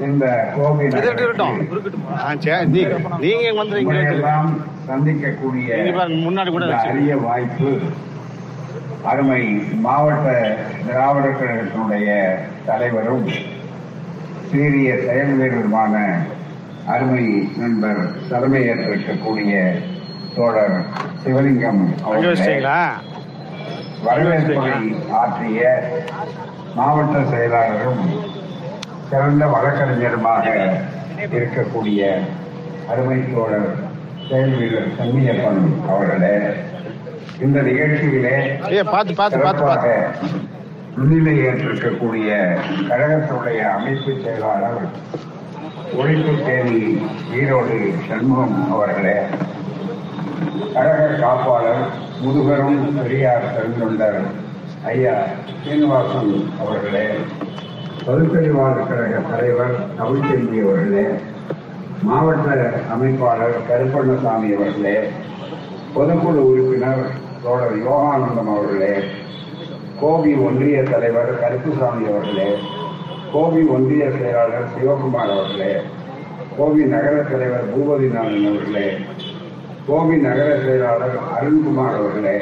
இந்த 0.00 0.24
நீங்க 3.20 3.46
சந்திக்கக்கூடிய 4.86 5.68
முன்னாடி 6.20 6.50
கூட. 6.50 6.66
அரிய 6.84 7.16
வாய்ப்பு 7.16 7.70
அருமை 9.04 9.42
மாவட்ட 9.80 10.26
திராவிடர் 10.86 11.38
கழகத்தினுடைய 11.38 12.08
தலைவரும் 12.66 13.26
சீரிய 14.50 14.90
செயல் 14.98 15.34
வீரருமான 15.34 15.94
அருமை 16.86 17.24
நண்பர் 17.56 18.02
தலைமையேற்றிருக்கக்கூடிய 18.30 19.54
தோழர் 20.36 20.76
சிவலிங்கம் 21.22 21.82
வரவேற்புரை 24.04 24.76
ஆற்றிய 25.14 25.62
மாவட்ட 26.74 27.16
செயலாளரும் 27.30 28.04
சிறந்த 29.10 29.44
வழக்கறிஞருமாக 29.46 30.44
இருக்கக்கூடிய 31.36 32.00
அருமை 32.90 33.18
தோழர் 33.26 33.70
செயல் 34.26 34.54
வீரர் 34.56 34.92
செம்மியப்பன் 34.96 35.62
அவர்களே 35.88 36.34
இந்த 37.40 37.58
நிகழ்ச்சியிலே 37.62 38.36
சிறப்பாக 39.32 39.86
முன்னிலை 40.94 41.34
ஏற்றிருக்கக்கூடிய 41.40 42.30
கழகத்தினுடைய 42.88 43.60
அமைப்பு 43.70 44.12
செயலாளர் 44.18 44.80
ஒழிப்பு 45.96 46.34
தேனி 46.40 46.80
ஈரோடு 47.34 47.78
சண்முகம் 48.08 48.58
அவர்களே 48.70 49.18
கழக 50.74 51.06
காப்பாளர் 51.16 51.84
முதுகரும் 52.22 52.82
பெரியார் 52.96 53.50
பெருந்தொண்டர் 53.52 54.20
ஐயா 54.86 55.16
சீனிவாசன் 55.62 56.32
அவர்களே 56.60 57.06
பகுத்தறிவாளர் 58.00 58.86
கழக 58.88 59.16
தலைவர் 59.24 59.74
தமிழ்ச்செல்வி 59.96 60.58
அவர்களே 60.60 61.04
மாவட்ட 62.02 62.48
அமைப்பாளர் 62.94 63.56
கருப்பண்ணசாமி 63.68 64.50
அவர்களே 64.54 64.94
பொதுக்குழு 65.94 66.42
உறுப்பினர் 66.44 67.02
தோழர் 67.42 67.76
யோகானந்தம் 67.78 68.50
அவர்களே 68.52 68.92
கோபி 70.00 70.32
ஒன்றிய 70.44 70.76
தலைவர் 70.84 71.32
கருப்புசாமி 71.40 72.04
அவர்களே 72.08 72.48
கோபி 73.32 73.62
ஒன்றிய 73.68 74.04
செயலாளர் 74.12 74.70
சிவகுமார் 74.72 75.34
அவர்களே 75.34 75.72
கோபி 76.56 76.84
நகர 76.86 77.16
தலைவர் 77.24 77.68
பூபதிநாதன் 77.72 78.46
அவர்களே 78.46 78.86
கோபி 79.86 80.16
நகர 80.20 80.48
செயலாளர் 80.64 81.18
அருண்குமார் 81.34 81.98
அவர்களே 81.98 82.36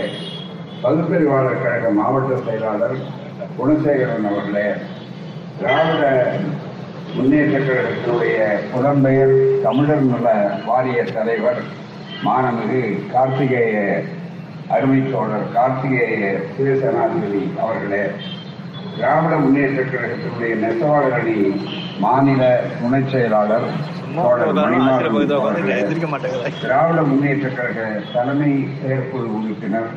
பகுத்தறிவாளர் 0.83 1.63
கழக 1.63 1.91
மாவட்ட 1.93 2.41
செயலாளர் 2.47 2.97
குணசேகரன் 3.57 4.31
அவர்களே 4.31 4.67
திராவிட 5.61 6.03
முன்னேற்ற 7.15 7.57
கழகத்தினுடைய 7.61 8.39
புலம்பெயர் 8.73 9.35
தமிழர் 9.63 10.05
நல 10.07 10.29
வாரிய 10.67 11.01
தலைவர் 11.15 11.61
மாணமிகு 12.25 12.83
கார்த்திகேய 13.13 13.77
அருமை 14.71 15.01
தோழர் 15.05 15.47
கார்த்திகேய 15.55 16.23
சிவசேனாதிபதி 16.53 17.43
அவர்களே 17.61 18.03
திராவிட 18.95 19.35
முன்னேற்ற 19.37 19.81
கழகத்தினுடைய 19.85 20.55
நெசவாளர் 20.57 21.17
அணி 21.19 21.37
மாநில 22.01 22.43
துணைச் 22.75 23.11
செயலாளர் 23.13 23.69
திராவிட 26.61 27.01
முன்னேற்ற 27.03 27.49
கழக 27.51 27.81
தலைமை 28.13 28.53
செயற்குழு 28.81 29.29
உறுப்பினர் 29.39 29.91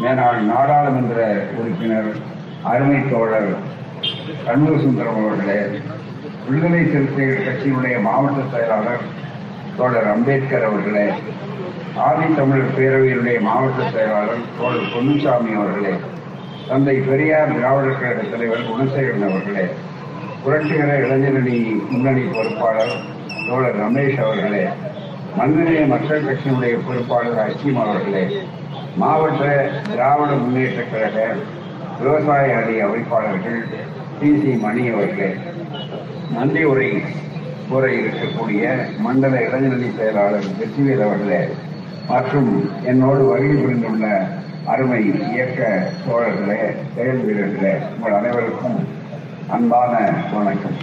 மேலாள் 0.00 0.40
நாடாளுமன்ற 0.44 1.18
உறுப்பினர் 1.58 2.10
அருமை 2.64 3.00
தோழர் 3.10 3.52
கண்ணுர 4.46 4.74
சுந்தரம் 4.78 5.18
அவர்களே 5.20 5.58
விடுதலை 6.44 6.80
சிறுத்தைகள் 6.84 7.44
கட்சியினுடைய 7.46 7.96
மாவட்ட 8.00 8.40
செயலாளர் 8.52 9.04
தோழர் 9.76 10.08
அம்பேத்கர் 10.12 10.66
அவர்களே 10.68 11.04
ஆதி 12.00 12.26
தமிழர் 12.34 12.74
பேரவையினுடைய 12.76 13.38
மாவட்ட 13.40 13.90
செயலாளர் 13.90 14.42
தோழர் 14.58 14.90
பொன்னுசாமி 14.92 15.52
அவர்களே 15.54 15.94
தந்தை 16.68 16.96
பெரியார் 17.00 17.54
திராவிடர் 17.54 18.00
கழக 18.00 18.24
தலைவர் 18.26 18.66
குணசேகரன் 18.68 19.26
அவர்களே 19.28 19.64
புரட்சிகர 20.42 20.90
இளைஞரணி 21.00 21.56
முன்னணி 21.90 22.24
பொறுப்பாளர் 22.28 22.94
தோழர் 23.46 23.80
ரமேஷ் 23.80 24.20
அவர்களே 24.20 24.64
மனிதநேய 25.36 25.82
மக்கள் 25.86 26.26
கட்சியினுடைய 26.26 26.76
பொறுப்பாளர் 26.86 27.42
அசீம் 27.44 27.80
அவர்களே 27.82 28.24
மாவட்ட 28.96 29.42
திராவிட 29.88 30.30
முன்னேற்ற 30.36 30.82
கழக 30.84 31.18
விவசாய 31.98 32.54
அணி 32.56 32.76
அமைப்பாளர்கள் 32.80 33.60
டி 34.20 34.30
சி 34.40 34.52
மணி 34.56 34.88
அவர்களே 34.88 35.28
நன்றி 36.30 36.64
உரை 36.64 36.88
கூற 37.68 37.84
இருக்கக்கூடிய 37.96 38.62
மண்டல 38.98 39.40
இளைஞரணி 39.40 39.88
செயலாளர் 39.96 40.48
வெற்றிவேல் 40.58 41.04
அவர்களே 41.04 41.40
மற்றும் 42.08 42.50
என்னோடு 42.84 43.24
வருகை 43.24 43.56
புரிந்துள்ள 43.56 44.06
அருமை 44.66 45.00
இயக்க 45.28 45.60
தோழர்களே 46.04 46.58
செயல் 46.94 47.22
வீரர்களே 47.24 47.74
உங்கள் 47.94 48.12
அனைவருக்கும் 48.12 48.78
அன்பான 49.48 49.92
வணக்கம். 50.32 50.76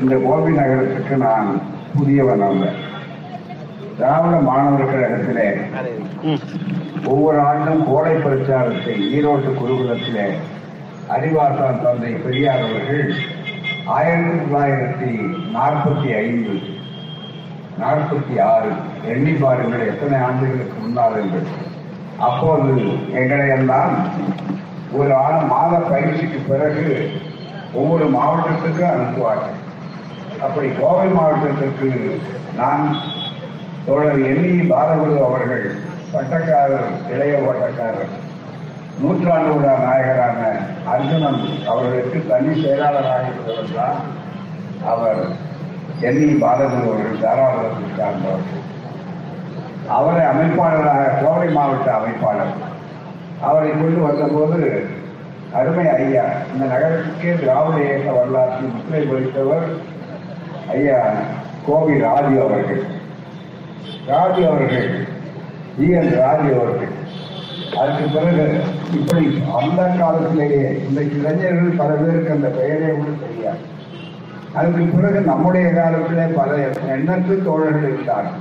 இந்த 0.00 0.14
கோபி 0.24 0.52
நகரத்துக்கு 0.52 1.16
நான் 1.18 1.48
புதியவன் 1.94 2.42
அல்ல. 2.42 2.64
திராவிட 3.98 4.36
மாணவர் 4.40 4.92
கழகத்திலே 4.92 5.48
ஒவ்வொரு 7.04 7.38
ஆண்டும் 7.40 7.84
கோடை 7.86 8.14
பிரச்சாரத்தை 8.16 8.94
ஈரோட்டு 9.10 9.50
குருகுலத்திலே 9.52 10.26
அறிவாசான் 11.08 11.82
தந்தை 11.82 12.12
பெரியார் 12.12 12.62
அவர்கள் 12.66 13.14
ஆயிரத்தி 13.86 14.36
தொள்ளாயிரத்தி 14.38 15.10
நாற்பத்தி 15.54 16.08
ஐந்து 16.16 16.54
நாற்பத்தி 17.80 18.34
ஆறு. 18.42 18.70
எண்ணி 19.12 19.32
பாருங்கள் 19.32 19.86
எத்தனை 19.86 20.18
ஆண்டுகளுக்கு 20.18 20.76
முன்னால் 20.80 21.16
என்று. 21.22 21.40
அப்போது 22.18 22.74
எங்களையெல்லாம் 23.20 23.94
ஒரு 24.92 25.14
ஆண் 25.14 25.46
மாத 25.46 25.78
பயிற்சிக்கு 25.78 26.38
பிறகு 26.48 26.86
ஒவ்வொரு 27.72 28.06
மாவட்டத்துக்கும் 28.08 28.92
அனுப்புவார்கள். 28.94 29.58
அப்படி 30.40 30.68
கோவை 30.80 31.08
மாவட்டத்திற்கு 31.08 32.20
நான் 32.56 32.84
தோழர் 33.86 34.22
எண்ணி 34.32 34.52
பாலகுரு 34.70 35.16
அவர்கள் 35.24 35.66
பட்டக்காரர் 36.12 36.88
இளைய 37.14 37.34
ஓட்டக்காரர் 37.48 38.12
நூற்றாண்டு 39.00 39.54
நாயகரான 39.86 40.40
அர்ஜுனன் 40.92 41.40
அவர்களுக்கு 41.68 42.18
தனி 42.28 42.52
செயலாளராக 42.62 43.24
இருந்தவர் 43.30 43.74
தான் 43.74 43.98
அவர் 44.92 45.22
எண்ணி 46.00 46.28
பாலகுரு 46.42 46.86
அவர்கள் 46.86 47.22
தாராளத்தில் 47.24 47.98
சார்ந்தவர் 47.98 48.62
அவரை 49.88 50.22
அமைப்பாளராக 50.24 51.08
கோவை 51.22 51.48
மாவட்ட 51.48 51.88
அமைப்பாளர். 51.98 52.54
அவரை 53.40 53.70
கொண்டு 53.70 54.00
வந்தபோது 54.00 54.60
அருமை 55.52 55.86
ஐயா 55.88 56.24
இந்த 56.52 56.64
நகரத்துக்கே 56.64 57.32
திராவிட 57.40 57.76
இயக்க 57.84 58.12
வரலாற்றில் 58.12 58.72
முத்திரை 58.74 59.02
பொறித்தவர் 59.06 59.66
ஐயா 60.76 60.98
கோவி 61.66 61.98
ராஜு 61.98 62.36
அவர்கள். 62.42 62.82
ராஜு 64.06 64.42
அவர்கள் 64.48 64.88
ஈ 65.78 65.90
என் 65.98 66.12
ராஜு 66.18 66.48
அவர்கள். 66.60 66.92
அதுக்கு 67.80 68.06
பிறகு 68.14 68.46
இப்படி 68.98 69.26
அந்த 69.60 69.82
காலத்திலேயே 70.00 70.64
இந்த 70.88 71.00
இளைஞர்கள் 71.16 71.78
பல 71.80 71.90
பேருக்கு 72.00 72.36
அந்த 72.36 72.48
பெயரே 72.58 72.90
கூட 72.98 73.10
தெரியாது. 73.24 73.62
அதுக்கு 74.58 74.84
பிறகு 74.96 75.20
நம்முடைய 75.20 75.68
காலத்திலே 75.72 76.26
பல 76.40 76.50
எண்ணற்ற 76.96 77.34
தோழர்கள் 77.46 77.88
இருந்தார்கள். 77.92 78.40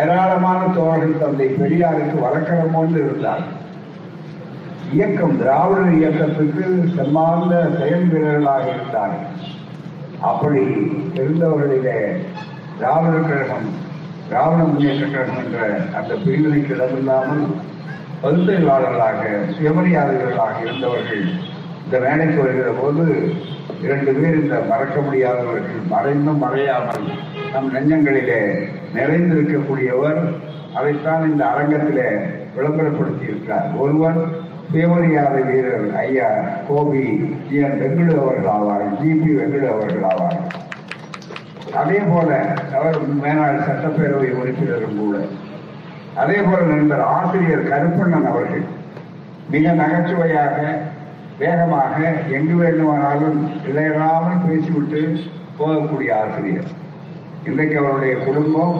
ஏராளமான 0.00 0.60
தோழர்கள் 0.74 1.22
தந்தை 1.22 1.48
பெரியாருக்கு 1.60 2.16
வழக்கரமோடு 2.26 2.98
இருந்தார். 3.04 3.44
இயக்கம் 4.92 5.38
திராவிட 5.38 5.86
இயக்கத்துக்கு 6.00 6.66
செம்மார்ந்த 6.96 7.54
செயல் 7.78 8.06
வீரர்களாக 8.12 8.64
இருந்தார்கள். 8.74 9.26
அப்படி 10.30 10.62
இருந்தவர்களிலே 11.20 11.98
திராவிடர் 12.78 13.28
கழகம் 13.30 13.68
திராவிட 14.28 14.62
முன்னேற்ற 14.62 15.04
கழகம் 15.06 15.42
என்ற 15.44 15.58
அந்த 15.98 16.12
பிரிவினைக்கு 16.24 16.74
இடமில்லாமல் 16.74 17.44
பகுத்தறிவாளர்களாக 18.22 19.22
சுயமரியாதைகளாக 19.56 20.56
இருந்தவர்கள் 20.64 21.24
இந்த 21.84 21.98
வேலைக்கு 21.98 22.38
வருகிற 22.42 22.70
போது 22.74 23.04
இரண்டு 23.80 24.12
பேர் 24.12 24.40
இந்த 24.40 24.56
மறக்க 24.70 25.00
முடியாதவர்கள் 25.00 25.84
மறைந்தும் 25.88 26.42
மறையாமல் 26.44 27.04
நம் 27.52 27.70
நெஞ்சங்களிலே 27.74 28.40
நிறைந்திருக்கக்கூடியவர் 28.94 30.20
அதைத்தான் 30.74 31.30
இந்த 31.30 31.42
அரங்கத்திலே 31.46 32.08
விளம்பரப்படுத்தி 32.56 33.24
இருக்கிறார் 33.28 33.68
ஒருவர் 33.78 34.20
சுயமரியாதை 34.70 35.42
வீரர் 35.44 35.86
ஐயா 36.00 36.28
கோபி 36.68 37.02
ஜி 37.46 37.58
என் 37.60 37.78
வெங்கடு 37.82 38.14
அவர்கள் 38.18 38.50
ஆவார் 38.54 38.84
ஜிபி 38.98 39.30
வெங்கடு 39.38 39.68
அவர்கள் 39.70 40.04
ஆவார். 40.04 40.36
அதே 41.74 42.00
போல 42.08 42.28
அவர் 42.74 42.98
மேனாள் 43.22 43.64
சட்டப்பேரவை 43.66 44.28
உறுப்பினரும் 44.34 44.98
கூட 44.98 45.16
அதே 46.22 46.38
போல 46.46 46.60
நண்பர் 46.70 47.02
ஆசிரியர் 47.16 47.68
கருப்பண்ணன் 47.70 48.28
அவர்கள் 48.30 48.64
மிக 49.52 49.72
நகைச்சுவையாக 49.80 50.56
வேகமாக 51.42 51.96
எங்கு 52.36 52.54
வேண்டுமானாலும் 52.54 53.38
இடையறாமல் 53.68 54.44
பேசிவிட்டு 54.46 55.02
போகக்கூடிய 55.58 56.10
ஆசிரியர். 56.22 56.70
இன்றைக்கு 57.48 57.76
அவருடைய 57.78 58.14
குடும்பம் 58.26 58.74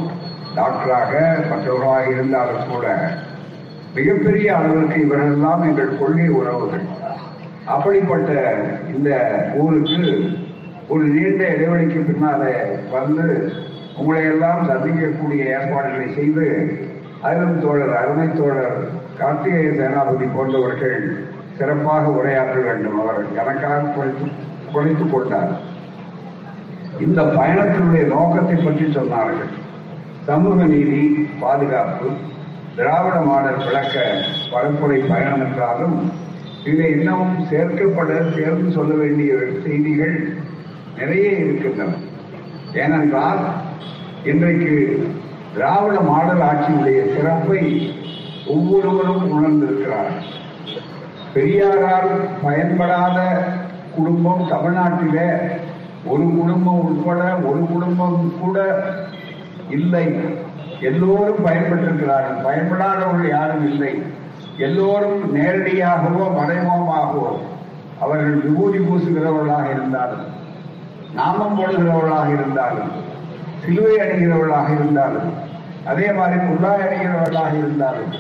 டாக்டராக 0.56 1.12
மற்றவர்களாக 1.50 2.10
இருந்தாலும் 2.14 2.68
கூட 2.72 2.86
மிகப்பெரிய 3.94 4.48
அளவிற்கு 4.56 4.98
இவர்களெல்லாம் 5.04 5.62
எங்கள் 5.68 5.98
கொள்கை 5.98 6.28
உறவுகள். 6.40 6.84
அப்படிப்பட்ட 7.74 8.32
இந்த 8.94 9.10
ஊருக்கு 9.62 10.04
ஒரு 10.92 11.04
நீண்ட 11.14 11.42
இடைவெளிக்கு 11.54 12.00
பின்னாலே 12.10 12.52
வந்து 12.96 13.26
உங்களை 14.00 14.22
எல்லாம் 14.32 14.68
சந்திக்கக்கூடிய 14.70 15.42
ஏற்பாடுகளை 15.56 16.08
செய்து 16.18 16.46
அருண் 17.22 17.60
தோழர் 17.60 17.96
அருமை 17.96 18.28
தோழர் 18.32 18.90
கார்த்திகேய 19.18 19.70
சேனாபதி 19.78 20.26
போன்றவர்கள் 20.34 21.26
சிறப்பாக 21.58 22.08
உரையாற்ற 22.08 22.64
வேண்டும். 22.64 23.00
அவர் 23.00 23.24
எனக்காக 23.36 23.78
குறைத்து 23.78 24.26
குறைத்துக் 24.72 25.12
கொண்டார். 25.12 25.60
இந்த 27.00 27.22
பயணத்தினுடைய 27.22 28.06
நோக்கத்தை 28.06 28.56
பற்றி 28.56 28.84
சொன்னார்கள். 28.84 29.52
சமூக 30.26 30.64
நீதி 30.64 31.28
பாதுகாப்பு 31.40 32.08
திராவிட 32.76 33.20
மாடல் 33.20 33.64
விளக்க 33.66 34.22
பரப்புரை 34.52 35.08
பயணம் 35.08 35.40
என்றாலும் 35.40 36.12
இதில் 36.64 36.98
இன்னமும் 36.98 37.46
சேர்க்கப்பட 37.50 38.12
சேர்ந்து 38.36 38.70
சொல்ல 38.70 38.94
வேண்டிய 38.94 39.34
செய்திகள் 39.64 40.32
நிறைய 40.98 41.30
இருக்கின்றன. 41.30 41.92
ஏனென்றால் 42.72 43.44
இன்றைக்கு 44.24 45.08
திராவிட 45.54 46.00
மாடல் 46.00 46.42
ஆட்சியுடைய 46.48 46.98
சிறப்பை 47.14 47.62
ஒவ்வொருவரும் 48.54 49.24
உணர்ந்திருக்கிறார். 49.36 50.12
பெரியாரால் 51.34 52.10
பயன்படாத 52.42 53.18
குடும்பம் 53.96 54.42
தமிழ்நாட்டில 54.50 55.18
ஒரு 56.04 56.24
குடும்பம் 56.38 56.82
உட்பட 56.88 57.22
ஒரு 57.48 57.60
குடும்பம் 57.72 58.20
கூட 58.40 58.58
இல்லை. 59.70 60.06
எல்லோரும் 60.80 61.44
பயன்பட்டிருக்கிறார்கள் 61.46 62.44
பயன்படாதவர்கள் 62.46 63.28
யாரும் 63.28 63.64
இல்லை. 63.70 63.92
எல்லோரும் 64.66 65.20
நேரடியாகவோ 65.36 66.24
மறைமுகமாகவோ 66.38 67.28
அவர்கள் 68.00 68.40
விபூதி 68.44 68.78
பூசுகிறவர்களாக 68.78 69.66
இருந்தாலும் 69.70 70.24
நாமம் 71.14 71.56
போடுகிறவர்களாக 71.58 72.28
இருந்தாலும் 72.36 72.90
சிலுவை 73.66 73.94
அணிகிறவர்களாக 74.00 74.68
இருந்தாலும் 74.72 75.30
அதே 75.86 76.12
மாதிரி 76.12 76.38
முல்லாய் 76.40 76.84
அணிகிறவர்களாக 76.86 77.52
இருந்தாலும் 77.58 78.12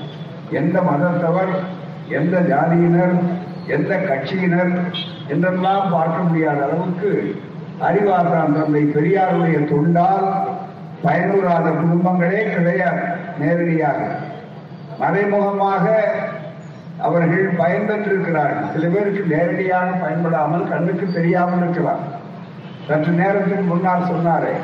எந்த 0.50 0.80
மதத்தவர் 0.80 1.52
எந்த 2.08 2.36
ஜாதியினர் 2.40 3.16
எந்த 3.66 3.94
கட்சியினர் 3.96 4.72
என்றெல்லாம் 5.28 5.92
பார்க்க 5.92 6.18
முடியாத 6.18 6.60
அளவுக்கு 6.62 7.10
அறிவார்தான் 7.82 8.54
தந்தை 8.54 8.82
பெரியாருடைய 8.84 9.58
தொண்டால் 9.64 10.28
பயனுறாத 11.04 11.66
குடும்பங்களே 11.70 12.40
கிடையாது 12.54 13.02
நேரடியாக. 13.38 13.98
மறைமுகமாக 14.98 15.84
அவர்கள் 16.98 17.44
பயன்பெற்றிருக்கிறார்கள் 17.58 18.72
சில 18.72 18.86
பேருக்கு 18.88 19.36
நேரடியாக 19.36 19.90
பயன்படாமல் 19.90 20.68
கண்ணுக்கு 20.68 21.06
தெரியாமல் 21.12 21.58
இருக்கிறார் 21.58 22.02
சற்று 22.88 23.12
நேரத்துக்கு 23.12 23.62
முன்னால் 23.62 24.08
சொன்னாரே 24.08 24.54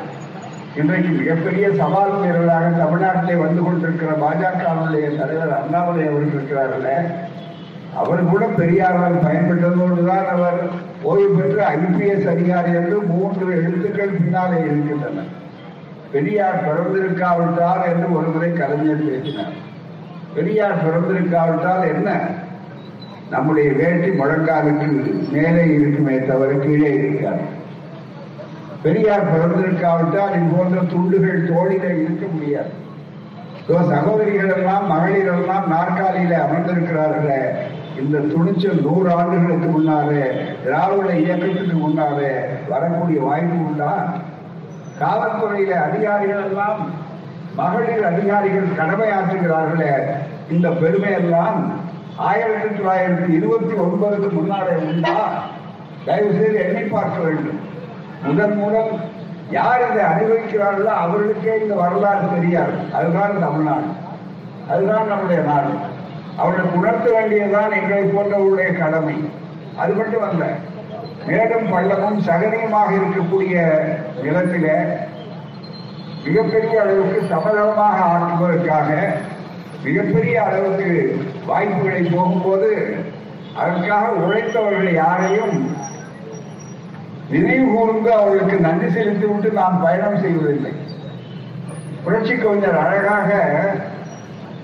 இன்றைக்கு 0.77 1.09
மிகப்பெரிய 1.09 1.73
சவால் 1.73 2.19
வீரர்களாக 2.19 2.65
தமிழ்நாட்டிலே 2.69 3.37
வந்து 3.37 3.63
கொண்டிருக்கிற 3.63 4.11
பாஜகவுடைய 4.11 5.17
தலைவர் 5.17 5.61
அண்ணாமலை 5.61 6.07
அவர்கள் 6.07 6.33
இருக்கிறார்கள் 6.33 7.05
அவர் 7.95 8.23
கூட 8.23 8.45
பெரியாரால் 8.45 9.23
பயன்பட்டதோடுதான் 9.25 10.25
அவர் 10.25 10.59
ஓய்வு 11.01 11.41
பெற்ற 11.41 11.75
ஐபிஎஸ் 11.75 12.29
அதிகாரி 12.29 12.71
என்று 12.73 13.01
மூன்று 13.01 13.45
எழுத்துக்கள் 13.55 14.09
பின்னாலே 14.09 14.59
இருக்கின்றன. 14.59 15.23
பெரியார் 16.11 16.63
பிறந்திருக்காவிட்டால் 16.65 17.85
என்று 17.93 18.13
ஒரு 18.15 18.27
முறை 18.27 18.53
கலைஞர் 18.53 19.09
பேசினார். 19.09 19.53
பெரியார் 20.35 20.81
பிறந்திருக்காவிட்டால் 20.85 21.95
என்ன? 21.95 22.19
நம்முடைய 23.29 23.71
வேட்டி 23.71 24.09
முழங்காலுக்கு 24.09 25.13
மேலே 25.31 25.73
இருக்குமே 25.73 26.19
தவிர 26.19 26.53
கீழே 26.53 26.93
இருக்காது. 26.93 27.54
பெரியார் 28.85 29.31
பிறந்திருக்காவிட்டால் 29.33 30.35
இது 30.37 30.55
போன்ற 30.55 30.81
துண்டுகள் 30.81 31.47
தோழில 31.51 31.85
இருக்க 32.01 32.25
முடியாது. 32.33 32.71
இதோ 33.61 33.77
சகோதரிகள் 33.83 34.51
எல்லாம் 34.57 34.87
மகளிர் 34.87 35.29
எல்லாம் 35.35 35.71
நாற்காலியில 35.71 36.33
அமர்ந்திருக்கிறார்களே 36.45 37.39
இந்த 38.01 38.19
துணிச்சல் 38.19 38.81
நூறு 38.81 39.09
ஆண்டுகளுக்கு 39.11 39.67
முன்னாலே 39.67 40.23
திராவிட 40.63 41.09
இயக்கத்துக்கு 41.13 41.73
முன்னாலே 41.73 42.31
வரக்கூடிய 42.69 43.21
வாய்ப்பு 43.21 43.57
உண்டா? 43.65 44.21
காவல்துறையில 44.99 45.73
அதிகாரிகள் 45.87 46.43
எல்லாம் 46.43 46.79
மகளிர் 47.55 48.05
அதிகாரிகள் 48.05 48.77
கடமையாற்றுகிறார்களே 48.79 49.93
இந்த 50.51 50.69
பெருமை 50.69 51.11
எல்லாம் 51.11 51.59
ஆயிரத்தி 52.17 52.67
தொள்ளாயிரத்தி 52.67 53.29
இருபத்தி 53.29 53.73
ஒன்பதுக்கு 53.85 54.29
முன்னாலே 54.31 54.75
உண்டா? 54.75 55.15
தயவு 56.05 56.31
செய்து 56.33 56.59
எண்ணி 56.59 56.81
பார்க்க 56.81 57.19
வேண்டும். 57.19 57.59
முதன் 58.25 58.57
முதல் 58.57 58.91
யார் 59.51 59.91
இதை 59.91 60.05
அனுபவிக்கிறார்களோ 60.05 60.91
அவர்களுக்கே 61.03 61.59
இந்த 61.61 61.75
வரலாறு 61.75 62.35
தெரியாது. 62.35 62.73
அதுதான் 62.93 63.39
தமிழ்நாடு. 63.39 63.89
அதுதான் 64.69 65.07
நம்முடைய 65.07 65.41
நாடு. 65.41 65.73
அவர்களுக்கு 66.37 66.77
உணர்த்த 66.77 67.11
வேண்டியதுதான் 67.11 67.71
எங்களை 67.71 68.03
போன்றவர்களுடைய 68.03 68.77
கடமை. 68.77 69.29
அது 69.77 69.93
மட்டும் 69.93 70.23
அல்ல 70.29 70.45
மேலும் 71.27 71.67
பள்ளமும் 71.73 72.19
சகனியுமாக 72.27 72.89
இருக்கக்கூடிய 72.91 73.55
நிலத்தில 74.23 74.67
மிகப்பெரிய 76.23 76.81
அளவுக்கு 76.81 77.21
சமதளமாக 77.29 77.97
ஆக்குவதற்காக 78.13 78.89
மிகப்பெரிய 79.83 80.43
அளவுக்கு 80.43 81.19
வாய்ப்புகளை 81.45 82.01
போகும்போது 82.15 82.69
அதற்காக 83.55 84.07
உழைத்தவர்கள் 84.07 84.93
யாரையும் 84.93 85.75
நினைவு 87.29 87.73
கூர்ந்து 87.73 88.13
அவர்களுக்கு 88.13 88.57
நன்றி 88.59 88.89
செலுத்தி 88.89 89.25
விட்டு 89.25 89.51
நாம் 89.51 89.81
பயணம் 89.83 90.21
செய்வதில்லை. 90.21 90.71
புரட்சி 92.03 92.35
கவிஞர் 92.35 92.77
அழகாக 92.77 93.29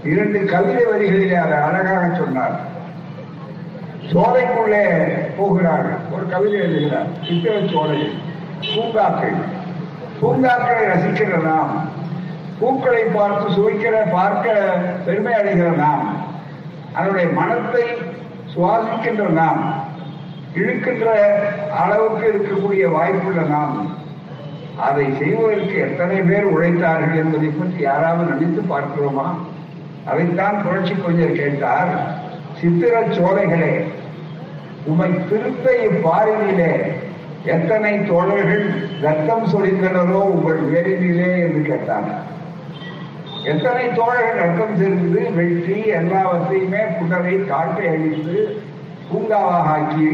இரண்டு 0.03 0.45
கவிதை 0.45 0.83
வரிகளிலே 0.85 1.35
அதை 1.35 1.57
அழகாக 1.57 2.15
சொன்னார். 2.15 2.59
சோலைக்குள்ளே 4.11 4.83
போகிறார்கள் 5.37 5.97
ஒரு 6.11 6.29
கவிதை 6.29 6.59
எழுதுகிறார். 6.59 7.07
சித்திர 7.27 7.59
சோலையில் 7.73 8.15
பூங்காக்கள். 8.75 9.37
பூங்காக்களை 10.21 10.83
ரசிக்கிற 10.85 11.43
நாம் 11.43 11.89
பூக்களை 12.59 13.03
பார்த்து 13.03 13.53
சுவைக்கிற 13.53 13.95
பார்க்க 14.11 14.75
பெருமை 15.05 15.33
அடைகிற 15.33 15.75
நாம் 15.75 16.27
அதனுடைய 16.93 17.29
மனத்தை 17.29 17.85
சுவாசிக்கின்ற 18.55 19.29
நாம் 19.29 19.80
இழுக்கின்ற 20.55 21.07
அளவுக்கு 21.77 22.25
இருக்கக்கூடிய 22.31 22.85
வாய்ப்புள்ள 22.95 23.47
நாம் 23.47 23.75
அதை 24.77 25.05
செய்வதற்கு 25.19 25.75
எத்தனை 25.77 26.21
பேர் 26.21 26.51
உழைத்தார்கள் 26.53 27.15
என்பதை 27.15 27.47
பற்றி 27.47 27.81
யாராவது 27.83 28.31
நினைத்து 28.31 28.61
பார்க்கிறோமா? 28.73 29.27
அதைத்தான் 30.05 30.63
புரட்சி 30.63 30.93
கொஞ்சம் 30.93 31.35
கேட்டார் 31.35 31.91
சித்திர 32.61 33.01
சோலைகளே 33.17 33.73
உமை 34.85 35.09
திருத்த 35.29 35.73
இப்பாரினிலே 35.89 36.73
எத்தனை 37.45 37.93
தோழர்கள் 38.05 38.65
ரத்தம் 39.01 39.45
சொரிந்தனரோ 39.45 40.21
உங்கள் 40.33 40.61
வேரினிலே 40.73 41.31
என்று 41.37 41.61
கேட்டார். 41.61 42.09
எத்தனை 43.43 43.85
தோழர்கள் 43.95 44.41
ரத்தம் 44.41 44.77
செறிந்து 44.77 45.31
வெட்டி 45.35 45.77
எல்லாவற்றையுமே 45.99 46.81
புனரை 46.99 47.47
காட்டை 47.47 47.87
அழித்து 47.87 48.37
பூங்காவாக 49.11 49.69
ஆக்கி 49.75 50.09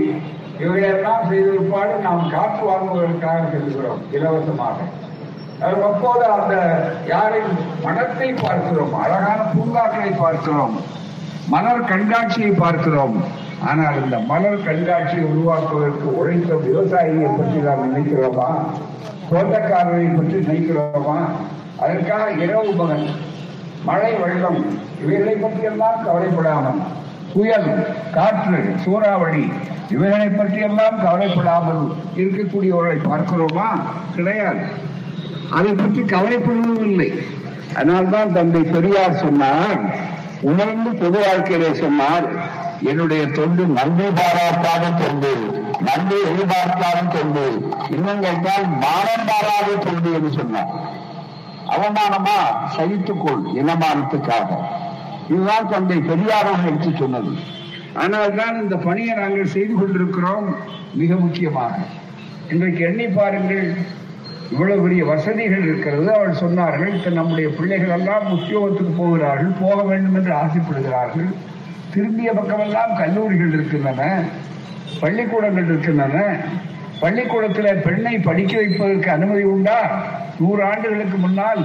இவையெல்லாம் 0.63 1.25
செய்திருப்பாடு 1.29 1.95
நாம் 2.05 2.29
காற்று 2.35 2.63
வாங்குவதற்காக 2.69 3.41
செல்கிறோம் 3.53 4.01
இலவசமாக. 4.17 4.77
அது 5.65 5.77
அப்போது 5.89 6.25
அந்த 6.35 6.55
யாரின் 7.11 7.51
மனத்தை 7.85 8.29
பார்க்கிறோம் 8.43 8.95
அழகான 9.03 9.39
பூங்காக்களை 9.53 10.11
பார்க்கிறோம் 10.23 10.75
மலர் 11.53 11.87
கண்காட்சியை 11.91 12.51
பார்க்கிறோம். 12.63 13.15
ஆனால் 13.69 13.97
இந்த 14.03 14.17
மலர் 14.31 14.65
கண்காட்சியை 14.65 15.25
உருவாக்குவதற்கு 15.31 16.07
உழைத்த 16.19 16.51
விவசாயியை 16.65 17.29
பற்றி 17.37 17.59
நாம் 17.67 17.85
நினைக்கிறோமா? 17.87 18.49
தோட்டக்காரரை 19.29 20.09
பற்றி 20.17 20.37
நினைக்கிறோமா? 20.47 21.17
அதற்காக 21.83 22.25
இரவு 22.43 22.71
மகன் 22.81 23.07
மழை 23.87 24.11
வெள்ளம் 24.21 24.61
இவைகளை 25.01 25.35
பற்றியெல்லாம் 25.41 26.03
கவலைப்படாமல் 26.05 26.79
புயல் 27.33 27.69
காற்று 28.13 28.75
சூறாவளி 28.83 29.51
இவைகளை 29.89 30.27
பற்றியெல்லாம் 30.27 31.03
கவலைப்படாமல் 31.03 31.83
இருக்கக்கூடியவர்களை 32.15 32.99
பார்க்கிறோமா? 33.09 33.67
கிடையாது. 34.15 34.63
அதை 35.51 35.71
பற்றி 35.73 36.01
கவலைப்படுவதும் 36.01 36.85
இல்லை. 36.85 37.09
அதனால்தான் 37.75 38.33
தந்தை 38.33 38.61
பெரியார் 38.61 39.15
சொன்னார் 39.15 39.79
உணர்ந்து 40.41 40.89
பொது 40.91 41.19
வாழ்க்கையிலே 41.19 41.73
சொன்னார் 41.73 42.27
என்னுடைய 42.81 43.27
தொண்டு 43.27 43.63
நன்றி 43.65 44.07
பாராட்டாத 44.19 45.03
தொண்டு 45.03 45.31
நன்றி 45.79 46.17
எதிர்பார்க்காத 46.31 46.99
தொண்டு 47.07 47.45
இன்னும் 47.89 48.21
கேட்டால் 48.21 48.67
மானம் 48.83 49.27
பாராத 49.27 49.75
தொண்டு 49.85 50.13
என்று 50.13 50.31
சொன்னார். 50.31 50.71
அவமானமா? 51.67 52.37
சகித்துக்கொள் 52.77 53.43
இனமானத்துக்காக. 53.55 54.49
இதுதான் 55.31 55.69
தந்தை 55.73 55.97
பெரியாராக 56.09 56.67
எடுத்து 56.69 56.91
சொன்னது. 57.01 57.31
ஆனால் 58.01 58.35
தான் 58.39 58.61
இந்த 58.63 58.75
பணியை 58.87 59.13
நாங்கள் 59.21 59.53
செய்து 59.55 59.73
கொண்டிருக்கிறோம் 59.73 60.47
மிக 61.01 61.11
முக்கியமாக. 61.23 61.75
இன்றைக்கு 62.53 62.81
எண்ணி 62.89 63.07
பாருங்கள் 63.17 63.65
இவ்வளவு 64.51 64.83
பெரிய 64.83 65.05
வசதிகள் 65.05 65.65
இருக்கிறது. 65.67 66.05
அவள் 66.17 66.39
சொன்னார்கள் 66.43 66.93
இப்ப 66.97 67.09
நம்முடைய 67.19 67.47
பிள்ளைகள் 67.57 67.95
எல்லாம் 67.97 68.27
உத்தியோகத்துக்கு 68.35 68.93
போகிறார்கள் 69.01 69.53
போக 69.63 69.77
வேண்டும் 69.89 70.15
என்று 70.19 70.33
ஆசைப்படுகிறார்கள். 70.43 71.29
திரும்பிய 71.93 72.29
பக்கமெல்லாம் 72.39 72.93
கல்லூரிகள் 73.01 73.53
இருக்கின்றன 73.57 74.03
பள்ளிக்கூடங்கள் 75.01 75.67
இருக்கின்றன. 75.71 76.17
பள்ளிக்கூடத்தில் 77.01 77.81
பெண்ணை 77.87 78.13
படிக்க 78.27 78.53
வைப்பதற்கு 78.61 79.09
அனுமதி 79.15 79.43
உண்டா? 79.55 79.79
நூறு 80.39 80.61
ஆண்டுகளுக்கு 80.69 81.17
முன்னால் 81.17 81.61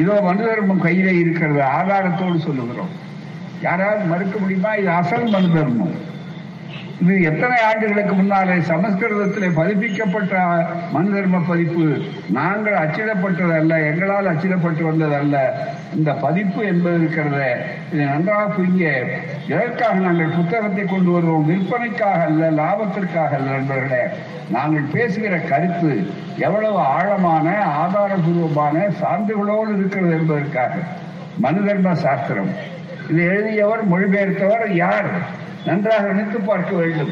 இதோ 0.00 0.14
மனு 0.22 0.42
தர்மம் 0.46 0.84
கையில 0.84 1.08
இருக்கிறது 1.22 1.60
ஆதாரத்தோடு 1.78 2.38
சொல்லுகிறோம். 2.38 2.92
யாராவது 3.62 4.04
மறுக்க 4.04 4.38
முடியுமா? 4.38 4.70
இது 4.80 4.90
அசல் 4.90 5.28
மனு 5.34 5.48
தர்மம் 5.54 5.94
இது 7.02 7.22
எத்தனை 7.22 7.62
ஆண்டுகளுக்கு 7.62 8.14
முன்னாலே 8.14 8.52
சமஸ்கிருதத்திலே 8.52 9.48
பதிப்பிக்கப்பட்ட 9.56 10.34
மனு 10.92 11.14
தர்ம 11.14 11.42
பதிப்பு 11.48 11.98
நாங்கள் 12.30 12.74
அச்சிடப்பட்டது 12.74 13.54
அல்ல 13.56 13.80
எங்களால் 13.80 14.36
அச்சிடப்பட்டு 14.36 14.82
வந்தது 14.82 15.14
அல்ல 15.14 15.66
இந்த 15.96 16.12
பதிப்பு 16.12 16.64
என்பது 16.64 16.98
இருக்கிறத 16.98 17.40
இதை 17.92 18.04
நன்றாக 18.06 18.46
புரிய 18.46 19.04
எதற்காக 19.48 19.94
நாங்கள் 19.94 20.26
புத்தகத்தை 20.26 20.84
கொண்டு 20.84 21.10
வருவோம். 21.10 21.48
விற்பனைக்காக 21.50 22.22
அல்ல 22.24 22.50
லாபத்திற்காக 22.50 23.28
அல்ல 23.28 23.50
நண்பர்களே. 23.50 24.02
நாங்கள் 24.50 24.92
பேசுகிற 24.92 25.36
கருத்து 25.36 26.06
எவ்வளவு 26.38 26.78
ஆழமான 26.78 27.46
ஆதாரபூர்வமான 27.82 28.90
சான்றுகளோடு 29.02 29.78
இருக்கிறது 29.78 30.12
என்பதற்காக. 30.12 30.74
மனு 31.38 31.64
தர்ம 31.64 31.94
சாஸ்திரம். 31.94 32.74
இதை 33.10 33.24
எழுதியவர் 33.24 33.88
மொழிபெயர்த்தவர் 33.88 34.70
யார்? 34.74 35.04
நன்றாக 35.66 36.06
நினைத்து 36.06 36.38
பார்க்க 36.40 36.76
வேண்டும். 36.76 37.10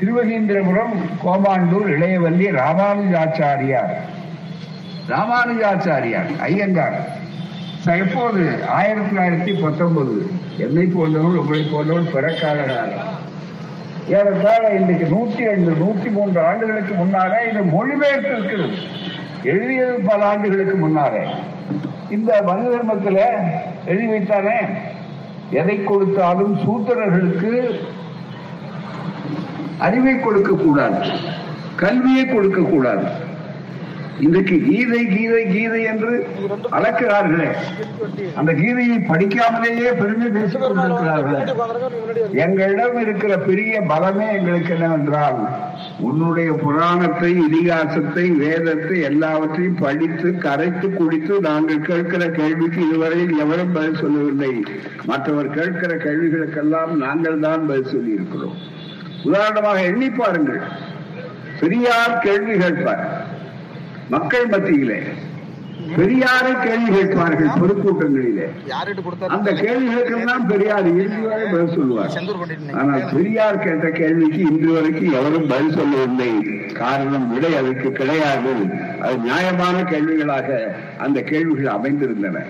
திருவகீந்திரபுரம் 0.00 0.94
கோமாண்டூர் 1.24 1.86
இளையவல்லி 1.86 2.46
ராமானுஜாச்சாரியார். 2.50 3.94
ராமானுஜாச்சாரியார் 5.08 6.38
ஐயங்கார். 6.38 7.08
எப்போது? 7.84 8.64
ஆயிரத்தி 8.68 9.16
தொள்ளாயிரத்தி 9.16 9.62
பத்தொன்பது. 9.62 10.30
என்னை 10.58 10.84
போன்றவர்கள் 10.84 11.40
உங்களை 11.40 11.62
போன்றவர்கள் 11.72 12.12
பிறக்காத 12.12 12.88
ஏறத்தாழ 14.08 14.68
இன்றைக்கு 14.68 15.06
நூற்றி 15.06 15.44
ரெண்டு 15.44 15.70
நூற்றி 15.70 16.08
மூன்று 16.08 16.40
ஆண்டுகளுக்கு 16.40 16.94
முன்னாலே 16.94 17.48
இது 17.50 17.62
மொழிபெயர்த்து 17.62 18.28
இருக்கிறது 18.28 18.76
எழுதியது 19.42 19.92
பல 19.92 20.24
ஆண்டுகளுக்கு 20.24 20.74
முன்னாலே. 20.74 21.24
இந்த 22.10 22.42
மனு 22.42 22.70
தர்மத்தில் 22.70 23.18
எழுதி 23.86 24.06
வைத்தானே? 24.06 24.56
எதை 25.52 25.76
கொடுத்தாலும் 25.80 26.54
சூத்திரர்களுக்கு 26.64 27.52
அறிவை 29.78 30.14
கொடுக்க 30.18 30.52
கூடாது 30.54 31.00
கல்வியை 31.76 32.24
கொடுக்க 32.26 32.60
கூடாது 32.62 33.06
இன்றைக்கு 34.20 34.56
கீதை 34.64 35.06
கீதை 35.06 35.44
கீதை 35.44 35.82
என்று 35.82 36.26
அளக்கிறார்களே 36.70 37.48
அந்த 38.34 38.52
கீதையை 38.52 38.98
படிக்காமலேயே 39.08 39.92
பெருமை 40.00 40.28
பேசிக் 40.28 40.62
கொண்டிருக்கிறார்களே. 40.62 41.40
எங்களிடம் 42.30 43.00
இருக்கிற 43.00 43.38
பெரிய 43.38 43.80
பலமே 43.80 44.32
எங்களுக்கு 44.32 44.72
என்னவென்றால் 44.72 45.38
உன்னுடைய 46.00 46.52
புராணத்தை 46.52 47.32
இதிகாசத்தை 47.46 48.36
வேதத்தை 48.36 49.00
எல்லாவற்றையும் 49.00 49.78
படித்து 49.78 50.38
கரைத்து 50.38 50.90
குடித்து 50.90 51.40
நாங்கள் 51.40 51.80
கேட்கிற 51.80 52.30
கேள்விக்கு 52.30 52.88
இதுவரையில் 52.88 53.38
எவரும் 53.38 53.72
பதில் 53.72 53.94
சொல்லவில்லை. 53.94 54.64
மற்றவர் 55.04 55.50
கேட்கிற 55.50 55.94
கேள்விகளுக்கெல்லாம் 55.96 56.96
நாங்கள் 56.96 57.38
தான் 57.38 57.66
பதில் 57.66 57.84
சொல்லி 57.84 58.12
இருக்கிறோம் 58.12 58.56
உதாரணமாக 59.24 59.80
எண்ணி 59.80 60.10
பாருங்கள். 60.10 60.62
பெரியார் 61.60 62.18
கேள்வி 62.18 62.54
கேட்பார். 62.58 63.21
மக்கள் 64.08 64.46
மத்தியிலே. 64.46 64.98
பெரியாரை 65.98 66.50
கேள்வி 66.64 66.90
கேட்பார்கள் 66.96 67.48
பொதுக்கூட்டங்களிலே. 67.60 68.46
அந்த 69.28 69.52
கேள்விகளுக்கெல்லாம் 69.52 70.44
பெரியார் 70.50 70.86
இறுதி 70.86 71.20
வரை 71.26 71.46
பதில் 71.52 71.74
சொல்லுவார். 71.76 72.12
ஆனால் 72.80 73.04
பெரியார் 73.14 73.58
கேட்ட 73.58 73.90
கேள்விக்கு 73.90 74.38
இன்று 74.38 74.72
வரைக்கும் 74.72 75.12
எவரும் 75.12 75.46
பதில் 75.46 75.76
சொல்லவில்லை. 75.78 76.30
காரணம் 76.72 77.34
விடை 77.34 77.56
அதுக்கு 77.56 77.92
கிடையாது. 77.92 78.54
அது 79.00 79.16
நியாயமான 79.16 79.84
கேள்விகளாக 79.92 80.76
அந்த 80.98 81.20
கேள்விகள் 81.20 81.74
அமைந்திருந்தன. 81.76 82.44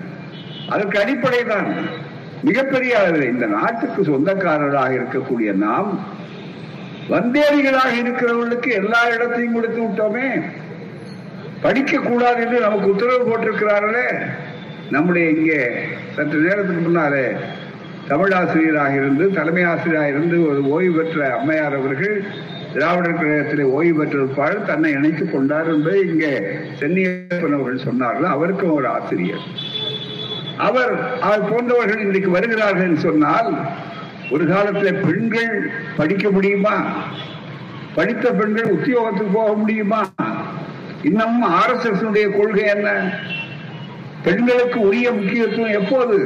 அதற்கு 0.69 0.99
அடிப்படை 0.99 1.43
தான் 1.43 1.69
மிகப்பெரிய 2.41 2.99
அளவில் 2.99 3.31
இந்த 3.33 3.45
நாட்டுக்கு 3.45 4.03
சொந்தக்காரராக 4.03 4.93
இருக்கக்கூடிய 4.99 5.53
நாம் 5.53 5.99
வந்தேரிகளாக 7.09 7.93
இருக்கிறவர்களுக்கு 8.01 8.69
எல்லா 8.81 9.09
இடத்தையும் 9.13 9.53
கொடுத்து 9.53 9.81
விட்டோமே. 9.81 10.27
படிக்க 11.63 11.99
கூடாது 11.99 12.41
என்று 12.45 12.59
நமக்கு 12.59 12.89
உத்தரவு 12.89 13.23
போட்டிருக்கிறார்களே. 13.27 14.07
நம்முடைய 14.91 15.29
இங்கே 15.29 15.69
சற்று 16.15 16.39
நேரத்துக்கு 16.39 16.81
முன்னாலே 16.81 17.25
தமிழாசிரியராக 18.07 18.95
இருந்து 18.95 19.31
தலைமை 19.31 19.63
ஆசிரியராக 19.63 20.09
இருந்து 20.09 20.49
ஒரு 20.49 20.69
ஓய்வு 20.69 21.03
பெற்ற 21.03 21.37
அம்மையார் 21.37 21.77
அவர்கள் 21.77 22.23
திராவிடர் 22.73 23.21
கழகத்திலே 23.21 23.61
ஓய்வு 23.61 24.03
பெற்றிருப்பார் 24.03 24.65
தன்னை 24.65 24.91
இணைத்துக் 24.91 25.31
கொண்டார் 25.31 25.67
என்பதை 25.67 25.99
இங்கே 26.07 26.39
சென்னியப்பன் 26.79 27.55
அவர்கள் 27.59 27.85
சொன்னார்கள். 27.87 28.29
அவருக்கும் 28.29 28.73
ஒரு 28.73 28.87
ஆசிரியர். 28.87 29.45
அவர் 30.57 31.19
அவர் 31.19 31.49
போன்றவர்கள் 31.49 31.99
இன்றைக்கு 31.99 32.29
வருகிறார்கள் 32.29 32.87
என்று 32.87 33.01
சொன்னால் 33.01 33.55
ஒரு 34.31 34.47
காலத்தில் 34.47 34.95
பெண்கள் 34.95 35.69
படிக்க 35.97 36.29
முடியுமா? 36.29 36.75
படித்த 37.95 38.31
பெண்கள் 38.31 38.71
உத்தியோகத்துக்கு 38.71 39.33
போக 39.33 39.53
முடியுமா? 39.53 40.05
இன்னமும் 41.03 41.51
ஆர்எஸ்எஸ் 41.53 42.37
கொள்கை 42.37 42.63
என்ன? 42.63 42.89
பெண்களுக்கு 44.23 44.79
உரிய 44.79 45.11
முக்கியத்துவம் 45.11 45.71
எப்போது? 45.71 46.17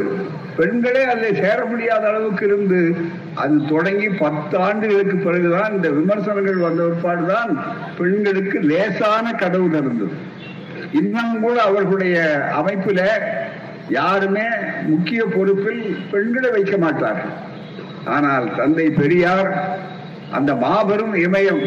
பெண்களே 0.57 1.03
அதில் 1.03 1.36
சேர 1.36 1.65
முடியாத 1.65 2.07
அளவுக்கு 2.07 2.46
இருந்து 2.46 2.96
அது 3.36 3.65
தொடங்கி 3.65 4.10
பத்து 4.10 4.57
ஆண்டுகளுக்கு 4.57 5.15
பிறகுதான் 5.17 5.75
இந்த 5.75 5.89
விமர்சனங்கள் 5.89 6.55
வந்த 6.55 6.84
பிற்பாடுதான் 6.84 7.51
பெண்களுக்கு 7.98 8.60
லேசான 8.60 9.31
கடவுள் 9.31 9.69
நடந்தது. 9.69 10.15
இன்னும் 10.91 11.39
கூட 11.41 11.62
அவர்களுடைய 11.62 12.17
அமைப்புல 12.60 13.01
யாருமே 13.89 14.48
முக்கிய 14.86 15.25
பொறுப்பில் 15.25 15.98
பெண்களை 16.12 16.50
வைக்க 16.50 16.77
மாட்டார்கள். 16.77 17.36
ஆனால் 18.05 18.55
தந்தை 18.55 18.89
பெரியார் 18.89 19.79
அந்த 20.31 20.55
மாபெரும் 20.55 21.13
இமயம் 21.13 21.62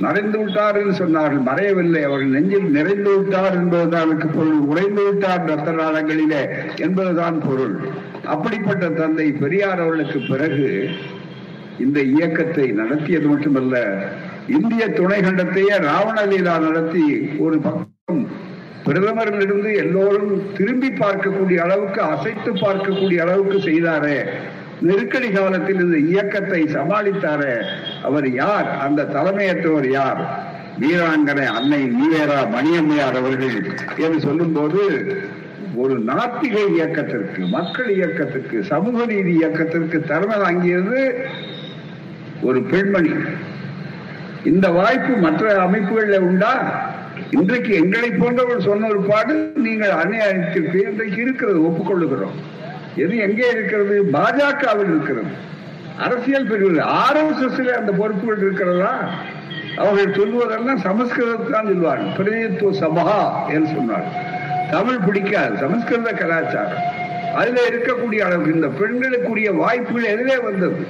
மறைந்து 0.00 0.38
விட்டார் 0.38 0.76
என்று 0.76 1.06
சொன்னார்கள். 1.06 1.46
மறையவில்லை. 1.46 2.02
அவர்கள் 2.02 2.28
நெஞ்சில் 2.28 2.70
நிறைந்து 2.70 3.18
விட்டார் 3.18 3.54
என்பதுதான் 3.54 4.32
பொருள். 4.34 4.58
உறைந்து 4.58 5.04
விட்டார் 5.04 5.44
ரத்த 5.44 5.72
நாளங்களிலே 5.72 6.42
என்பதுதான் 6.76 7.40
பொருள். 7.46 7.76
அப்படிப்பட்ட 8.24 8.88
தந்தை 8.88 9.32
பெரியார் 9.32 9.80
அவர்களுக்கு 9.80 10.20
பிறகு 10.28 10.88
இந்த 11.78 12.00
இயக்கத்தை 12.00 12.66
நடத்தியது 12.70 13.26
மட்டுமல்ல 13.26 14.06
இந்திய 14.48 14.88
துணை 14.88 15.20
கண்டத்தையே 15.20 15.74
ராவணலீலா 15.88 16.58
நடத்தி 16.58 17.28
ஒரு 17.38 17.58
பக்கம் 17.58 18.28
பிரதமரிலிருந்து 18.86 19.76
எல்லோரும் 19.76 20.42
திரும்பி 20.54 20.88
பார்க்கக்கூடிய 20.88 21.56
அளவுக்கு 21.56 22.00
அசைத்து 22.00 22.52
பார்க்கக்கூடிய 22.52 23.16
அளவுக்கு 23.16 23.60
செய்தாரே. 23.60 24.24
நெருக்கடி 24.82 25.30
காலத்தில் 25.30 25.80
இந்த 25.80 25.98
இயக்கத்தை 25.98 26.62
சமாளித்தாரே 26.62 27.54
அவர் 28.02 28.32
யார்? 28.32 28.68
அந்த 28.78 29.02
தலைமையற்றவர் 29.04 29.90
யார்? 29.90 30.20
வீராங்கனை 30.80 31.44
அன்னை 31.56 31.80
நீவேரா 31.98 32.38
மணியம்மையார் 32.54 33.18
அவர்கள் 33.20 33.56
என்று 33.96 34.20
சொல்லும்போது 34.20 34.82
ஒரு 35.76 35.94
நாத்திக 36.00 36.56
இயக்கத்திற்கு 36.74 37.42
மக்கள் 37.46 37.90
இயக்கத்திற்கு 37.96 38.64
சமூக 38.64 39.04
நீதி 39.06 39.32
இயக்கத்திற்கு 39.32 40.00
தலைமை 40.00 40.38
தாங்கியது 40.38 41.26
ஒரு 42.42 42.62
பெண்மணி. 42.62 43.12
இந்த 44.44 44.68
வாய்ப்பு 44.68 45.16
மற்ற 45.16 45.62
அமைப்புகளில் 45.62 46.26
உண்டா? 46.28 46.52
இன்றைக்கு 47.30 47.74
எங்களை 47.74 48.10
போன்றவர் 48.10 48.60
சொன்ன 48.60 48.88
ஒரு 48.88 49.00
பாடு 49.00 49.52
நீங்கள் 49.54 49.90
அநியாயத்திற்கு 49.90 50.78
இன்றைக்கு 50.90 51.20
இருக்கிறது 51.22 51.60
ஒப்புக்கொள்ளுகிறோம். 51.68 52.38
எது 52.96 53.16
எங்கே 53.16 53.48
இருக்கிறது? 53.50 54.08
பாஜகவில் 54.12 54.90
இருக்கிறது. 54.94 55.50
அரசியல் 55.98 56.46
பிரிவில். 56.46 56.76
எஸ் 56.76 57.76
அந்த 57.76 57.92
பொறுப்புகள் 57.92 58.38
இருக்கிறதா? 58.38 59.08
அவர்கள் 59.76 60.14
சொல்வதெல்லாம் 60.14 60.80
சமஸ்கிருதத்தான் 60.84 61.68
சொல்வார்கள். 61.70 62.12
பிரதிநிதித்துவ 62.16 62.72
சபா 62.78 63.50
என்று 63.52 63.66
சொன்னார் 63.66 64.04
தமிழ் 64.70 64.98
பிடிக்காது. 65.06 65.56
சமஸ்கிருத 65.56 66.12
கலாச்சாரம். 66.12 66.82
அதுல 67.34 67.60
இருக்கக்கூடிய 67.68 68.18
அளவுக்கு 68.18 68.54
இந்த 68.54 68.66
பெண்களுக்குரிய 68.66 69.52
வாய்ப்புகள் 69.52 70.10
எதிலே 70.14 70.44
வந்தது. 70.44 70.86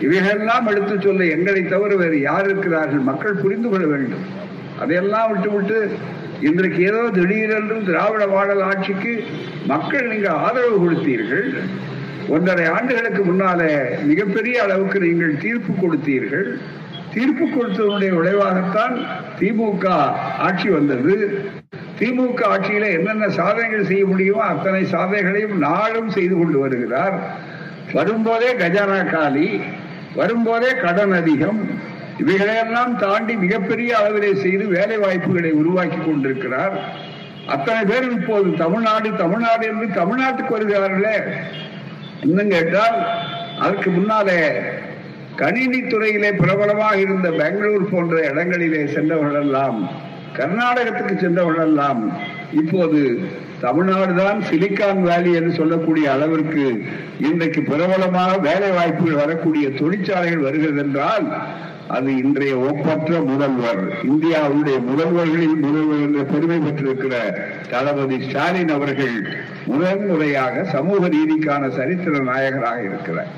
இவைகளெல்லாம் 0.00 0.66
எடுத்து 0.66 1.00
சொல்ல 1.00 1.24
எங்களை 1.24 1.62
தவிர 1.62 1.96
வேறு 1.96 2.20
யார் 2.20 2.44
இருக்கிறார்கள்? 2.44 2.98
மக்கள் 2.98 3.32
புரிந்து 3.32 3.68
கொள்ள 3.68 3.86
வேண்டும். 3.86 4.24
அதையெல்லாம் 4.80 5.30
விட்டு 5.30 5.50
விட்டு 5.50 5.90
இன்றைக்கு 6.40 6.80
ஏதோ 6.84 7.02
திடீரென்று 7.16 7.76
திராவிட 7.84 8.26
மாடல் 8.26 8.62
ஆட்சிக்கு 8.62 9.12
மக்கள் 9.66 10.08
நீங்கள் 10.08 10.40
ஆதரவு 10.46 10.78
கொடுத்தீர்கள். 10.84 11.46
ஒன்றரை 12.28 12.64
ஆண்டுகளுக்கு 12.66 13.22
முன்னாலே 13.24 13.70
மிகப்பெரிய 14.02 14.56
அளவுக்கு 14.62 14.98
நீங்கள் 15.00 15.34
தீர்ப்பு 15.44 15.72
கொடுத்தீர்கள். 15.72 16.48
தீர்ப்பு 17.14 17.44
கொடுத்ததனுடைய 17.46 18.12
விளைவாகத்தான் 18.18 18.94
திமுக 19.40 19.86
ஆட்சி 20.46 20.68
வந்தது. 20.68 21.14
திமுக 22.00 22.40
ஆட்சியில 22.54 22.90
என்னென்ன 22.98 23.28
சாதனைகள் 23.28 23.88
செய்ய 23.90 24.04
முடியுமோ 24.06 24.42
அத்தனை 24.52 24.82
சாதனைகளையும் 24.94 25.56
நாளும் 25.66 26.10
செய்து 26.10 26.34
கொண்டு 26.36 26.58
வருகிறார். 26.58 27.16
வரும்போதே 27.94 28.50
கஜானா 28.62 29.10
காலி 29.10 29.48
வரும்போதே 30.14 30.70
கடன் 30.84 31.12
அதிகம் 31.12 31.60
இவைகளையெல்லாம் 32.18 32.92
தாண்டி 32.98 33.34
மிகப்பெரிய 33.36 33.90
அளவிலே 34.00 34.32
செய்து 34.44 34.64
வேலை 34.68 34.96
வாய்ப்புகளை 34.96 35.50
உருவாக்கி 35.60 36.00
கொண்டிருக்கிறார். 36.00 36.74
அத்தனை 37.54 37.82
பேர் 37.84 38.06
இப்போது 38.18 38.48
தமிழ்நாடு 38.62 39.08
தமிழ்நாடு 39.16 39.64
என்று 39.66 39.86
தமிழ்நாட்டுக்கு 40.00 40.54
வருகிறார்களே. 40.56 41.16
இன்னும் 42.22 42.52
கேட்டால் 42.54 42.98
அதற்கு 43.58 43.90
முன்னாலே 43.90 44.40
கணினி 45.40 45.80
துறையிலே 45.82 46.30
பிரபலமாக 46.42 46.96
இருந்த 46.96 47.28
பெங்களூர் 47.30 47.90
போன்ற 47.90 48.16
இடங்களிலே 48.30 48.82
சென்றவர்களெல்லாம் 48.94 49.78
கர்நாடகத்துக்கு 50.36 51.14
சென்றவர்களெல்லாம் 51.24 52.00
இப்போது 52.52 53.00
தமிழ்நாடு 53.60 54.12
தான் 54.14 54.40
சிலிக்கான் 54.48 55.00
வேலி 55.02 55.30
என்று 55.38 55.52
சொல்லக்கூடிய 55.54 56.06
அளவிற்கு 56.12 56.64
இன்றைக்கு 57.28 57.60
பிரபலமாக 57.62 58.32
வேலை 58.38 58.70
வாய்ப்புகள் 58.70 59.22
வரக்கூடிய 59.24 59.68
தொழிற்சாலைகள் 59.70 60.46
வருகிறது 60.48 60.80
என்றால் 60.84 61.26
அது 61.88 62.16
இன்றைய 62.16 62.56
ஒப்பற்ற 62.58 63.20
முதல்வர். 63.20 63.82
இந்தியாவுடைய 64.02 64.76
முதல்வர்களில் 64.90 65.56
முதல்வர் 65.56 66.30
பெருமை 66.32 66.58
பெற்றிருக்கிற 66.58 67.14
தளபதி 67.70 68.16
ஸ்டாலின் 68.22 68.68
அவர்கள் 68.68 69.16
முதல் 69.64 70.06
முறையாக 70.06 70.64
சமூக 70.64 71.08
நீதிக்கான 71.08 71.68
சரித்திர 71.68 72.22
நாயகராக 72.22 72.82
இருக்கிறார். 72.82 73.30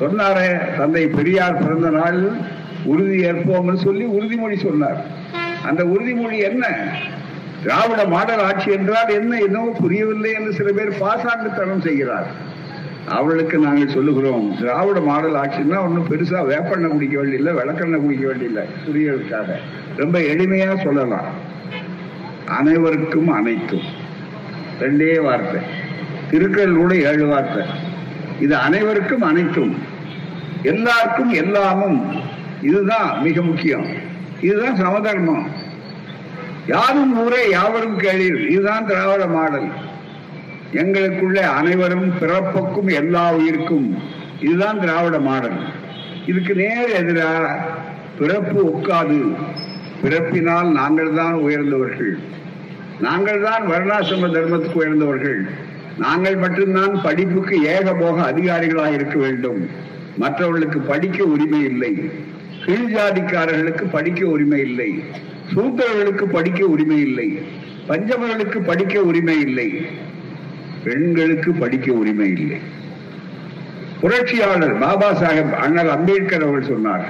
சொன்னாரே 0.00 0.76
தந்தை 0.76 1.06
பெரியார் 1.06 1.56
பிறந்த 1.56 1.90
நாள் 1.90 2.18
உறுதி 2.84 3.24
ஏற்போம் 3.24 3.74
சொல்லி 3.74 4.04
உறுதிமொழி 4.04 4.56
சொன்னார். 4.56 5.00
அந்த 5.62 5.84
உறுதிமொழி 5.84 6.38
என்ன? 6.42 6.66
திராவிட 7.62 8.04
மாடல் 8.04 8.38
ஆட்சி 8.38 8.70
என்றால் 8.72 9.08
என்ன? 9.08 9.38
என்னவோ 9.38 9.70
புரியவில்லை 9.80 10.32
என்று 10.32 10.52
சில 10.52 10.72
பேர் 10.72 11.00
பாசாங்குத்தனம் 11.00 11.80
செய்கிறார் 11.80 12.28
அவளுக்கு 13.10 13.58
நாங்கள் 13.58 13.94
சொல்லுகிறோம் 13.94 14.56
திராவிட 14.58 15.00
மாடல் 15.00 15.34
ஆட்சின்னா 15.34 15.78
ஒன்றும் 15.78 16.06
பெருசா 16.10 16.46
வேப்பெண்ணெய் 16.46 16.90
குடிக்க 16.90 17.18
வேண்டியில்லை 17.18 17.52
விளக்கெண்ணெய் 17.52 18.00
குடிக்க 18.00 18.26
வேண்டியில்லை 18.26 18.64
புரியறதுக்காக 18.86 19.52
ரொம்ப 19.96 20.18
எளிமையா 20.18 20.82
சொல்லலாம். 20.82 21.46
அனைவருக்கும் 22.46 23.28
அனைத்தும். 23.28 23.80
ரெண்டே 24.80 25.22
வார்த்தை. 25.22 25.60
திருக்குறளோட 26.30 26.92
ஏழு 26.92 27.26
வார்த்தை. 27.26 27.66
இது 28.40 28.56
அனைவருக்கும் 28.56 29.22
அனைத்தும். 29.22 29.76
எல்லாருக்கும் 30.62 31.30
எல்லாமும். 31.30 32.20
இதுதான் 32.62 33.22
மிக 33.22 33.42
முக்கியம். 33.42 33.86
இதுதான் 34.40 34.76
சமதர்மம். 34.76 35.46
யாரும் 36.66 37.18
ஊரே 37.18 37.50
யாவரும் 37.50 37.98
கேளீர். 37.98 38.48
இதுதான் 38.48 38.86
திராவிட 38.86 39.26
மாடல். 39.26 39.86
எங்களுக்குள்ள 40.72 41.36
அனைவரும் 41.36 42.12
பிறப்புக்கும் 42.20 42.92
எல்லா 42.92 43.32
உயிருக்கும். 43.32 43.98
இதுதான் 44.40 44.80
திராவிட 44.80 45.18
மாடல். 45.18 45.58
இதுக்கு 46.26 46.54
நேர் 46.54 46.90
எதிராக 46.90 47.58
பிறப்பு 48.18 48.72
ஒக்காது. 48.72 49.32
பிறப்பினால் 50.02 50.72
நாங்கள் 50.72 51.14
தான் 51.14 51.34
உயர்ந்தவர்கள். 51.34 52.18
நாங்கள் 53.00 53.42
தான் 53.42 53.70
வருணாசிரம 53.70 54.30
தர்மத்துக்கு 54.30 54.72
உயர்ந்தவர்கள். 54.72 55.48
நாங்கள் 55.98 56.36
மட்டும்தான் 56.36 57.02
படிப்புக்கு 57.02 57.62
ஏகபோக 57.62 58.32
அதிகாரிகளாக 58.32 58.92
இருக்க 58.92 59.18
வேண்டும். 59.18 59.68
மற்றவர்களுக்கு 60.16 60.80
படிக்க 60.80 61.24
உரிமை 61.24 61.64
இல்லை. 61.64 62.10
கீழ் 62.64 62.94
ஜாதிக்காரர்களுக்கு 62.94 63.84
படிக்க 63.90 64.26
உரிமை 64.26 64.60
இல்லை. 64.60 65.02
சூத்திரர்களுக்கு 65.54 66.24
படிக்க 66.24 66.66
உரிமை 66.66 67.00
இல்லை. 67.00 67.38
பஞ்சமர்களுக்கு 67.88 68.58
படிக்க 68.64 69.02
உரிமை 69.02 69.40
இல்லை. 69.40 69.86
பெண்களுக்கு 70.88 71.52
படிக்க 71.62 71.92
உரிமை 72.00 72.28
இல்லை. 72.36 72.58
புரட்சியாளர் 74.00 74.76
பாபா 74.78 75.08
சாஹேப் 75.20 75.56
அண்ணல் 75.64 75.94
அம்பேத்கர் 75.96 76.44
அவர்கள் 76.46 76.70
சொன்னார் 76.72 77.06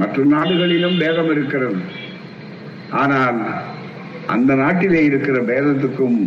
மற்ற 0.00 0.24
நாடுகளிலும் 0.32 0.98
பேதம் 0.98 1.30
இருக்கிறது. 1.30 1.78
ஆனால் 3.02 3.38
அந்த 4.34 4.54
நாட்டிலே 4.54 5.00
இருக்கிற 5.10 5.36
பேதத்துக்கும் 5.50 6.18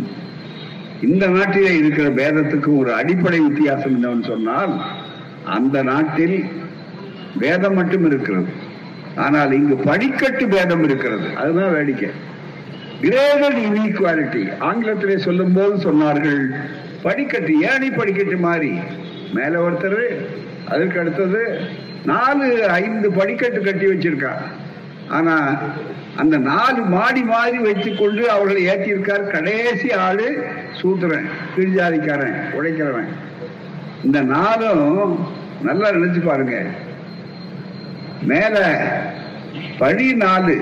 இந்த 1.02 1.24
நாட்டிலே 1.26 1.72
இருக்கிற 1.78 2.06
பேதத்துக்கும் 2.20 2.78
ஒரு 2.78 2.90
அடிப்படை 2.94 3.38
வித்தியாசம் 3.40 3.94
என்னவென்று 3.94 4.28
சொன்னால் 4.28 4.74
அந்த 5.56 5.76
நாட்டில் 5.82 6.36
வேதம் 7.38 7.74
மட்டும் 7.74 8.04
இருக்கிறது. 8.04 8.50
ஆனால் 9.16 9.52
இங்கு 9.58 9.76
படிக்கட்டு 9.90 10.44
பேதம் 10.48 10.84
இருக்கிறது. 10.88 11.28
அதுதான் 11.36 11.72
வேடிக்கை. 11.72 12.10
கிரேடட் 13.02 13.60
இன்இக்வாலிட்டி 13.66 14.42
ஆங்கிலத்திலே 14.68 15.16
சொல்லும் 15.26 15.52
போது 15.52 15.74
சொன்னார்கள் 15.86 16.42
படிக்கட்டு 17.02 17.52
ஏணி 17.70 17.88
படிக்கட்டு 17.90 18.36
மாதிரி 18.36 18.72
மேல 19.34 19.60
ஒருத்தர் 19.66 20.02
அதுக்கு 20.68 21.00
அடுத்தது 21.00 21.40
நாலு 22.04 22.46
ஐந்து 22.80 23.08
படிக்கட்டு 23.12 23.60
கட்டி 23.60 23.86
வச்சிருக்கா. 23.86 24.32
ஆனா 25.08 25.34
அந்த 26.16 26.36
நாலு 26.38 26.80
மாடி 26.94 27.22
மாதிரி 27.22 27.58
வைத்துக் 27.58 27.98
கொண்டு 27.98 28.22
அவர்களை 28.30 28.62
ஏற்றியிருக்கார் 28.68 29.24
கடைசி 29.30 29.88
ஆளு 30.06 30.28
சூத்துறேன் 30.80 31.26
கீழ்ஜாதிக்காரன் 31.56 32.38
உழைக்கிறவன் 32.56 33.10
இந்த 34.04 34.20
நாளும் 34.34 35.14
நல்லா 35.62 35.88
நினைச்சு 35.90 36.20
பாருங்க. 36.26 36.56
மேல 38.30 38.56
படி 39.78 40.06
நாலு 40.24 40.56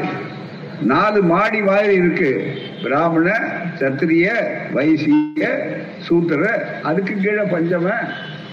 நாலு 0.82 1.22
மாடி 1.22 1.60
மாதிரி 1.60 1.94
இருக்கு. 1.94 2.46
பிராமண 2.82 3.38
சத்திரிய 3.78 4.30
வைசிய 4.72 5.68
சூத்திர 5.98 6.68
அதுக்கு 6.82 7.14
கீழே 7.14 7.42
பஞ்சம 7.42 7.92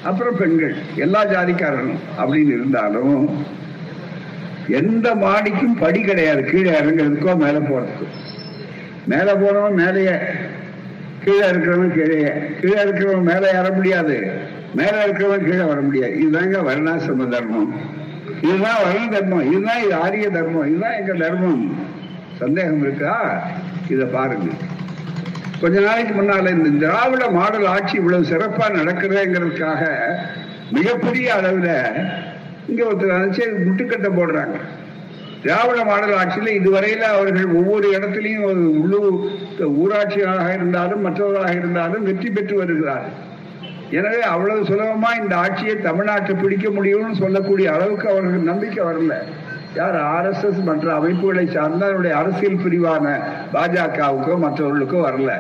அப்புறம் 0.04 0.38
பெண்கள் 0.38 0.76
எல்லா 0.96 1.26
ஜாதிக்காரனும் 1.26 1.98
அப்படின்னு 2.20 2.48
இருந்தாலும் 2.48 3.46
எந்த 4.68 5.16
மாடிக்கும் 5.16 5.78
படி 5.80 6.02
கிடையாது. 6.02 6.44
கீழே 6.44 6.70
இறங்குறதுக்கோ 6.70 7.36
மேல 7.36 7.60
போறதுக்கோ. 7.60 8.08
மேல 9.06 9.34
போறவன் 9.34 9.74
மேலேயே. 9.74 10.16
கீழே 11.24 11.50
இருக்கிறவன் 11.50 11.94
கீழே 11.94 12.32
கீழே 12.62 12.84
இருக்கிறவன் 12.84 13.22
மேலே 13.22 13.48
ஏற 13.48 13.72
முடியாது. 13.76 14.32
மேல 14.76 15.08
இருக்கிறவன் 15.08 15.44
கீழே 15.44 15.64
வர 15.64 15.82
முடியாது. 15.82 16.14
இதுதாங்க 16.14 16.70
வர்ணாசிரம 16.70 17.28
தர்மம். 17.28 17.76
இதுதான் 18.42 18.76
வர்ண 18.84 19.08
தர்மம். 19.12 19.52
இதுதான் 19.52 19.84
இது 19.84 19.96
ஆரிய 19.96 20.30
தர்மம். 20.30 20.68
இதுதான் 20.68 20.92
எங்க 20.92 21.14
தர்மம். 21.14 21.94
சந்தேகம் 22.40 22.82
இருக்கா? 22.86 23.14
இத 23.94 24.06
பாருங்க. 24.16 24.50
கொஞ்ச 25.62 25.76
நாளைக்கு 25.80 26.14
முன்னால 26.14 26.52
இந்த 26.58 26.70
திராவிட 26.86 27.26
மாடல் 27.30 27.68
ஆட்சி 27.74 27.96
இவ்வளவு 27.98 28.30
சிறப்பா 28.32 28.66
நடக்குதுங்கிறதுக்காக 28.80 29.84
மிகப்பெரிய 30.78 31.28
அளவுல 31.40 31.70
இங்க 32.70 32.82
ஒருத்தர் 32.86 33.16
நினைச்சு 33.18 33.44
முட்டுக்கட்டை 33.66 34.10
போடுறாங்க. 34.20 34.58
திராவிட 35.44 35.80
மாடல் 35.86 36.16
ஆட்சியில 36.20 36.52
இதுவரையில 36.60 37.04
அவர்கள் 37.16 37.56
ஒவ்வொரு 37.60 37.88
இடத்துலையும் 37.98 38.46
ஒரு 38.52 38.62
உள்ளூர் 38.82 39.18
ஊராட்சியாக 39.82 40.46
இருந்தாலும் 40.54 41.04
மற்றவர்களாக 41.08 41.54
இருந்தாலும் 41.62 42.04
வெற்றி 42.04 42.30
பெற்று 42.30 42.56
வருகிறார்கள். 42.62 43.18
எனவே 43.98 44.22
அவ்வளவு 44.34 44.62
சுலபமா 44.70 45.10
இந்த 45.22 45.34
ஆட்சியை 45.36 45.76
தமிழ்நாட்டை 45.88 46.36
பிடிக்க 46.42 46.68
முடியும்னு 46.70 47.22
சொல்லக்கூடிய 47.24 47.68
அளவுக்கு 47.74 48.08
அவர்களுக்கு 48.12 48.52
நம்பிக்கை 48.52 48.84
வரல. 48.86 49.16
யார் 49.78 49.98
ஆர் 50.16 50.28
எஸ் 50.30 50.44
எஸ் 50.48 50.60
மற்ற 50.68 50.88
அமைப்புகளை 51.00 51.46
சார்ந்த 51.56 51.84
அவருடைய 51.88 52.14
அரசியல் 52.20 52.62
பிரிவான 52.64 53.06
பாஜகவுக்கோ 53.54 54.36
மற்றவர்களுக்கோ 54.44 55.00
வரல. 55.08 55.32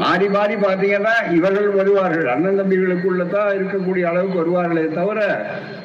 மாறி 0.00 0.26
மாறி 0.34 0.54
பாத்தீங்கன்னா 0.64 1.12
இவர்கள் 1.36 1.68
வருவார்கள். 1.78 2.26
அண்ணன் 2.32 2.58
தம்பிகளுக்குள்ள 2.60 3.22
தான் 3.34 3.54
இருக்கக்கூடிய 3.58 4.04
அளவுக்கு 4.10 4.40
வருவார்களே 4.42 4.82
தவிர 4.98 5.20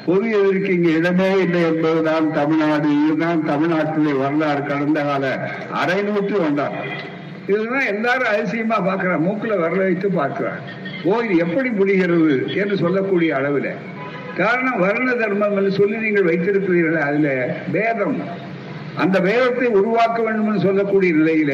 பொது 0.06 0.26
எதிர்க்கு 0.40 0.72
இங்க 0.78 0.90
இடமே 0.98 1.30
இல்லை 1.44 1.62
என்பதுதான் 1.70 2.26
தமிழ்நாடு. 2.38 2.90
இதுதான் 3.04 3.40
தமிழ்நாட்டிலே 3.50 4.14
வரலாறு 4.22 4.62
கடந்த 4.70 5.00
கால 5.08 5.24
அரை 5.82 5.98
நூற்று 6.08 6.36
வந்தார் 6.46 6.76
இதுதான் 7.52 7.88
எல்லாரும் 7.92 8.32
அதிசயமா 8.32 8.76
பாக்குறாங்க 8.88 9.22
மூக்குல 9.28 9.54
வரல 9.64 9.82
வைத்து 9.88 10.10
பார்க்கிறான் 10.20 10.60
ஓ 11.08 11.22
இது 11.24 11.36
எப்படி 11.44 11.70
முடிகிறது 11.80 12.34
என்று 12.62 12.76
சொல்லக்கூடிய 12.84 13.30
அளவில். 13.40 13.72
காரணம் 14.40 14.80
வர்ண 14.84 15.10
தர்மம் 15.22 15.56
என்று 15.60 15.72
சொல்லி 15.78 15.96
நீங்கள் 16.04 16.28
வைத்திருக்கிறீர்கள் 16.30 17.06
அதுல 17.08 17.28
வேதம் 17.76 18.16
அந்த 19.02 19.16
வேதத்தை 19.26 19.68
உருவாக்க 19.78 20.18
வேண்டும் 20.22 20.48
என்று 20.48 20.64
சொல்லக்கூடிய 20.66 21.12
நிலையில 21.20 21.52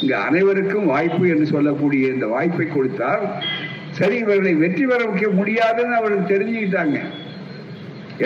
இங்க 0.00 0.14
அனைவருக்கும் 0.28 0.88
வாய்ப்பு 0.92 1.24
என்று 1.34 1.46
சொல்லக்கூடிய 1.54 2.06
இந்த 2.14 2.26
வாய்ப்பை 2.26 2.66
கொடுத்தால் 2.68 3.24
சரி 3.98 4.16
இவர்களை 4.24 4.52
வெற்றி 4.62 4.84
பெற 4.86 5.00
வைக்க 5.08 5.28
முடியாதுன்னு 5.38 5.98
அவர்கள் 6.00 6.30
தெரிஞ்சுக்கிட்டாங்க. 6.32 6.98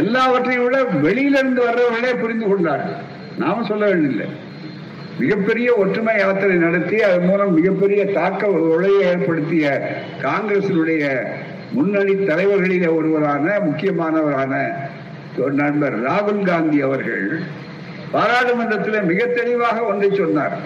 எல்லாவற்றையும் 0.01 0.65
விட 0.65 0.79
வெளியிலிருந்து 1.07 1.61
வர்றவர்களே 1.69 2.13
புரிந்து 2.23 2.47
கொண்டார்கள். 2.49 3.01
நாம 3.43 3.65
சொல்ல 3.71 3.85
வேண்டியில்லை 3.91 4.29
மிகப்பெரிய 5.21 5.69
ஒற்றுமை 5.83 6.15
யாத்திரை 6.19 6.57
நடத்தி 6.65 6.97
அதன் 7.09 7.29
மூலம் 7.29 7.55
மிகப்பெரிய 7.59 8.03
தாக்க 8.17 8.49
உழையை 8.73 9.03
ஏற்படுத்திய 9.11 9.67
காங்கிரசினுடைய 10.25 11.05
முன்னணி 11.73 12.13
தலைவர்களிலே 12.13 12.95
ஒருவரான 12.95 13.59
முக்கியமானவரான 13.65 14.67
நண்பர் 15.53 15.97
ராகுல் 16.03 16.43
காந்தி 16.43 16.81
அவர்கள் 16.81 17.43
பாராளுமன்றத்தில் 18.13 19.03
மிக 19.03 19.25
தெளிவாக 19.27 19.83
ஒன்றை 19.83 20.11
சொன்னார். 20.15 20.59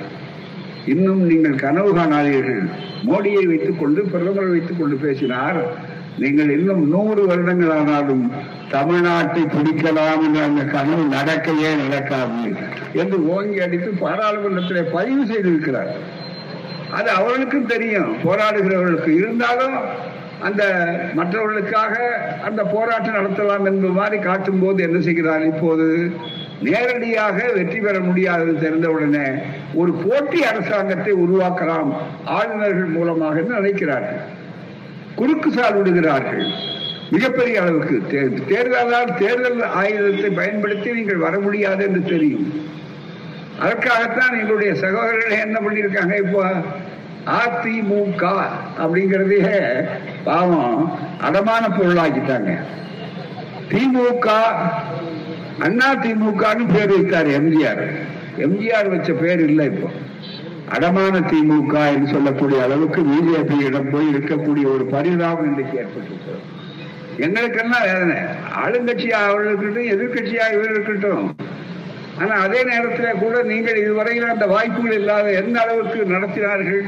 இன்னும் 0.86 1.22
நீங்கள் 1.22 1.54
கனவு 1.54 1.96
காணாதீர்கள். 1.96 2.70
மோடியை 3.04 3.46
வைத்துக் 3.46 3.78
கொண்டு 3.78 4.02
பிரதமரை 4.02 4.50
வைத்துக் 4.50 4.78
கொண்டு 4.78 4.96
பேசினார். 4.96 5.88
நீங்கள் 6.18 6.50
இன்னும் 6.58 6.88
நூறு 6.88 7.26
வருடங்கள் 7.26 7.70
ஆனாலும் 7.70 8.32
தமிழ்நாட்டை 8.70 9.42
பிடிக்கலாம் 9.54 10.22
என்ற 10.26 10.42
அந்த 10.42 10.64
கனவு 10.64 11.04
நடக்கவே 11.04 11.70
நடக்காது 11.82 12.54
என்று 12.92 13.28
ஓங்கி 13.28 13.60
அடித்து 13.60 14.06
பாராளுமன்றத்திலே 14.06 14.82
பதிவு 14.92 15.24
செய்திருக்கிறார். 15.24 15.92
அது 16.90 17.10
அவர்களுக்கும் 17.10 17.66
தெரியும். 17.66 18.16
போராடுகிறவர்களுக்கு 18.24 19.08
இருந்தாலும் 19.08 19.74
அந்த 20.46 20.62
மற்றவர்களுக்காக 21.18 21.94
அந்த 22.48 22.60
போராட்டம் 22.74 23.16
நடத்தலாம் 23.18 23.66
என்பது 23.70 23.94
மாதிரி 24.00 24.18
காட்டும் 24.28 24.62
போது 24.62 24.78
என்ன 24.88 24.98
செய்கிறார்? 25.06 25.44
இப்போது 25.52 25.86
நேரடியாக 26.68 27.38
வெற்றி 27.56 27.78
பெற 27.80 27.96
முடியாது 28.08 28.52
தெரிந்தவுடனே 28.64 29.26
ஒரு 29.80 29.92
போட்டி 30.02 30.40
அரசாங்கத்தை 30.50 31.12
உருவாக்கலாம் 31.24 31.90
ஆளுநர்கள் 32.38 32.94
மூலமாக 32.96 33.44
நினைக்கிறார்கள். 33.54 34.20
குறுக்கு 35.20 35.50
சால் 35.56 35.78
விடுகிறார்கள். 35.78 36.44
மிகப்பெரிய 37.14 37.56
அளவுக்கு. 37.62 37.96
தேர்தலால் 38.50 39.16
தேர்தல் 39.22 39.62
ஆயுதத்தை 39.80 40.30
பயன்படுத்தி 40.40 40.90
நீங்கள் 40.98 41.24
வர 41.26 41.34
முடியாது 41.46 41.82
என்று 41.88 42.02
தெரியும். 42.12 42.46
அதற்காகத்தான் 43.64 44.36
எங்களுடைய 44.40 44.72
சகோதரர்கள் 44.84 45.44
என்ன 45.46 45.56
பண்ணியிருக்காங்க? 45.64 46.14
இப்போ 46.24 46.44
அதிமுக 47.40 48.24
அப்படிங்கிறதையே 48.82 49.58
பாவம் 50.24 50.98
அடமான 51.26 51.64
பொருளாக்கிட்டாங்க. 51.68 52.52
திமுக 53.70 54.28
அண்ணா 55.58 55.88
திமுகன்னு 55.94 56.64
பேர் 56.74 56.92
வைத்தார் 56.94 57.26
எம்ஜிஆர். 57.26 57.82
எம்ஜிஆர் 58.36 58.88
வச்ச 58.88 59.12
பேர் 59.12 59.42
இல்லை 59.48 59.66
இப்போ. 59.66 59.88
அடமான 60.74 61.20
திமுக 61.30 61.74
என்று 61.94 62.08
சொல்லக்கூடிய 62.12 62.62
அளவுக்கு 62.62 63.00
பிஜேபியிடம் 63.02 63.90
போய் 63.90 64.08
இருக்கக்கூடிய 64.14 64.64
ஒரு 64.74 64.84
பரிதாபம் 64.84 65.46
இன்றைக்கு 65.46 65.78
ஏற்பட்டிருக்கிறது 65.82 66.58
எங்களுக்கெல்லாம் 67.16 67.82
வேதனை. 67.82 68.18
ஆளுங்கட்சியா 68.64 69.18
அவர்கள் 69.28 69.50
இருக்கட்டும் 69.52 69.90
எதிர்கட்சியா 69.94 70.44
இவர் 70.52 70.70
இருக்கட்டும். 70.70 71.36
ஆனா 72.20 72.34
அதே 72.34 72.64
நேரத்தில் 72.64 73.20
கூட 73.20 73.42
நீங்கள் 73.42 73.76
இதுவரையில் 73.76 74.28
அந்த 74.28 74.46
வாய்ப்புகள் 74.46 74.92
இல்லாத 74.92 75.32
எந்த 75.32 75.60
அளவுக்கு 75.60 75.98
நடத்தினார்கள்? 76.14 76.82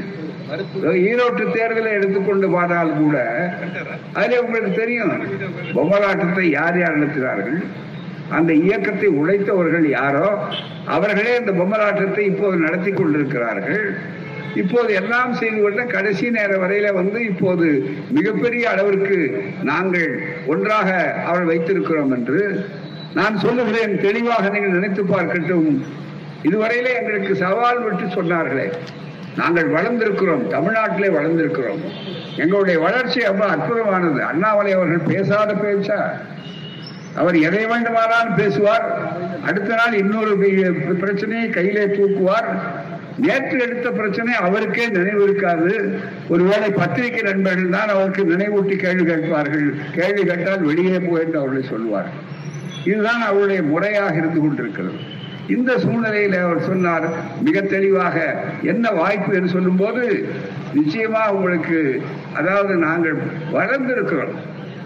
ஈரோட்டு 1.09 1.45
தேர்தலை 1.57 1.91
எடுத்துக்கொண்டு 1.99 2.47
பார்த்தால் 2.57 2.99
கூட 3.03 3.17
அதில் 4.21 4.43
உங்களுக்கு 4.45 4.73
தெரியும் 4.81 5.15
பொம்மலாட்டத்தை 5.77 6.47
யார் 6.59 6.79
யார் 6.83 6.99
நடத்தினார்கள் 6.99 7.61
அந்த 8.39 8.53
இயக்கத்தை 8.65 9.09
உழைத்தவர்கள் 9.21 9.87
யாரோ 9.99 10.29
அவர்களே 10.95 11.33
இந்த 11.41 11.53
பொம்மலாட்டத்தை 11.61 12.23
இப்போது 12.33 12.57
நடத்தி 12.65 12.91
கொண்டிருக்கிறார்கள். 12.93 13.87
இப்போது 14.61 14.91
எல்லாம் 15.01 15.33
செய்து 15.41 15.59
கொண்ட 15.61 15.83
கடைசி 15.93 16.27
நேர 16.37 16.53
வரையில 16.63 16.89
வந்து 17.01 17.19
இப்போது 17.31 17.67
மிகப்பெரிய 18.17 18.65
அளவிற்கு 18.73 19.19
நாங்கள் 19.71 20.09
ஒன்றாக 20.53 20.89
அவள் 21.31 21.51
வைத்திருக்கிறோம் 21.51 22.13
என்று 22.17 22.41
நான் 23.19 23.37
சொல்லுகிறேன் 23.45 23.95
தெளிவாக 24.07 24.51
நீங்கள் 24.55 24.77
நினைத்து 24.79 25.05
பார்க்கட்டும். 25.15 25.71
இதுவரையிலே 26.49 26.93
எங்களுக்கு 27.01 27.33
சவால் 27.45 27.83
விட்டு 27.87 28.07
சொன்னார்களே. 28.19 28.67
நாங்கள் 29.37 29.69
வளர்ந்திருக்கிறோம் 29.71 30.45
தமிழ்நாட்டிலே 30.55 31.09
வளர்ந்திருக்கிறோம். 31.19 31.83
எங்களுடைய 32.37 32.81
வளர்ச்சி 32.81 33.21
அவ்வளவு 33.25 33.55
அற்புதமானது. 33.55 34.21
அண்ணாமலை 34.31 34.73
அவர்கள் 34.73 35.09
பேசாத 35.13 35.55
பேச்சா? 35.55 35.99
அவர் 37.21 37.37
எதை 37.49 37.67
வேண்டுமானாலும் 37.67 38.35
பேசுவார். 38.35 38.87
அடுத்த 39.49 39.71
நாள் 39.75 39.99
இன்னொரு 40.03 40.33
பிரச்சனையை 41.03 41.49
கையிலே 41.51 41.85
தூக்குவார். 41.85 42.49
நேற்று 43.25 43.57
எடுத்த 43.61 43.91
பிரச்சனை 43.91 44.35
அவருக்கே 44.35 44.87
நினைவு 44.89 45.23
இருக்காது. 45.23 45.71
ஒருவேளை 46.29 46.71
பத்திரிகை 46.71 47.23
நண்பர்கள் 47.23 47.75
தான் 47.77 47.95
அவருக்கு 47.95 48.23
நினைவூட்டி 48.25 48.77
கேள்வி 48.85 49.05
கேட்பார்கள். 49.05 49.67
கேள்வி 49.99 50.23
கேட்டால் 50.23 50.69
வெளியே 50.71 50.99
போய் 50.99 51.25
என்று 51.25 51.39
அவர்களை 51.39 51.65
சொல்வார் 51.69 52.11
இதுதான் 52.85 53.23
அவருடைய 53.31 53.63
முறையாக 53.63 54.15
இருந்து 54.15 54.41
கொண்டிருக்கிறது. 54.41 55.01
இந்த 55.55 55.71
சூழ்நிலையில் 55.85 56.37
அவர் 56.45 56.61
சொன்னார் 56.61 57.07
மிக 57.43 57.61
தெளிவாக 57.61 58.17
என்ன 58.63 58.91
வாய்ப்பு? 58.91 59.31
என்று 59.35 59.49
சொல்லும்போது 59.49 60.03
நிச்சயமா 60.77 61.23
உங்களுக்கு 61.29 61.79
அதாவது 62.35 62.75
நாங்கள் 62.87 63.19
வளர்ந்திருக்கிறோம். 63.53 64.35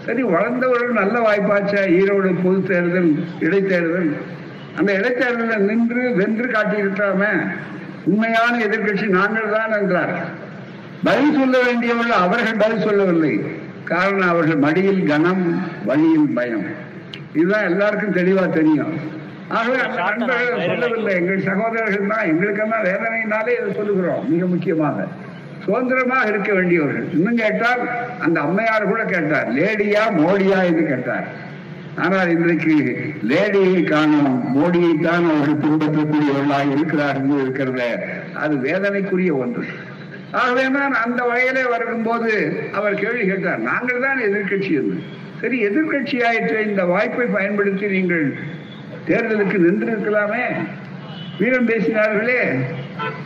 சரி 0.05 0.23
வளர்ந்தவர்கள் 0.23 0.99
நல்ல 1.01 1.15
வாய்ப்பாச்சா 1.27 1.81
ஈரோடு 1.99 2.29
பொது 2.43 2.59
தேர்தல் 2.63 3.11
இடைத்தேர்தல். 3.39 4.11
அந்த 4.79 4.89
இடைத்தேர்தலில் 4.99 5.67
நின்று 5.69 6.03
வென்று 6.15 6.47
காட்டியிருக்காம 6.47 7.21
உண்மையான 8.03 8.53
எதிர்க்கட்சி 8.65 9.07
நாங்கள் 9.17 9.53
தான் 9.55 9.73
என்றார். 9.79 10.13
பதில் 11.03 11.37
சொல்ல 11.39 11.55
வேண்டியவர்கள் 11.65 12.23
அவர்கள் 12.25 12.61
பதில் 12.63 12.85
சொல்லவில்லை. 12.87 13.33
காரணம் 13.83 14.29
அவர்கள் 14.29 14.63
மடியில் 14.65 15.03
கனம் 15.05 15.43
வழியில் 15.85 16.33
பயம். 16.35 16.67
இதுதான் 17.33 17.67
எல்லாருக்கும் 17.71 18.17
தெளிவா 18.19 18.45
தெரியும். 18.49 18.93
ஆகவே 19.55 19.77
அந்த 19.85 19.97
நண்பர்கள் 20.03 20.67
சொல்லவில்லை. 20.69 21.11
எங்கள் 21.19 21.45
சகோதரர்கள் 21.49 22.11
தான் 22.13 22.29
எங்களுக்கெல்லாம் 22.31 22.85
வேதனையினாலே 22.89 23.53
இதை 23.59 23.69
சொல்லுகிறோம் 23.79 24.23
மிக 24.31 24.45
முக்கியமாக. 24.53 25.07
சுதந்திரமாக 25.65 26.29
இருக்க 26.31 26.49
வேண்டியவர்கள். 26.57 27.07
இன்னும் 27.17 27.39
கேட்டால் 27.43 27.81
அந்த 28.25 28.37
அம்மையார் 28.47 28.91
கூட 28.91 29.03
கேட்டார் 29.13 29.47
லேடியா 29.59 30.03
மோடியா? 30.21 30.59
என்று 30.69 30.83
கேட்டார். 30.91 31.27
ஆனால் 32.05 32.31
இன்றைக்கு 32.35 32.73
லேடியை 33.31 33.79
காணும் 33.91 34.33
மோடியை 34.55 34.91
தான் 35.07 35.25
அவர்கள் 35.29 35.61
பின்பற்றக்கூடியவர்களாக 35.63 36.67
இருக்கிறார்கள் 36.75 37.41
இருக்கிறத 37.43 37.81
அது 38.43 38.55
வேதனைக்குரிய 38.67 39.31
ஒன்று. 39.43 39.63
ஆகவே 40.41 40.65
தான் 40.77 40.93
அந்த 41.05 41.19
வகையிலே 41.29 41.63
வரும்போது 41.75 42.33
அவர் 42.77 43.01
கேள்வி 43.03 43.23
கேட்டார் 43.31 43.65
நாங்கள் 43.71 44.03
தான் 44.05 44.19
எதிர்க்கட்சி 44.27 44.71
என்று. 44.81 44.97
சரி 45.41 45.57
எதிர்க்கட்சி 45.69 46.17
ஆயிற்று 46.29 46.59
இந்த 46.69 46.83
வாய்ப்பை 46.93 47.27
பயன்படுத்தி 47.37 47.87
நீங்கள் 47.97 48.27
தேர்தலுக்கு 49.07 49.57
நின்றிருக்கலாமே. 49.57 50.67
வீரம் 51.39 51.67
பேசினார்களே 51.67 52.59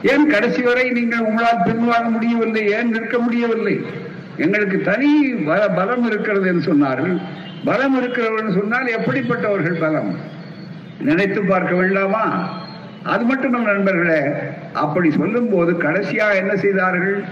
ஏன் 0.04 0.30
கடைசி 0.30 0.62
வரை 0.62 0.90
நீங்கள் 0.90 1.20
உங்களால் 1.20 1.64
பின்வாங்க 1.66 2.10
முடியவில்லை 2.10 2.68
ஏன் 2.68 2.90
நிற்க 2.90 3.18
முடியவில்லை? 3.18 3.86
எங்களுக்கு 4.38 4.82
தனி 4.82 5.28
பல- 5.46 5.68
பலம் 5.68 6.06
இருக்கிறது 6.06 6.48
என்று 6.48 6.74
சொன்னார்கள். 6.74 7.22
பலம் 7.66 7.98
இருக்கிறவர்கள் 7.98 8.54
சொன்னால் 8.54 8.88
எப்படிப்பட்டவர்கள் 8.88 9.80
பலம்? 9.80 10.18
நினைத்து 11.00 11.44
பார்க்க 11.44 11.76
வேண்டாமா 11.76 12.58
அது 13.04 13.26
மட்டுமல்ல 13.26 13.72
நண்பர்களே 13.72 14.20
அப்படி 14.74 15.12
சொல்லும் 15.12 15.50
போது 15.50 15.78
கடைசியாக 15.78 16.36
என்ன 16.36 16.56
செய்தார்கள்? 16.56 17.24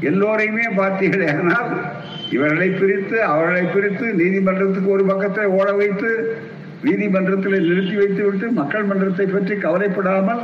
எல்லோரையுமே 0.00 0.64
பார்த்தீர்களே 0.76 1.38
ஆனால் 1.38 1.82
இவர்களை 2.30 2.68
பிரித்து 2.68 3.22
அவர்களை 3.22 3.62
பிரித்து 3.62 4.12
நீதிமன்றத்துக்கு 4.12 4.90
ஒரு 4.90 5.04
பக்கத்தை 5.04 5.44
ஓட 5.44 5.72
வைத்து 5.72 6.36
நீதிமன்றத்தில் 6.82 7.66
நிறுத்தி 7.66 7.96
வைத்து 7.96 8.22
விட்டு 8.24 8.46
மக்கள் 8.52 8.86
மன்றத்தை 8.86 9.26
பற்றி 9.28 9.54
கவலைப்படாமல் 9.58 10.42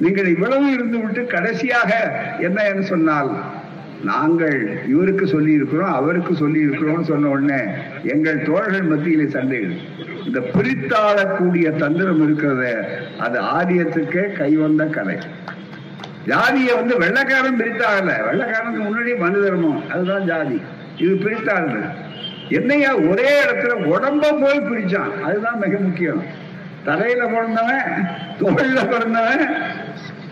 நீங்கள் 0.00 0.28
இவ்வளவு 0.28 0.66
இருந்து 0.72 0.98
விட்டு 0.98 1.22
கடைசியாக 1.28 1.90
என்ன 2.40 2.58
என்று 2.70 2.84
சொன்னால் 2.86 3.30
நாங்கள் 4.04 4.58
இவருக்கு 4.86 5.24
சொல்லி 5.26 5.52
இருக்கிறோம் 5.52 5.94
அவருக்கு 5.94 6.32
சொல்லி 6.36 6.60
இருக்கிறோம் 6.60 7.08
சொன்ன 7.08 7.30
உடனே 7.30 7.60
எங்கள் 8.12 8.44
தோழர்கள் 8.44 8.90
மத்தியிலே 8.90 9.26
சண்டைகள் 9.32 9.74
இந்த 10.26 10.40
பிரித்தாளக்கூடிய 10.52 11.68
தந்திரம் 11.78 12.22
இருக்கிறது 12.22 12.70
அது 13.18 13.38
ஆரியத்துக்கே 13.54 14.24
கைவந்த 14.36 14.84
கலை 14.90 15.16
ஜாதியை 16.26 16.72
வந்து 16.76 16.94
வெள்ளக்காரன் 17.02 17.60
பிரித்தாகல 17.60 18.14
வெள்ளக்காரனுக்கு 18.26 18.82
முன்னாடி 18.84 19.12
மனு 19.18 19.38
தர்மம் 19.44 19.80
அதுதான் 19.90 20.26
ஜாதி. 20.26 20.58
இது 20.98 21.12
பிரித்தாள் 21.16 21.68
என்னையா 22.48 22.94
ஒரே 22.94 23.42
இடத்துல 23.44 23.72
உடம்ப 23.72 24.40
போய் 24.40 24.60
பிடிச்சான். 24.60 25.20
அதுதான் 25.20 25.58
மிக 25.58 25.78
முக்கியம். 25.78 26.22
தலையில 26.84 27.26
பிறந்தவன் 27.26 28.08
தோழில 28.40 28.88
பிறந்தவன் 28.88 29.54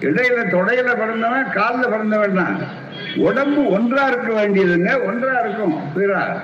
இடையில 0.00 0.38
தொடையில 0.50 0.96
பிறந்தவன் 0.96 1.50
காலில் 1.50 1.88
பிறந்தவன் 1.88 2.35
தான். 2.35 2.59
உடம்பு 3.16 3.70
ஒன்றா 3.70 4.07
இருக்க 4.07 4.33
வேண்டியதுங்க 4.33 5.05
ஒன்றா 5.05 5.40
இருக்கும். 5.40 5.76
புரியா 5.96 6.40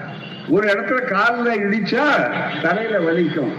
ஒரு 0.48 0.68
இடத்துல 0.68 1.04
காலில் 1.04 1.60
இடிச்சா 1.60 2.04
தலையில 2.62 2.98
வலிக்கும். 2.98 3.52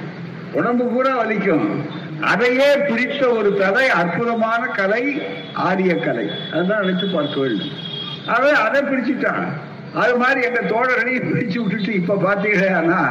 உடம்பு 0.53 0.85
பூரா 0.85 1.25
வலிக்கும். 1.25 1.85
அதையே 2.21 2.77
பிடித்த 2.77 3.29
ஒரு 3.29 3.57
தலை 3.57 3.89
அற்புதமான 3.89 4.65
கலை 4.65 5.21
ஆரிய 5.53 5.95
கலை. 5.95 6.29
அதுதான் 6.53 6.79
நினைத்து 6.79 7.07
பார்க்க 7.07 7.39
வேண்டும். 7.39 7.69
அவன் 8.27 8.53
அதை 8.53 8.81
பிடிச்சிட்டான். 8.81 9.45
அது 9.93 10.17
மாதிரி 10.17 10.41
எங்க 10.41 10.61
தோழர்களையும் 10.61 11.31
பிரிச்சு 11.31 11.57
விட்டுட்டு 11.59 11.93
இப்ப 11.93 12.15
பாத்தீங்கன்னா 12.15 13.01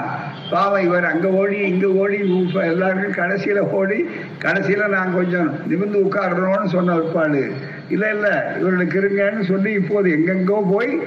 பாவம் 0.50 0.82
இவர் 0.82 1.04
அங்க 1.04 1.28
ஓடி 1.28 1.56
இங்க 1.56 1.86
ஓடி 1.86 2.16
எல்லாருக்கும் 2.62 3.18
கடைசியில 3.22 3.58
ஓடி 3.58 4.04
கடைசியில 4.38 4.88
நான் 4.88 5.14
கொஞ்சம் 5.14 5.58
நிமிர்ந்து 5.66 6.04
உட்காடுறோம்னு 6.04 6.66
சொன்ன 6.66 6.94
ஒருப்பாடு 6.94 7.52
இல்ல 7.88 8.10
இல்ல 8.10 8.56
இவர்களுக்கு 8.60 9.00
இருங்கன்னு 9.00 9.44
சொல்லி 9.44 9.72
இப்போது 9.72 10.10
எங்கெங்கோ 10.10 10.58
போய் 10.72 11.00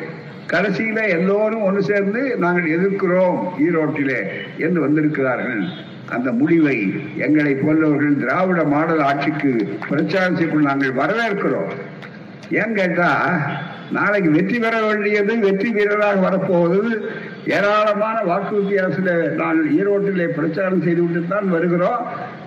கடைசியில 0.48 1.10
எல்லோரும் 1.10 1.62
ஒன்று 1.62 1.84
சேர்ந்து 1.84 2.38
நாங்கள் 2.38 2.74
எதிர்க்கிறோம் 2.78 3.38
ஈரோட்டிலே 3.60 4.20
என்று 4.58 4.82
வந்திருக்கிறார்கள். 4.82 5.64
அந்த 6.10 6.32
முடிவை 6.32 6.94
எங்களை 7.18 7.54
போன்றவர்கள் 7.54 8.18
திராவிட 8.18 8.64
மாடல் 8.64 9.00
ஆட்சிக்கு 9.00 9.78
பிரச்சாரம் 9.90 10.36
செய்ய 10.36 10.60
நாங்கள் 10.62 10.92
வரவேற்கிறோம். 10.92 11.72
ஏன் 12.50 12.74
கேட்டா 12.74 13.10
நாளைக்கு 13.92 14.30
வெற்றி 14.30 14.58
பெற 14.60 14.76
வேண்டியது 14.82 15.34
வெற்றி 15.46 15.70
வீரராக 15.70 16.20
வரப்போவது 16.26 16.80
ஏராளமான 17.56 18.18
வாக்கு 18.30 18.54
வித்தியாசத்தில் 18.60 19.36
நான் 19.42 19.60
ஈரோட்டிலே 19.78 20.28
பிரச்சாரம் 20.38 20.84
செய்துவிட்டு 20.86 21.22
தான் 21.28 21.50
வருகிறோம். 21.50 22.02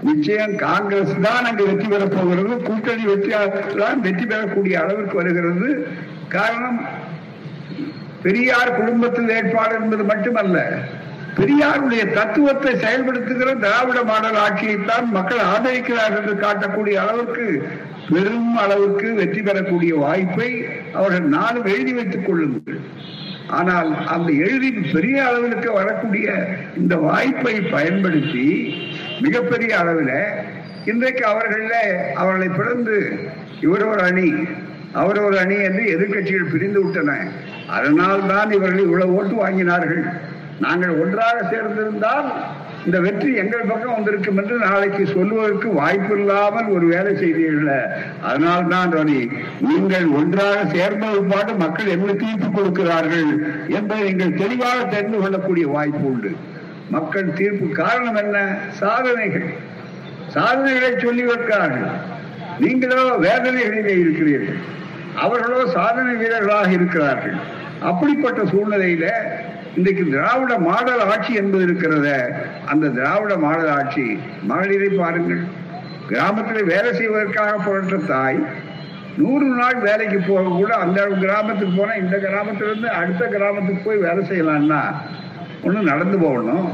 நிச்சயம் 0.09 0.55
காங்கிரஸ் 0.57 1.15
தான் 1.27 1.47
அங்கு 1.51 1.67
வெற்றி 1.67 1.89
பெறப் 1.89 2.17
போகிறது. 2.17 2.55
கூட்டணி 2.69 3.05
வெற்றியாளர் 3.13 3.77
தான் 3.83 4.01
வெற்றி 4.07 4.27
பெறக்கூடிய 4.27 4.77
அளவிற்கு 4.85 5.17
வருகிறது. 5.17 5.69
காரணம் 6.29 6.81
பெரியார் 8.23 8.79
குடும்பத்தில் 8.81 9.35
ஏற்பாடு 9.39 9.75
என்பது 9.75 10.05
மட்டுமல்ல 10.05 10.59
பெரியாருடைய 11.39 12.05
தத்துவத்தை 12.17 12.73
செயல்படுத்துகிற 12.85 13.51
திராவிட 13.65 13.99
மாடல் 14.03 14.39
ஆட்சியைத்தான் 14.45 15.07
மக்கள் 15.17 15.43
ஆதரிக்கிறார்கள் 15.53 16.23
என்று 16.23 16.35
காட்டக்கூடிய 16.45 16.97
அளவுக்கு 17.03 17.47
பெரும் 18.11 18.53
அளவுக்கு 18.63 19.09
வெற்றி 19.21 19.41
பெறக்கூடிய 19.43 19.93
வாய்ப்பை 20.05 20.51
அவர்கள் 20.99 21.27
நாளும் 21.37 21.69
எழுதி 21.75 21.93
வைத்துக் 21.99 22.27
கொள்ளுங்கள். 22.27 22.81
ஆனால் 23.59 23.91
அந்த 24.15 24.31
எழுதி 24.45 24.71
பெரிய 24.95 25.19
அளவிற்கு 25.27 25.69
வரக்கூடிய 25.73 26.29
இந்த 26.81 26.95
வாய்ப்பை 27.09 27.55
பயன்படுத்தி 27.75 28.47
மிகப்பெரிய 29.25 29.73
அளவில் 29.83 30.17
இன்றைக்கு 30.93 31.23
அவர்கள 31.33 31.75
அவர்களை 32.23 32.49
பிறந்து 32.59 32.97
இவர் 33.67 33.85
ஒரு 33.93 34.03
அணி 34.11 34.29
அவர் 35.01 35.19
ஒரு 35.27 35.37
அணி 35.45 35.57
என்று 35.69 35.83
எதிர்க்கட்சிகள் 35.95 36.53
பிரிந்து 36.53 36.81
விட்டன. 36.85 37.11
அதனால் 37.77 38.29
தான் 38.33 38.51
இவர்கள் 38.59 38.87
இவ்வளவு 38.87 39.17
ஓட்டு 39.19 39.35
வாங்கினார்கள். 39.45 40.05
நாங்கள் 40.65 40.95
ஒன்றாக 41.03 41.37
சேர்ந்திருந்தால் 41.53 42.29
இந்த 42.89 42.99
வெற்றி 43.05 43.31
எங்கள் 43.41 43.69
பக்கம் 43.71 43.95
வந்திருக்கும் 43.95 44.39
என்று 44.41 44.55
நாளைக்கு 44.59 45.03
சொல்வதற்கு 45.07 45.69
வாய்ப்பு 45.79 46.13
இல்லாமல் 46.19 46.69
ஒரு 46.75 46.87
வேலை 46.93 47.13
செய்தீர்கள். 47.23 47.83
அதனால் 48.29 48.71
தான் 48.73 48.93
ரவி 48.97 49.19
நீங்கள் 49.71 50.07
ஒன்றாக 50.19 50.63
சேர்ந்த 50.75 51.07
பாட்டு 51.33 51.55
மக்கள் 51.63 51.93
எவ்வளவு 51.95 52.21
தீர்ப்பு 52.23 52.49
கொடுக்கிறார்கள் 52.51 53.29
என்பதை 53.79 54.01
நீங்கள் 54.09 54.39
தெளிவாக 54.43 54.79
தெரிந்து 54.95 55.19
கொள்ளக்கூடிய 55.19 55.67
வாய்ப்பு 55.75 56.05
உண்டு. 56.13 56.31
மக்கள் 56.95 57.35
தீர்ப்பு 57.41 57.69
காரணம் 57.83 58.19
என்ன? 58.23 58.39
சாதனைகள். 58.81 59.49
சாதனைகளை 60.37 60.93
சொல்லி 61.05 61.27
வைக்கிறார்கள். 61.33 61.93
நீங்களோ 62.65 63.05
வேதனைகளிலே 63.27 63.95
இருக்கிறீர்கள். 64.05 64.61
அவர்களோ 65.25 65.61
சாதனை 65.77 66.15
வீரர்களாக 66.23 66.71
இருக்கிறார்கள். 66.79 67.37
அப்படிப்பட்ட 67.91 68.41
சூழ்நிலையில 68.55 69.07
இன்றைக்கு 69.77 70.05
திராவிட 70.15 70.53
மாடல் 70.67 71.03
ஆட்சி 71.13 71.33
என்பது 71.41 71.65
இருக்கிறத 71.67 72.09
அந்த 72.73 72.87
திராவிட 72.97 73.33
மாடல் 73.45 73.73
ஆட்சி 73.79 74.05
மகளிரை 74.51 74.89
பாருங்கள். 75.01 75.43
கிராமத்தில் 76.11 76.71
வேலை 76.73 76.91
செய்வதற்காக 76.99 77.53
புரட்ட 77.67 77.97
தாய் 78.13 78.39
நூறு 79.21 79.47
நாள் 79.61 79.79
வேலைக்கு 79.87 80.19
போக 80.29 80.43
கூட 80.49 80.73
அந்த 80.85 81.07
கிராமத்துக்கு 81.25 81.75
போனா 81.79 81.95
இந்த 82.03 82.17
கிராமத்திலிருந்து 82.27 82.89
அடுத்த 83.01 83.27
கிராமத்துக்கு 83.35 83.87
போய் 83.87 84.05
வேலை 84.07 84.23
செய்யலாம்னா 84.31 84.83
ஒன்று 85.67 85.83
நடந்து 85.91 86.19
போகணும். 86.27 86.69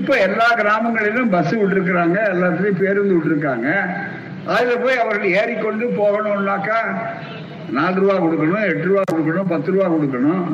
இப்ப 0.00 0.12
எல்லா 0.26 0.48
கிராமங்களிலும் 0.60 1.32
பஸ் 1.36 1.54
விட்டுருக்குறாங்க 1.60 2.18
எல்லாத்துலேயும் 2.34 2.82
பேருந்து 2.82 3.16
விட்டுருக்காங்க. 3.16 3.68
அதில் 4.54 4.82
போய் 4.84 5.02
அவர்கள் 5.02 5.34
ஏறிக்கொண்டு 5.40 5.86
போகணும்னாக்கா 6.00 6.78
நாலு 7.76 8.00
ரூபா 8.00 8.14
கொடுக்கணும் 8.22 8.68
எட்டு 8.70 8.86
ரூபா 8.88 9.02
கொடுக்கணும் 9.12 9.50
பத்து 9.52 9.72
ரூபா 9.72 9.86
கொடுக்கணும். 9.96 10.46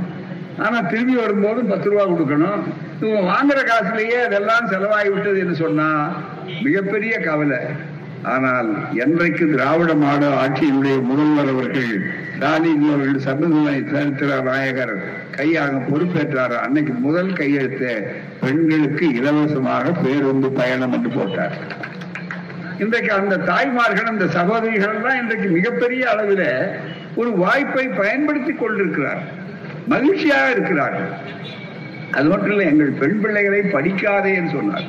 ஆனா 0.64 0.79
திரும்பி 0.90 1.14
வரும்போது 1.23 1.61
பத்து 1.73 1.88
ரூபா 1.90 2.05
கொடுக்கணும். 2.12 2.62
இவங்க 3.01 3.21
வாங்குற 3.33 3.59
காசுலயே 3.71 4.18
அதெல்லாம் 4.29 4.71
செலவாகி 4.73 5.11
விட்டது 5.12 5.38
என்று 5.44 5.57
சொன்னா 5.64 5.88
மிகப்பெரிய 6.66 7.14
கவலை. 7.29 7.61
ஆனால் 8.35 8.71
என்றைக்கு 9.03 9.44
திராவிட 9.53 9.90
மாட 10.05 10.23
ஆட்சியினுடைய 10.42 10.97
முதல்வர் 11.11 11.51
அவர்கள் 11.53 11.92
ஸ்டாலின் 12.33 12.87
அவர்கள் 12.88 13.25
சட்டத்துறை 13.27 13.77
சரித்திர 13.92 14.40
நாயகர் 14.49 14.94
கையாக 15.37 15.77
பொறுப்பேற்றார்? 15.90 16.55
அன்னைக்கு 16.64 16.94
முதல் 17.07 17.31
கையெழுத்த 17.40 17.85
பெண்களுக்கு 18.42 19.07
இலவசமாக 19.21 19.92
பேருந்து 20.05 20.51
பயணம் 20.61 20.94
என்று 20.99 21.12
போட்டார். 21.18 21.57
இன்றைக்கு 22.85 23.12
அந்த 23.21 23.37
தாய்மார்கள் 23.51 24.12
அந்த 24.12 24.27
சகோதரிகள் 24.38 25.05
தான் 25.07 25.21
இன்றைக்கு 25.23 25.49
மிகப்பெரிய 25.59 26.03
அளவில் 26.14 26.49
ஒரு 27.21 27.31
வாய்ப்பை 27.44 27.87
பயன்படுத்திக் 28.01 28.61
கொண்டிருக்கிறார் 28.62 29.23
மகிழ்ச்சியாக 29.88 30.51
இருக்கிறார்கள். 30.51 31.11
அது 32.12 32.29
மட்டும் 32.29 32.51
இல்லை 32.51 32.66
எங்கள் 32.66 32.98
பெண் 33.01 33.20
பிள்ளைகளை 33.20 33.61
படிக்காதே 33.61 34.35
என்று 34.35 34.51
சொன்னார். 34.51 34.88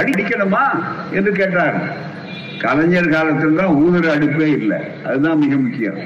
படிக்கணுமா 0.00 0.64
என்று 1.12 1.32
கேட்டார். 1.32 1.78
கலைஞர் 2.58 3.08
காலத்தில் 3.08 3.56
தான் 3.56 3.76
ஊதுற 3.84 4.06
அடுப்பே 4.16 4.48
இல்லை. 4.58 4.78
அதுதான் 5.06 5.38
மிக 5.38 5.56
முக்கியம். 5.56 5.98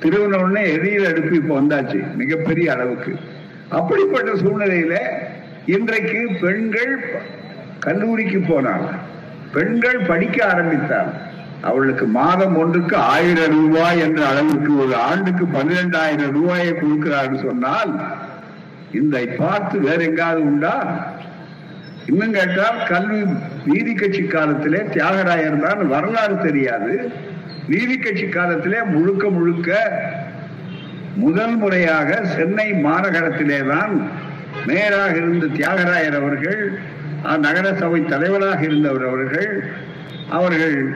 திருவண்ணவுடனே 0.00 0.62
எரியிற 0.76 1.04
அடுப்பு 1.10 1.36
இப்ப 1.36 1.60
வந்தாச்சு 1.60 2.00
மிகப்பெரிய 2.14 2.72
அளவுக்கு. 2.72 3.12
அப்படிப்பட்ட 3.68 4.32
சூழ்நிலையில 4.32 4.96
இன்றைக்கு 5.66 6.20
பெண்கள் 6.40 6.94
கல்லூரிக்கு 7.78 8.38
போனாங்க. 8.38 8.88
பெண்கள் 9.52 9.98
படிக்க 9.98 10.38
ஆரம்பித்தார் 10.46 11.10
அவளுக்கு 11.62 12.06
மாதம் 12.06 12.56
ஒன்றுக்கு 12.56 12.96
ஆயிரம் 12.96 13.60
ரூபாய் 13.60 14.00
என்ற 14.00 14.26
அளவுக்கு 14.26 14.76
ஒரு 14.76 14.94
ஆண்டுக்கு 14.94 15.44
பன்னிரெண்டாயிரம் 15.46 16.32
ரூபாயை 16.32 16.72
கொடுக்கிறார்கள் 16.72 17.44
சொன்னால் 17.44 17.92
இந்த 18.90 19.36
பார்த்து 19.38 19.80
வேற 19.80 20.02
எங்காவது 20.02 20.42
உண்டா? 20.42 20.74
இன்னும் 22.06 22.32
கேட்டால் 22.32 22.86
கல்வி 22.88 23.20
நீதி 23.64 23.94
கட்சி 23.94 24.22
காலத்திலே 24.26 24.78
தியாகராயர் 24.78 25.60
தான் 25.60 25.86
வரலாறு 25.86 26.38
தெரியாது. 26.42 27.10
நீதி 27.68 27.96
கட்சி 27.96 28.26
காலத்திலே 28.26 28.82
முழுக்க 28.84 29.30
முழுக்க 29.30 29.70
முதல் 31.16 31.56
முறையாக 31.56 32.24
சென்னை 32.24 32.72
மாநகரத்திலே 32.72 33.66
தான் 33.66 34.08
மேயராக 34.66 35.16
இருந்த 35.16 35.46
தியாகராயர் 35.46 36.14
அவர்கள் 36.14 36.78
நகர 37.36 37.74
சபை 37.74 38.04
தலைவராக 38.04 38.64
இருந்தவர் 38.64 39.02
அவர்கள் 39.02 39.72
அவர்கள் 40.30 40.94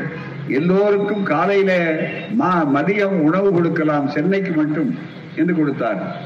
எல்லோருக்கும் 0.50 1.22
காலையில 1.22 2.00
மா 2.30 2.66
மதியம் 2.74 3.18
உணவு 3.28 3.52
கொடுக்கலாம் 3.52 4.08
சென்னைக்கு 4.08 4.52
மட்டும் 4.52 4.98
என்று 5.36 5.54
கொடுத்தார். 5.54 6.16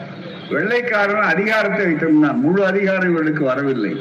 வெள்ளைக்காரன் 0.50 1.22
அதிகாரத்தை 1.22 1.86
வைத்திருந்தான். 1.86 2.40
முழு 2.40 2.66
அதிகாரம் 2.66 3.10
இவர்களுக்கு 3.10 3.44
வரவில்லை. 3.44 3.96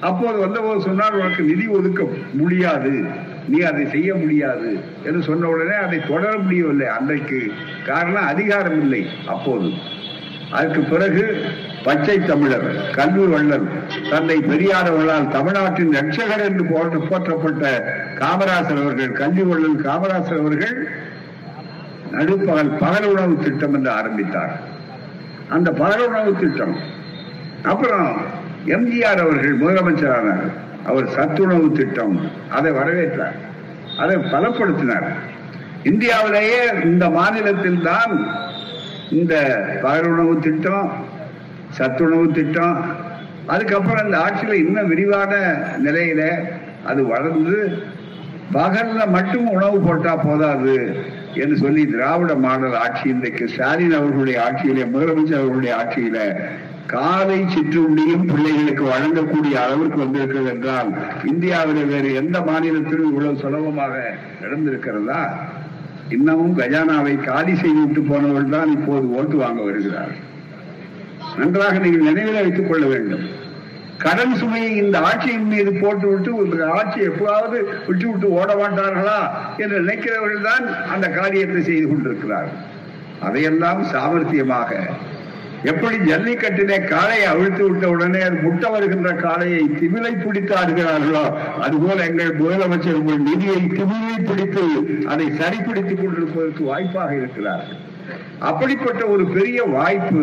அப்போது 0.00 0.38
வந்தபோது 0.38 0.80
சொன்னார் 0.80 1.14
உனக்கு 1.14 1.42
நிதி 1.42 1.66
ஒதுக்க 1.66 2.04
முடியாது. 2.32 3.04
நீ 3.48 3.60
அதை 3.60 3.86
செய்ய 3.86 4.14
முடியாது. 4.14 4.78
என்று 5.04 5.22
சொன்ன 5.22 5.48
உடனே 5.48 5.74
அதை 5.74 5.98
தொடர 6.08 6.38
முடியவில்லை. 6.38 6.86
அன்றைக்கு 6.86 7.52
காரணம் 7.86 8.26
அதிகாரம் 8.26 8.80
இல்லை 8.80 9.06
அப்போது. 9.26 9.70
அதுக்கு 10.50 10.80
பிறகு 10.80 11.44
பச்சை 11.84 12.16
தமிழர் 12.20 12.66
கல்வி 12.96 13.26
வள்ளல் 13.26 13.66
தந்தை 14.10 14.36
பெரியாரவர்களால் 14.50 15.28
தமிழ்நாட்டின் 15.28 15.94
ரட்சகர் 15.94 16.44
என்று 16.48 16.64
போற்ற 16.64 16.98
போற்றப்பட்ட 17.10 17.64
காமராசர் 18.20 18.80
அவர்கள் 18.82 19.12
கல்வி 19.12 19.42
வள்ளல் 19.42 19.78
காமராசர் 19.82 20.40
அவர்கள் 20.40 20.76
நடுப்பகல் 22.12 22.70
பகல் 22.82 23.08
உணவு 23.12 23.34
திட்டம் 23.44 23.74
என்று 23.74 23.90
ஆரம்பித்தார். 23.90 24.52
அந்த 25.48 25.68
பகல் 25.70 26.06
உணவு 26.06 26.32
திட்டம் 26.36 26.74
அப்புறம் 27.62 28.08
எம்ஜிஆர் 28.66 29.22
அவர்கள் 29.24 29.60
முதலமைச்சரானார் 29.62 30.46
அவர் 30.86 31.06
சத்துணவு 31.06 31.68
திட்டம் 31.72 32.16
அதை 32.50 32.70
வரவேற்றார். 32.72 33.36
அதை 33.98 34.16
பலப்படுத்தினார். 34.32 35.08
இந்தியாவிலேயே 35.82 36.62
இந்த 36.84 37.04
மாநிலத்தில் 37.10 37.82
தான் 37.82 38.12
இந்த 39.10 39.34
பகலுணவு 39.82 40.34
திட்டம் 40.38 40.88
சத்துணவு 41.76 42.32
திட்டம். 42.32 42.78
அதுக்கப்புறம் 43.46 44.04
அந்த 44.04 44.16
ஆட்சியில 44.18 44.52
இன்னும் 44.52 44.86
விரிவான 44.86 45.32
நிலையில 45.82 46.22
அது 46.84 47.06
வளர்ந்து 47.06 47.56
பகல்ல 48.54 49.06
மட்டும் 49.06 49.46
உணவு 49.48 49.78
போட்டா 49.78 50.16
போதாது 50.16 50.76
என்று 51.34 51.56
சொல்லி 51.56 51.86
திராவிட 51.86 52.34
மாடல் 52.34 52.76
ஆட்சி 52.76 53.08
இன்றைக்கு 53.08 53.48
ஸ்டாலின் 53.48 53.92
அவர்களுடைய 53.92 54.38
ஆட்சியில 54.44 54.86
முதலமைச்சர் 54.86 55.40
அவர்களுடைய 55.40 55.76
ஆட்சியில 55.76 56.18
காலை 56.86 57.38
சிற்றுண்டியும் 57.54 58.26
பிள்ளைகளுக்கு 58.26 58.84
வழங்கக்கூடிய 58.84 59.54
அளவிற்கு 59.56 59.98
வந்திருக்கிறது 59.98 60.50
என்றால் 60.50 60.90
இந்தியாவில் 61.24 61.84
வேறு 61.84 62.14
எந்த 62.14 62.40
மாநிலத்திலும் 62.40 63.10
இவ்வளவு 63.10 63.36
சுலபமாக 63.36 63.94
நடந்திருக்கிறதா? 64.42 65.20
இன்னமும் 66.10 66.58
கஜானாவை 66.58 67.14
காலி 67.20 67.54
செய்துவிட்டு 67.54 68.02
போனவர்கள் 68.02 68.54
தான் 68.56 68.72
இப்போது 68.72 69.06
ஓட்டு 69.10 69.36
வாங்க 69.36 69.62
வருகிறார் 69.62 70.14
நன்றாக 71.40 71.74
நீங்கள் 71.84 72.08
நினைவில் 72.10 72.40
வைத்துக் 72.42 72.70
கொள்ள 72.70 72.84
வேண்டும். 72.94 73.26
கடன் 74.04 74.34
சுமையை 74.40 74.72
இந்த 74.82 74.96
ஆட்சியின் 75.08 75.50
மீது 75.52 75.70
போட்டு 75.82 76.06
விட்டு 76.10 76.32
இந்த 76.44 76.66
ஆட்சி 76.78 76.98
எப்போதாவது 77.10 77.58
விட்டு 77.88 78.06
விட்டு 78.10 78.28
ஓட 78.40 78.50
மாட்டார்களா 78.60 79.20
என்று 79.62 79.76
நினைக்கிறவர்கள் 79.84 80.48
தான் 80.50 80.66
அந்த 80.94 81.06
காரியத்தை 81.18 81.62
செய்து 81.70 81.86
கொண்டிருக்கிறார்கள். 81.88 82.58
அதையெல்லாம் 83.28 83.80
சாமர்த்தியமாக 83.92 84.72
எப்படி 85.70 85.96
ஜல்லிக்கட்டிலே 86.08 86.76
காளையை 86.90 87.24
அவிழ்த்து 87.30 87.62
விட்ட 87.68 87.86
உடனே 87.94 88.20
அது 88.26 88.36
முட்ட 88.44 88.64
வருகின்ற 88.74 89.10
காளையை 89.22 89.62
திமிலை 89.78 90.12
பிடித்து 90.24 90.52
ஆடுகிறார்களோ 90.58 91.22
அதுபோல 91.64 92.04
எங்கள் 92.10 92.38
முதலமைச்சர் 92.40 93.00
உங்கள் 93.00 93.26
நிதியை 93.28 93.60
திமிலை 93.78 94.18
பிடித்து 94.28 94.64
அதை 95.12 95.26
சரிப்பிடித்துக் 95.40 96.02
கொண்டிருப்பதற்கு 96.02 96.62
வாய்ப்பாக 96.70 97.10
இருக்கிறார்கள். 97.20 97.80
அப்படிப்பட்ட 98.50 99.02
ஒரு 99.14 99.24
பெரிய 99.36 99.58
வாய்ப்பு 99.76 100.22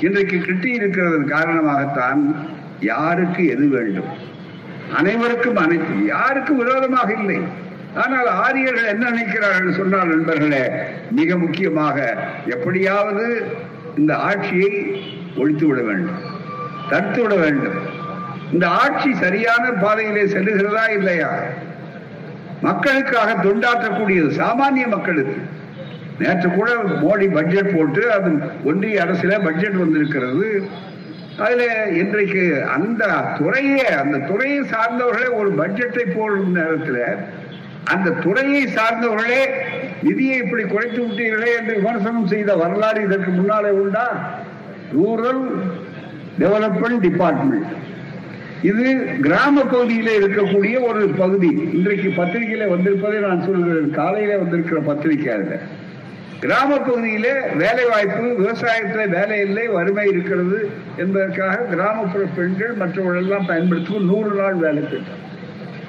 இன்றைக்கு 0.00 0.38
கிட்டி 0.38 0.70
இருக்கிறதன் 0.70 1.28
காரணமாகத்தான் 1.28 2.36
யாருக்கு 2.80 3.46
எது 3.46 3.66
வேண்டும்? 3.66 4.04
அனைவருக்கும் 4.96 5.56
அனைத்து. 5.56 6.06
யாருக்கும் 6.06 6.56
விரோதமாக 6.56 7.12
இல்லை. 7.12 7.40
ஆனால் 7.94 8.26
ஆரியர்கள் 8.26 8.84
என்ன 8.84 9.10
நினைக்கிறார்கள் 9.10 9.70
சொன்னால் 9.70 10.06
நண்பர்களே 10.06 10.70
மிக 11.10 11.36
முக்கியமாக 11.36 12.16
எப்படியாவது 12.46 13.46
இந்த 13.96 14.16
ஆட்சியை 14.16 15.02
ஒழித்து 15.36 15.66
விட 15.66 15.82
வேண்டும். 15.82 16.16
தடுத்து 16.88 17.22
விட 17.22 17.34
வேண்டும். 17.34 17.74
இந்த 18.52 18.68
ஆட்சி 18.68 19.14
சரியான 19.14 19.70
பாதையிலே 19.70 20.22
செல்லுகிறதா 20.22 20.90
இல்லையா? 20.90 21.38
மக்களுக்காக 22.62 23.42
தொண்டாற்றக்கூடியது 23.42 24.30
சாமானிய 24.30 24.88
மக்களுக்கு. 24.88 25.40
நேற்று 26.18 26.48
கூட 26.48 26.72
மோடி 26.74 27.32
பட்ஜெட் 27.32 27.76
போட்டு 27.76 28.12
அது 28.12 28.30
ஒன்றிய 28.64 29.04
அரசுல 29.04 29.44
பட்ஜெட் 29.44 29.78
வந்திருக்கிறது. 29.78 30.62
அதுல 31.38 31.88
இன்றைக்கு 31.88 32.64
அந்த 32.64 33.06
துறையே 33.38 33.86
அந்த 33.86 34.18
துறையை 34.18 34.60
சார்ந்தவர்களே 34.60 35.34
ஒரு 35.34 35.50
பட்ஜெட்டை 35.50 36.04
போடும் 36.16 36.52
நேரத்தில் 36.52 37.16
அந்த 37.84 38.10
துறையை 38.10 38.64
சார்ந்தவர்களே 38.64 39.46
நிதியை 40.02 40.36
இப்படி 40.36 40.62
குறைத்து 40.62 41.02
விட்டீர்களே 41.02 41.48
என்று 41.58 41.74
விமர்சனம் 41.74 42.26
செய்த 42.26 42.56
வரலாறு 42.56 43.02
இதற்கு 43.02 43.30
முன்னாலே 43.30 43.68
உண்டா? 43.68 44.38
Rural 44.92 45.42
development 46.38 47.00
department. 47.00 47.66
இது 48.62 49.06
கிராம 49.20 49.62
பகுதியில 49.62 50.08
இருக்கக்கூடிய 50.20 50.82
ஒரு 50.82 51.08
பகுதி. 51.08 51.48
இன்றைக்கு 51.72 52.08
பத்திரிகையில 52.08 52.68
வந்திருப்பதை 52.68 53.18
நான் 53.20 53.42
சொல்கிறேன். 53.42 53.90
காலையில 53.90 54.38
வந்திருக்கிற 54.38 54.80
பத்திரிகை 54.80 55.34
அதுல. 55.34 55.58
கிராம 56.44 56.70
பகுதியிலே 56.78 57.32
வேலை 57.60 57.84
வாய்ப்பு 57.88 58.24
விவசாயத்துல 58.38 59.04
வேலை 59.12 59.36
இல்லை 59.40 59.64
வறுமை 59.74 60.04
இருக்கிறது 60.10 60.58
என்பதற்காக 60.96 61.66
கிராமப்புற 61.70 62.24
பெண்கள் 62.36 62.74
மற்றவர்கள் 62.80 63.22
எல்லாம் 63.22 63.46
பயன்படுத்தும் 63.46 64.08
நூறு 64.08 64.32
நாள் 64.34 64.58
வேலை 64.60 64.82
திட்டம். 64.84 65.20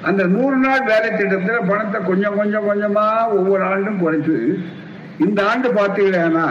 அந்த 0.02 0.22
நூறு 0.34 0.56
நாள் 0.56 0.84
வேலை 0.84 1.08
திட்டத்துல 1.12 1.58
பணத்தை 1.68 2.00
கொஞ்சம் 2.02 2.36
கொஞ்சம் 2.36 2.66
கொஞ்சமா 2.68 3.06
ஒவ்வொரு 3.36 3.62
ஆண்டும் 3.70 3.98
குறைத்து 3.98 4.36
இந்த 5.18 5.38
ஆண்டு 5.44 5.68
பார்த்தீங்கன்னா 5.72 6.48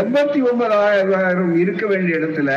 எண்பத்தி 0.00 0.40
ஒன்பதாயிரம் 0.48 1.54
இருக்க 1.62 1.84
வேண்டிய 1.86 2.18
இடத்துல 2.18 2.50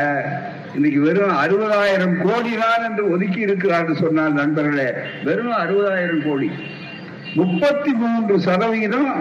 இன்னைக்கு 0.76 1.00
வெறும் 1.02 1.38
அறுபதாயிரம் 1.39 2.16
கோடி 2.22 2.54
தான் 2.58 2.84
என்று 2.88 3.04
ஒதுக்கி 3.12 3.39
இருக்கிறார்கள் 3.42 4.02
சொன்னால் 4.02 4.38
நண்பர்களே 4.39 4.88
வெறும் 5.24 5.56
அறுபதாயிரம் 5.60 6.24
கோடி. 6.24 6.50
முப்பத்தி 7.36 7.92
மூன்று 8.00 8.36
சதவிகிதம் 8.46 9.12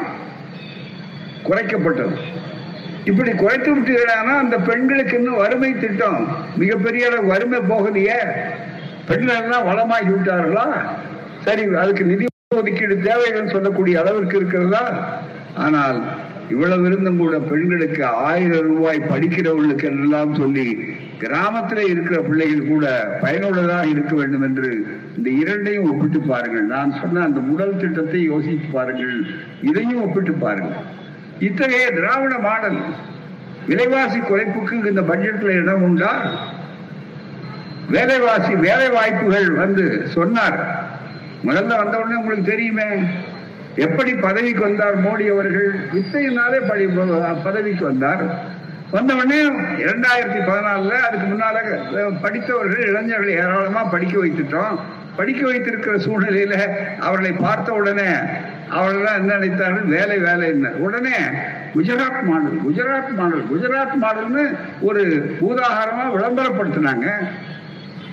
குறைக்கப்பட்டது. 1.48 2.16
இப்படி 3.04 3.30
குறைத்து 3.30 3.76
விட்டீங்கன்னா 3.76 4.34
அந்த 4.44 4.58
பெண்களுக்கு 4.58 5.16
இன்னும் 5.18 5.36
வறுமை 5.36 5.78
திட்டம் 5.78 6.28
மிகப்பெரிய 6.56 7.06
அளவு 7.06 7.26
வறுமை 7.26 7.58
போகலையே. 7.58 8.18
பெண்கள் 9.06 9.64
வளமாகி 9.70 10.10
விட்டார்களா? 10.10 10.66
சரி 11.44 11.74
அதுக்கு 11.74 12.04
நிதி 12.04 12.26
ஒதுக்கீடு 12.56 13.00
தேவைகள் 13.00 13.50
சொல்லக்கூடிய 13.50 14.00
அளவிற்கு 14.00 14.36
இருக்கிறதா? 14.36 14.84
ஆனால் 15.56 16.02
இவ்வளவு 16.48 16.86
இருந்தும் 16.86 17.18
கூட 17.18 17.38
பெண்களுக்கு 17.38 18.04
ஆயிரம் 18.04 18.66
ரூபாய் 18.66 18.98
படிக்கிறவர்களுக்கு 18.98 19.84
எல்லாம் 19.84 20.34
சொல்லி 20.34 20.96
கிராமத்தில் 21.18 21.88
இருக்கிற 21.88 22.20
பிள்ளைகள் 22.20 22.68
கூட 22.68 22.86
பயனுள்ளதாக 23.20 23.86
இருக்க 23.86 24.14
வேண்டும் 24.14 24.42
என்று 24.42 24.86
இந்த 25.16 25.30
இரண்டையும் 25.30 25.90
ஒப்பிட்டு 25.90 26.20
பாருங்கள். 26.20 26.62
நான் 26.62 26.98
சொன்ன 27.02 27.22
அந்த 27.22 27.40
முதல் 27.40 27.76
திட்டத்தை 27.76 28.22
யோசித்து 28.22 28.68
பாருங்கள். 28.72 29.26
இதையும் 29.62 30.02
ஒப்பிட்டு 30.02 30.32
பாருங்கள். 30.32 31.00
இத்தகைய 31.38 31.90
திராவிட 31.90 32.38
மாடல் 32.38 32.78
விலைவாசி 33.66 34.18
குறைப்புக்கு 34.18 34.86
இந்த 34.86 35.00
பட்ஜெட்ல 35.00 35.50
இடம் 35.62 35.82
உண்டா? 35.82 36.12
வேலைவாசி 37.92 38.56
வேலை 38.56 38.88
வாய்ப்புகள் 38.88 39.50
வந்து 39.50 40.06
சொன்னார். 40.06 40.58
முதல்ல 41.44 41.76
வந்த 41.76 41.98
உடனே 41.98 42.14
உங்களுக்கு 42.14 42.50
தெரியுமே 42.50 42.88
எப்படி 43.76 44.14
பதவிக்கு 44.14 44.62
வந்தார் 44.62 44.96
மோடி 45.04 45.26
அவர்கள்? 45.32 45.70
வித்தையினாலே 45.92 46.68
படி 46.68 46.86
பதவிக்கு 47.42 47.84
வந்தார். 47.84 48.24
வந்த 48.90 49.14
உடனே 49.14 49.42
இரண்டாயிரத்தி 49.84 50.40
பதினாலுல 50.48 50.90
அதுக்கு 50.90 51.26
முன்னால 51.26 51.58
படித்தவர்கள் 52.22 52.88
இளைஞர்களை 52.88 53.34
ஏராளமா 53.34 53.84
படிக்க 53.84 54.24
வைத்துட்டோம். 54.24 54.78
படிக்க 55.16 55.46
வைத்திருக்கிற 55.46 55.96
சூழ்நிலையில 55.96 56.54
அவர்களை 56.98 57.32
பார்த்த 57.32 57.72
உடனே 57.72 58.10
அவர்கள் 58.72 59.14
என்ன 59.14 59.34
நினைத்தார்கள்? 59.34 59.84
வேலை 59.84 60.18
வேலை 60.18 60.48
என்ன? 60.48 60.70
உடனே 60.70 61.16
குஜராத் 61.74 62.22
மாடல் 62.22 62.60
குஜராத் 62.68 63.14
மாடல் 63.14 63.44
குஜராத் 63.44 64.02
மாடல்னு 64.02 64.56
ஒரு 64.80 65.02
பூதாகாரமா 65.40 66.04
விளம்பரப்படுத்தினாங்க. 66.14 67.06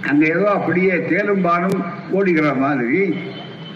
அங்க 0.10 0.26
ஏதோ 0.26 0.50
அப்படியே 0.50 0.93
தேலும் 0.93 1.41
பாலும் 1.41 1.84
ஓடுகிற 2.12 2.54
மாதிரி. 2.54 3.17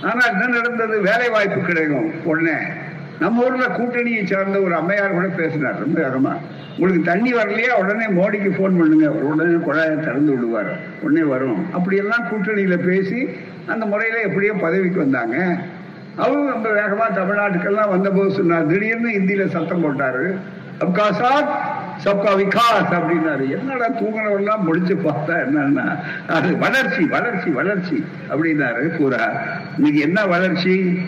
ஆனா 0.04 0.26
என்ன 0.26 0.48
நடந்தது? 0.48 1.02
வேலை 1.02 1.30
வாய்ப்பு 1.30 1.62
கிடைக்கும் 1.62 2.12
உடனே. 2.24 2.58
நம்ம 3.19 3.43
ஊர்ல 3.43 3.65
கூட்டணியை 3.67 4.26
சார்ந்த 4.26 4.60
ஒரு 4.60 4.76
அம்மையார் 4.76 5.12
கூட 5.12 5.28
பேசினார் 5.28 5.80
ரொம்ப 5.80 6.00
வேகமா. 6.00 6.38
உங்களுக்கு 6.78 7.02
தண்ணி 7.02 7.34
வரலையா? 7.34 7.72
உடனே 7.72 8.06
மோடிக்கு 8.06 8.52
போன் 8.58 8.78
பண்ணுங்க. 8.78 9.12
உடனே 9.12 9.52
குழாயை 9.52 10.00
திறந்து 10.00 10.32
விடுவார். 10.32 10.78
உடனே 11.02 11.24
வரும். 11.24 11.74
அப்படியெல்லாம் 11.74 12.28
கூட்டணியில 12.32 12.78
பேசி 12.78 13.30
அந்த 13.67 13.86
முறையில 13.86 14.22
எப்படியோ 14.22 14.54
பதவிக்கு 14.54 15.00
வந்தாங்க. 15.00 15.58
அவரும் 16.17 16.49
ரொம்ப 16.49 16.69
வேகமா 16.69 17.06
தமிழ்நாட்டுக்கெல்லாம் 17.13 17.89
வந்தபோது 17.89 18.32
சொன்னார் 18.32 18.65
திடீர்னு 18.65 19.10
இந்தியில 19.10 19.47
சத்தம் 19.47 19.84
போட்டாரு. 19.84 20.36
அப்கா 20.80 21.06
சாத் 21.21 21.54
சப்கா 22.04 22.32
விகாஸ் 22.39 22.91
அப்படின்னாரு. 22.91 23.49
என்னடா 23.49 23.88
தூங்கினவெல்லாம் 23.89 24.60
முடிச்சு 24.60 24.95
பார்த்தா 24.95 25.36
என்னன்னா 25.45 25.99
அது 26.28 26.58
வளர்ச்சி 26.58 27.04
வளர்ச்சி 27.04 27.49
வளர்ச்சி 27.49 28.06
அப்படின்னாரு 28.30 28.97
பூரா 28.97 29.32
இன்னைக்கு 29.78 29.99
என்ன 29.99 30.26
வளர்ச்சி? 30.26 30.99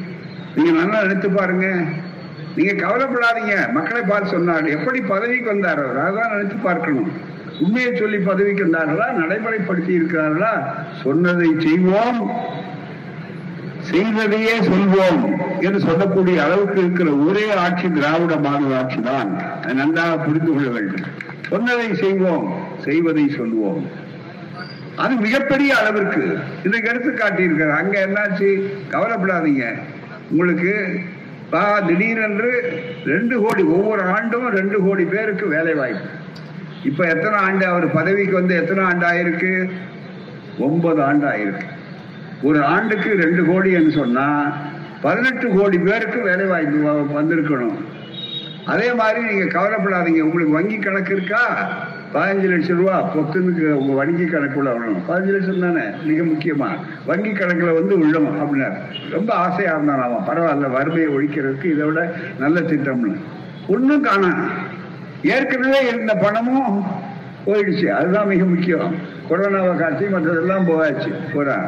நீங்க 0.56 0.72
நல்லா 0.72 1.02
நினைத்து 1.02 1.30
பாருங்க. 1.30 1.76
நீங்க 2.56 2.88
கவலைப்படாதீங்க. 2.88 3.72
மக்களை 3.72 4.02
பார்த்து 4.02 4.30
சொன்னார். 4.30 4.66
எப்படி 4.66 5.02
பதவிக்கு 5.02 5.46
வந்தார் 5.46 5.84
அவர்? 5.86 5.98
அதான் 5.98 6.32
நினைத்து 6.32 6.56
பார்க்கணும். 6.56 7.12
உண்மையை 7.60 7.96
சொல்லி 7.96 8.18
பதவிக்கு 8.18 8.66
வந்தார்களா? 8.66 9.08
நடைமுறைப்படுத்தி 9.14 9.90
இருக்கிறார்களா? 9.90 10.54
சொன்னதை 11.04 11.56
செய்வோம். 11.60 12.32
செய்வதையே 13.92 14.56
சொல்வோம் 14.70 15.22
என்று 15.62 15.80
சொல்லக்கூடிய 15.80 16.44
அளவுக்கு 16.44 16.80
இருக்கிற 16.80 17.10
ஒரே 17.12 17.46
ஆட்சி 17.56 17.88
திராவிட 17.90 18.36
மாநில 18.36 18.78
ஆட்சி 18.78 19.00
தான். 19.02 19.30
நன்றாக 19.74 20.18
புரிந்து 20.18 20.52
கொள்ள 20.54 20.70
வேண்டும். 20.70 21.06
சொன்னதை 21.50 21.96
செய்வோம் 21.96 22.46
செய்வதை 22.86 23.26
சொல்வோம். 23.38 23.84
அது 24.96 25.16
மிகப்பெரிய 25.16 25.78
அளவிற்கு. 25.78 26.24
இன்றைக்கு 26.64 26.90
எடுத்து 26.90 27.12
காட்டியிருக்காரு 27.12 27.74
அங்க 27.82 28.08
என்னாச்சு? 28.08 28.50
கவலைப்படாதீங்க. 28.92 29.66
உங்களுக்கு 30.32 30.74
பா 31.50 31.80
திடீரென்று 31.80 32.52
ரெண்டு 33.06 33.36
கோடி 33.42 33.64
ஒவ்வொரு 33.64 34.02
ஆண்டும் 34.02 34.48
ரெண்டு 34.50 34.78
கோடி 34.86 35.04
பேருக்கு 35.04 35.48
வேலை 35.48 35.74
வாய்ப்பு 35.74 36.10
இப்ப 36.84 37.08
எத்தனை 37.08 37.38
ஆண்டு? 37.40 37.66
அவர் 37.66 37.92
பதவிக்கு 37.92 38.34
வந்து 38.34 38.56
எத்தனை 38.56 38.84
ஆண்டு 38.84 39.06
ஆயிருக்கு 39.12 39.70
ஒன்பது 40.60 41.04
ஆண்டு 41.04 41.26
ஆயிருக்கு 41.28 41.74
ஒரு 42.46 42.64
ஆண்டுக்கு 42.64 43.16
ரெண்டு 43.16 43.44
கோடின்னு 43.44 43.92
சொன்னா 43.92 44.54
பதினெட்டு 45.02 45.48
கோடி 45.48 45.78
பேருக்கு 45.78 46.22
வேலை 46.22 46.46
வாய்ப்பு 46.46 47.08
வந்திருக்கணும். 47.22 47.76
அதே 48.66 48.94
மாதிரி 48.94 49.22
நீங்க 49.22 49.60
கவலைப்படாதீங்க. 49.60 50.22
உங்களுக்கு 50.22 50.54
வங்கி 50.54 50.78
கணக்கு 50.78 51.16
இருக்கா? 51.16 51.70
பதினஞ்சு 52.14 52.50
லட்சம் 52.50 52.78
ரூபா 52.78 53.16
பொத்துனுக்கு 53.16 53.72
உங்க 53.72 53.94
வங்கி 53.94 54.24
கணக்குள்ள 54.24 54.70
வரணும். 54.70 55.02
பதினஞ்சு 55.08 55.38
லட்சம் 55.38 55.60
தானே? 55.60 55.86
மிக 56.04 56.24
முக்கியமா. 56.24 56.68
வங்கி 57.06 57.30
கணக்குல 57.30 57.74
வந்து 57.74 57.98
விழணும் 57.98 58.40
அப்படின்னாரு. 58.42 58.78
ரொம்ப 59.12 59.34
ஆசையா 59.34 59.72
இருந்தான் 59.72 60.02
அவன். 60.02 60.24
பரவாயில்ல 60.28 60.72
வறுமையை 60.72 61.08
ஒழிக்கிறதுக்கு 61.08 61.66
இதை 61.66 61.88
விட 61.88 62.14
நல்ல 62.40 62.60
திட்டம்னு. 62.60 63.16
ஒன்றும் 63.68 64.06
காணாம் 64.06 64.48
ஏற்கனவே 65.24 65.88
இருந்த 65.88 66.16
பணமும் 66.16 66.84
போயிடுச்சு. 67.46 67.86
அதுதான் 67.86 68.28
மிக 68.28 68.46
முக்கியம். 68.46 69.14
கொரோனாவை 69.30 69.78
காட்சி 69.78 70.06
மற்றதெல்லாம் 70.06 70.70
போயாச்சு. 70.70 71.14
போறா. 71.34 71.62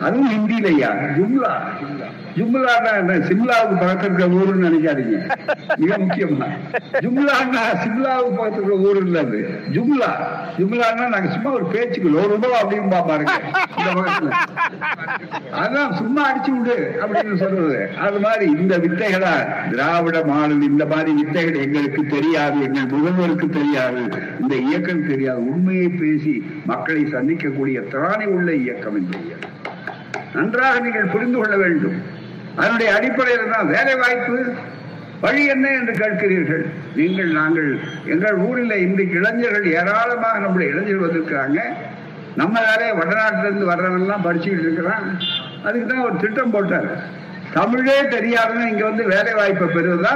அதுவும் 0.00 0.30
ஹிந்திலையா 0.30 0.90
ஜும்லா 1.16 1.52
ஜும்லா. 1.80 1.99
ஜும்லான்னா 2.36 2.90
என்ன? 2.98 3.14
சிம்லாவுக்கு 3.28 3.76
பக்கத்துல 3.82 4.08
இருக்கிற 4.08 4.26
ஊருன்னு 4.38 4.66
நினைக்காதீங்க. 4.66 5.18
மிக 5.76 5.96
முக்கியமா 6.02 6.48
ஜும்லான்னா 7.04 7.62
சிம்லாவுக்கு 7.84 8.38
பக்கத்துல 8.40 8.60
இருக்கிற 8.60 8.76
ஊர் 8.88 9.00
இல்ல 9.04 9.18
அது. 9.18 9.40
ஜும்லா. 9.76 10.10
ஜும்லான்னா 10.58 11.08
நாங்க 11.08 11.28
சும்மா 11.28 11.50
ஒரு 11.50 11.64
பேச்சுக்கு 11.64 12.14
ஒரு 12.14 12.28
ரூபா 12.28 12.62
அப்படின்னு 12.62 13.02
பாருங்க. 13.08 13.34
இந்த 13.78 13.90
பக்கத்துல 13.98 14.30
அதான் 15.62 15.92
சும்மா 15.92 16.22
அடிச்சு 16.30 16.50
விடு 16.50 16.76
அப்படின்னு 17.02 17.36
சொல்றது. 17.36 17.90
அது 18.06 18.18
மாதிரி 18.18 18.44
இந்த 18.50 18.78
வித்தைகளா? 18.78 19.34
திராவிட 19.70 20.24
மாடல் 20.24 20.62
இந்த 20.62 20.86
மாதிரி 20.86 21.12
வித்தைகள் 21.12 21.62
எங்களுக்கு 21.62 22.06
தெரியாது 22.06 22.60
எங்கள் 22.62 22.92
முதல்வருக்கு 22.94 23.48
தெரியாது 23.50 24.02
இந்த 24.40 24.54
இயக்கம் 24.56 25.06
தெரியாது. 25.06 25.42
உண்மையை 25.54 25.88
பேசி 25.88 26.34
மக்களை 26.66 27.02
சந்திக்கக்கூடிய 27.04 27.78
திராணி 27.92 28.24
உள்ள 28.24 28.54
இயக்கம் 28.54 28.96
என்று. 28.96 29.20
நன்றாக 30.34 30.80
நீங்கள் 30.80 31.12
புரிந்து 31.12 31.38
கொள்ள 31.38 31.56
வேண்டும். 31.56 32.18
அதனுடைய 32.56 32.94
அடிப்படையில் 32.94 33.54
தான் 33.54 33.66
வேலை 33.66 33.94
வாய்ப்பு 33.94 34.54
வழி 35.20 35.46
என்ன 35.46 35.68
என்று 35.68 35.92
கேட்கிறீர்கள்? 35.92 36.64
நீங்கள் 36.94 37.30
நாங்கள் 37.30 37.80
எங்கள் 38.06 38.36
ஊரில் 38.36 38.82
இன்றைக்கு 38.86 39.14
இளைஞர்கள் 39.14 39.66
ஏராளமாக 39.72 40.38
நம்முடைய 40.38 40.72
இளைஞர்கள் 40.72 41.06
வந்திருக்கிறாங்க 41.06 41.60
நம்ம 42.36 42.60
வேலையை 42.60 42.92
வடநாட்டிலிருந்து 42.96 43.70
வர்றவன்லாம் 43.70 44.24
படிச்சுக்கிட்டு 44.26 44.66
இருக்கிறான். 44.66 45.20
அதுக்கு 45.62 45.86
தான் 45.86 46.04
ஒரு 46.04 46.16
திட்டம் 46.16 46.50
போட்டார். 46.50 46.90
தமிழே 47.52 48.02
தெரியாதுன்னு 48.02 48.70
இங்க 48.72 48.84
வந்து 48.84 49.06
வேலை 49.06 49.34
வாய்ப்பை 49.34 49.68
பெறுவதா? 49.68 50.14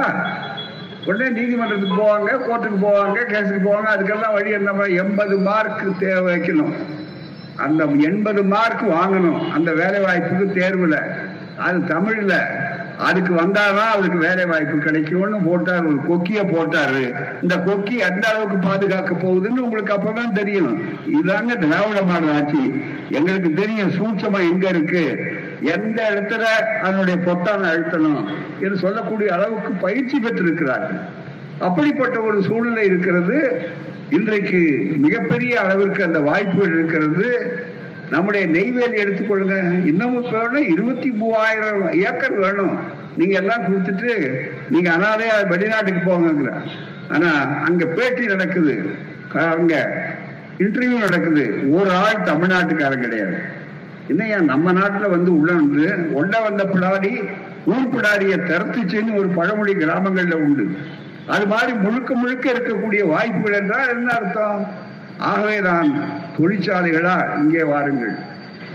உடனே 1.05 1.29
நீதிமன்றத்துக்கு 1.29 1.97
போவாங்க 2.03 2.29
கோர்ட்டுக்கு 2.45 2.79
போவாங்க 2.87 3.17
கேஸுக்கு 3.31 3.61
போவாங்க. 3.69 3.89
அதுக்கெல்லாம் 3.95 4.33
வழி 4.33 4.51
என்ன? 4.51 4.85
எண்பது 4.85 5.37
மார்க் 5.37 5.99
தேவை 5.99 6.37
வைக்கணும். 6.37 6.73
அந்த 7.55 7.83
எண்பது 7.83 8.43
மார்க் 8.43 8.83
வாங்கணும். 8.83 9.51
அந்த 9.51 9.73
வேலை 9.73 9.99
வாய்ப்புக்கு 9.99 10.47
தேர்வுல. 10.59 10.97
அது 11.57 11.77
தமிழ்ல. 11.77 12.33
அதுக்கு 12.97 13.33
வந்தாதான் 13.33 13.91
அவருக்கு 13.93 14.17
வேலை 14.17 14.45
வாய்ப்பு 14.45 14.77
கிடைக்கும்னு 14.77 15.37
போட்டார் 15.39 15.85
ஒரு 15.85 15.95
கொக்கிய 15.95 16.41
போட்டாரு. 16.43 17.25
இந்த 17.41 17.57
கொக்கி 17.57 17.97
எந்த 17.97 18.27
அளவுக்கு 18.27 18.57
பாதுகாக்க 18.57 19.13
போகுதுன்னு 19.13 19.65
உங்களுக்கு 19.65 19.93
அப்பதான் 19.93 20.31
தெரியும் 20.31 20.81
இதாங்க 21.13 21.57
திராவிட 21.57 22.01
மாடல் 22.01 22.33
ஆட்சி. 22.33 22.83
எங்களுக்கு 23.09 23.53
தெரியும் 23.53 23.91
சூட்சமா 23.91 24.39
எங்க 24.51 24.69
இருக்கு. 24.69 25.33
எந்த 25.61 26.11
இடத்துல 26.11 26.43
அதனுடைய 26.81 27.19
பொத்தான 27.25 27.67
அழுத்தணும் 27.71 28.25
என்று 28.61 28.77
சொல்லக்கூடிய 28.77 29.33
அளவுக்கு 29.33 29.71
பயிற்சி 29.71 30.19
பெற்றிருக்கிறார்கள் 30.19 30.99
அப்படிப்பட்ட 31.59 32.19
ஒரு 32.19 32.43
சூழ்நிலை 32.43 32.85
இருக்கிறது. 32.85 33.61
இன்றைக்கு 34.09 34.91
மிகப்பெரிய 34.97 35.61
அளவிற்கு 35.61 36.03
அந்த 36.03 36.19
வாய்ப்புகள் 36.19 36.73
இருக்கிறது. 36.73 37.29
நம்முடைய 38.11 38.47
நெய்வேலி 38.47 38.97
எடுத்துக்கொள்ளுங்க 39.03 39.85
இன்னமும் 39.85 40.29
வேணும் 40.31 40.67
இருபத்தி 40.73 41.09
மூவாயிரம் 41.11 41.93
ஏக்கர் 41.93 42.37
வேணும். 42.43 42.75
நீங்க 43.17 43.35
எல்லாம் 43.39 43.65
கொடுத்துட்டு 43.65 44.11
நீங்க 44.69 44.89
அனாதையா 44.97 45.47
வெளிநாட்டுக்கு 45.47 46.01
போங்கிற 46.09 46.51
ஆனா 47.09 47.31
அங்க 47.67 47.85
பேட்டி 47.85 48.25
நடக்குது. 48.25 48.75
அங்க 49.33 49.73
இன்டர்வியூ 50.57 50.99
நடக்குது. 50.99 51.45
ஒரு 51.77 51.89
ஆள் 51.91 52.25
தமிழ்நாட்டுக்காரன் 52.25 53.05
கிடையாது. 53.05 53.37
என்னையா 54.07 54.37
நம்ம 54.39 54.73
நாட்டுல 54.73 55.09
வந்து 55.09 55.31
உள்ள 55.39 55.51
வந்து 55.53 55.85
ஒண்ட 56.13 56.39
வந்த 56.41 56.63
பிடாரி 56.63 57.13
ஊர் 57.65 57.91
பிடாரிய 57.93 58.35
திறத்துச்சுன்னு 58.49 59.19
ஒரு 59.19 59.27
பழமொழி 59.27 59.73
கிராமங்கள்ல 59.73 60.33
உண்டு. 60.33 60.65
அது 61.27 61.45
மாதிரி 61.45 61.71
முழுக்க 61.73 62.13
முழுக்க 62.13 62.51
இருக்கக்கூடிய 62.51 63.03
வாய்ப்புகள் 63.07 63.59
என்றால் 63.59 63.89
என்ன 63.89 64.11
அர்த்தம்? 64.11 64.59
ஆகவேதான் 65.19 65.89
தொழிற்சாலைகளா 66.37 67.37
இங்கே 67.41 67.63
வாருங்கள். 67.63 68.15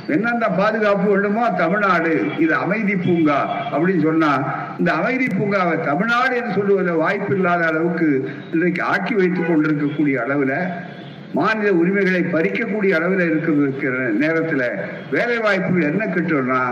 என்னென்ன 0.08 0.48
பாதுகாப்பு 0.48 1.10
வேண்டுமோ 1.10 1.50
தமிழ்நாடு 1.50 2.12
இது 2.38 2.54
அமைதி 2.54 2.94
பூங்கா 2.96 3.38
அப்படின்னு 3.72 4.02
சொன்னா 4.02 4.30
இந்த 4.78 4.92
அமைதி 4.92 5.26
பூங்காவை 5.26 5.80
தமிழ்நாடு 5.80 6.36
என்று 6.36 6.52
சொல்லுவதில் 6.52 6.92
வாய்ப்பு 6.94 7.36
இல்லாத 7.36 7.66
அளவுக்கு 7.66 8.08
இன்றைக்கு 8.52 8.82
ஆக்கி 8.82 9.14
வைத்துக் 9.14 9.46
கொண்டிருக்கக்கூடிய 9.46 10.24
அளவுல 10.24 10.54
மாநில 11.34 11.72
உரிமைகளை 11.72 12.22
பறிக்கக்கூடிய 12.22 12.92
அளவில் 12.94 13.24
இருக்கிற 13.26 14.08
நேரத்தில் 14.08 14.66
வேலை 15.10 15.38
வாய்ப்புகள் 15.38 15.82
என்ன 15.82 16.06
கிட்டோம்னா 16.06 16.62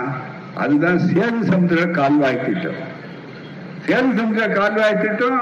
அதுதான் 0.55 0.99
சேது 0.99 1.41
சமுதிர 1.51 1.91
கால்வாய் 1.91 2.45
திட்டம். 2.47 2.81
சேது 3.87 4.11
சமுதிர 4.19 4.47
கால்வாய் 4.49 5.01
திட்டம் 5.01 5.41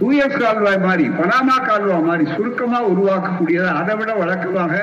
சூயஸ் 0.00 0.36
கால்வாய் 0.42 0.78
மாதிரி 0.78 1.06
பனாமா 1.08 1.56
கால்வாய் 1.64 2.02
மாதிரி 2.02 2.24
சுருக்கமா 2.36 2.78
உருவாக்கக்கூடியது 2.92 3.70
அதை 3.80 3.94
விட 3.96 4.12
வழக்கமாக 4.14 4.74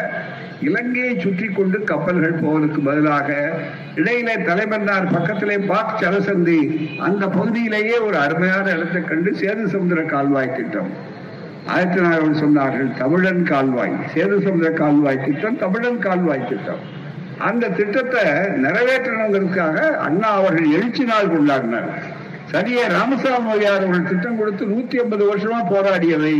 இலங்கையை 0.61 1.19
சுற்றி 1.19 1.47
கொண்டு 1.47 1.83
கப்பல்கள் 1.83 2.41
போவதற்கு 2.41 2.81
பதிலாக 2.81 3.29
இடையிலே 3.95 4.35
தலைமன்னார் 4.39 5.11
பக்கத்திலே 5.13 5.57
பாக் 5.71 5.97
சரசந்தி 6.01 6.59
அந்த 6.99 7.23
பகுதியிலேயே 7.27 7.97
ஒரு 7.97 8.17
அருமையான 8.17 8.65
இடத்தை 8.69 9.01
கண்டு 9.03 9.31
சேது 9.31 9.65
சமுதிர 9.73 10.03
கால்வாய் 10.05 10.55
திட்டம். 10.55 10.89
ஆயிரத்தி 11.67 11.99
நாயகன் 11.99 12.41
சொன்னார்கள் 12.41 12.89
தமிழன் 12.97 13.43
கால்வாய் 13.43 13.95
சேது 14.13 14.37
சமுதிர 14.43 14.71
கால்வாய் 14.73 15.23
திட்டம் 15.25 15.57
தமிழன் 15.57 15.99
கால்வாய் 15.99 16.47
திட்டம். 16.49 16.83
அந்த 17.39 17.69
திட்டத்தை 17.69 18.23
நிறைவேற்றணுங்கிறதுக்காக 18.63 19.77
அண்ணா 19.97 20.29
அவர்கள் 20.31 20.71
எழுச்சி 20.71 21.03
நாள் 21.03 21.33
கொண்டாடினார் 21.33 21.91
சரியே 22.51 22.83
ராமசாமி 22.89 23.49
ஐயார் 23.51 23.77
அவர்கள் 23.77 24.09
திட்டம் 24.09 24.37
கொடுத்து 24.37 24.65
நூத்தி 24.65 24.97
ஐம்பது 24.97 25.23
வருஷமா 25.29 25.59
போராடியவை 25.69 26.35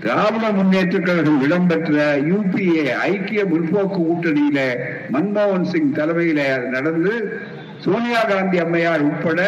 திராவிட 0.00 0.46
முன்னேற்ற 0.50 0.96
கழகம் 1.00 1.42
இடம்பெற்ற 1.42 1.98
யூபிஏ 2.28 2.84
ஐக்கிய 3.04 3.42
முற்போக்கு 3.44 4.00
கூட்டணியில 4.00 4.60
மன்மோகன் 5.10 5.68
சிங் 5.70 5.94
தலைமையில 5.94 6.40
நடந்து 6.70 7.14
சோனியா 7.84 8.20
காந்தி 8.22 8.58
அம்மையார் 8.58 9.02
உட்பட 9.02 9.40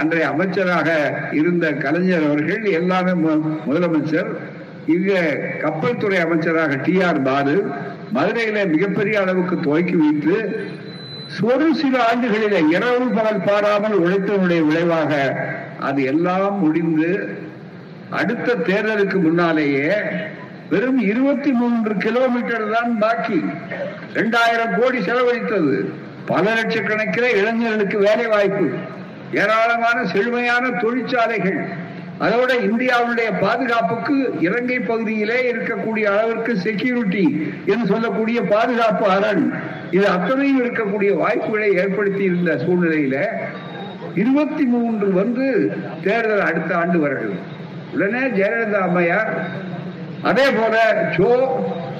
அன்றைய 0.00 0.24
அமைச்சராக 0.26 0.88
இருந்த 1.32 1.66
கலைஞர் 1.76 2.26
அவர்கள் 2.26 2.64
எல்லாமே 2.72 3.14
முதலமைச்சர் 3.66 4.30
இங்க 4.86 5.12
கப்பல் 5.60 5.98
துறை 5.98 6.18
அமைச்சராக 6.18 6.78
டி 6.84 6.94
ஆர் 7.02 7.22
பாலு 7.22 7.56
மதுரையில 8.12 8.60
மிகப்பெரிய 8.66 9.16
அளவுக்கு 9.20 9.56
துவக்கி 9.60 9.96
வைத்து 9.96 10.36
ஒரு 11.38 11.74
சில 11.74 12.04
ஆண்டுகளில 12.12 12.68
இரவு 12.68 13.08
பகல் 13.08 13.40
பாராமல் 13.46 14.00
உழைத்தவனுடைய 14.00 14.66
விளைவாக 14.66 15.12
அது 15.80 16.04
எல்லாம் 16.04 16.58
முடிந்து 16.58 17.38
அடுத்த 18.10 18.54
தேர்தலுக்கு 18.54 19.14
முன்னாலேயே 19.14 19.92
வெறும் 20.70 20.98
இருபத்தி 20.98 21.52
மூன்று 21.52 21.96
கிலோமீட்டர் 21.96 22.70
தான் 22.70 22.98
பாக்கி. 22.98 23.44
இரண்டாயிரம் 24.12 24.80
கோடி 24.80 24.98
செலவழித்தது. 24.98 25.92
பல 26.26 26.54
லட்சக்கணக்கில் 26.54 27.36
இளைஞர்களுக்கு 27.36 27.98
வேலை 27.98 28.26
வாய்ப்பு 28.26 28.70
ஏராளமான 29.32 30.04
செழுமையான 30.04 30.70
தொழிற்சாலைகள். 30.70 31.66
அதோட 32.24 32.50
இந்தியாவுடைய 32.68 33.28
பாதுகாப்புக்கு 33.44 34.16
இலங்கை 34.46 34.78
பகுதியிலே 34.88 35.38
இருக்கக்கூடிய 35.52 36.04
அளவிற்கு 36.14 36.52
செக்யூரிட்டி 36.66 37.24
என்று 37.72 37.86
சொல்லக்கூடிய 37.92 38.40
பாதுகாப்பு 38.54 39.06
அரண். 39.16 39.44
இது 39.96 40.06
அத்தனையும் 40.16 40.60
இருக்கக்கூடிய 40.64 41.10
வாய்ப்புகளை 41.22 41.70
ஏற்படுத்தி 41.82 42.22
இருந்த 42.30 42.52
சூழ்நிலையில 42.64 43.16
இருபத்தி 44.22 44.64
மூன்று 44.74 45.06
வந்து 45.20 45.46
தேர்தல் 46.06 46.46
அடுத்த 46.48 46.70
ஆண்டு 46.82 46.98
வருகிறது. 47.04 47.40
உடனே 47.94 48.22
ஜெயலலிதா 48.38 48.80
அம்மையார் 48.88 49.32
அதே 50.30 50.46
போல 50.58 50.76
சோ 51.16 51.28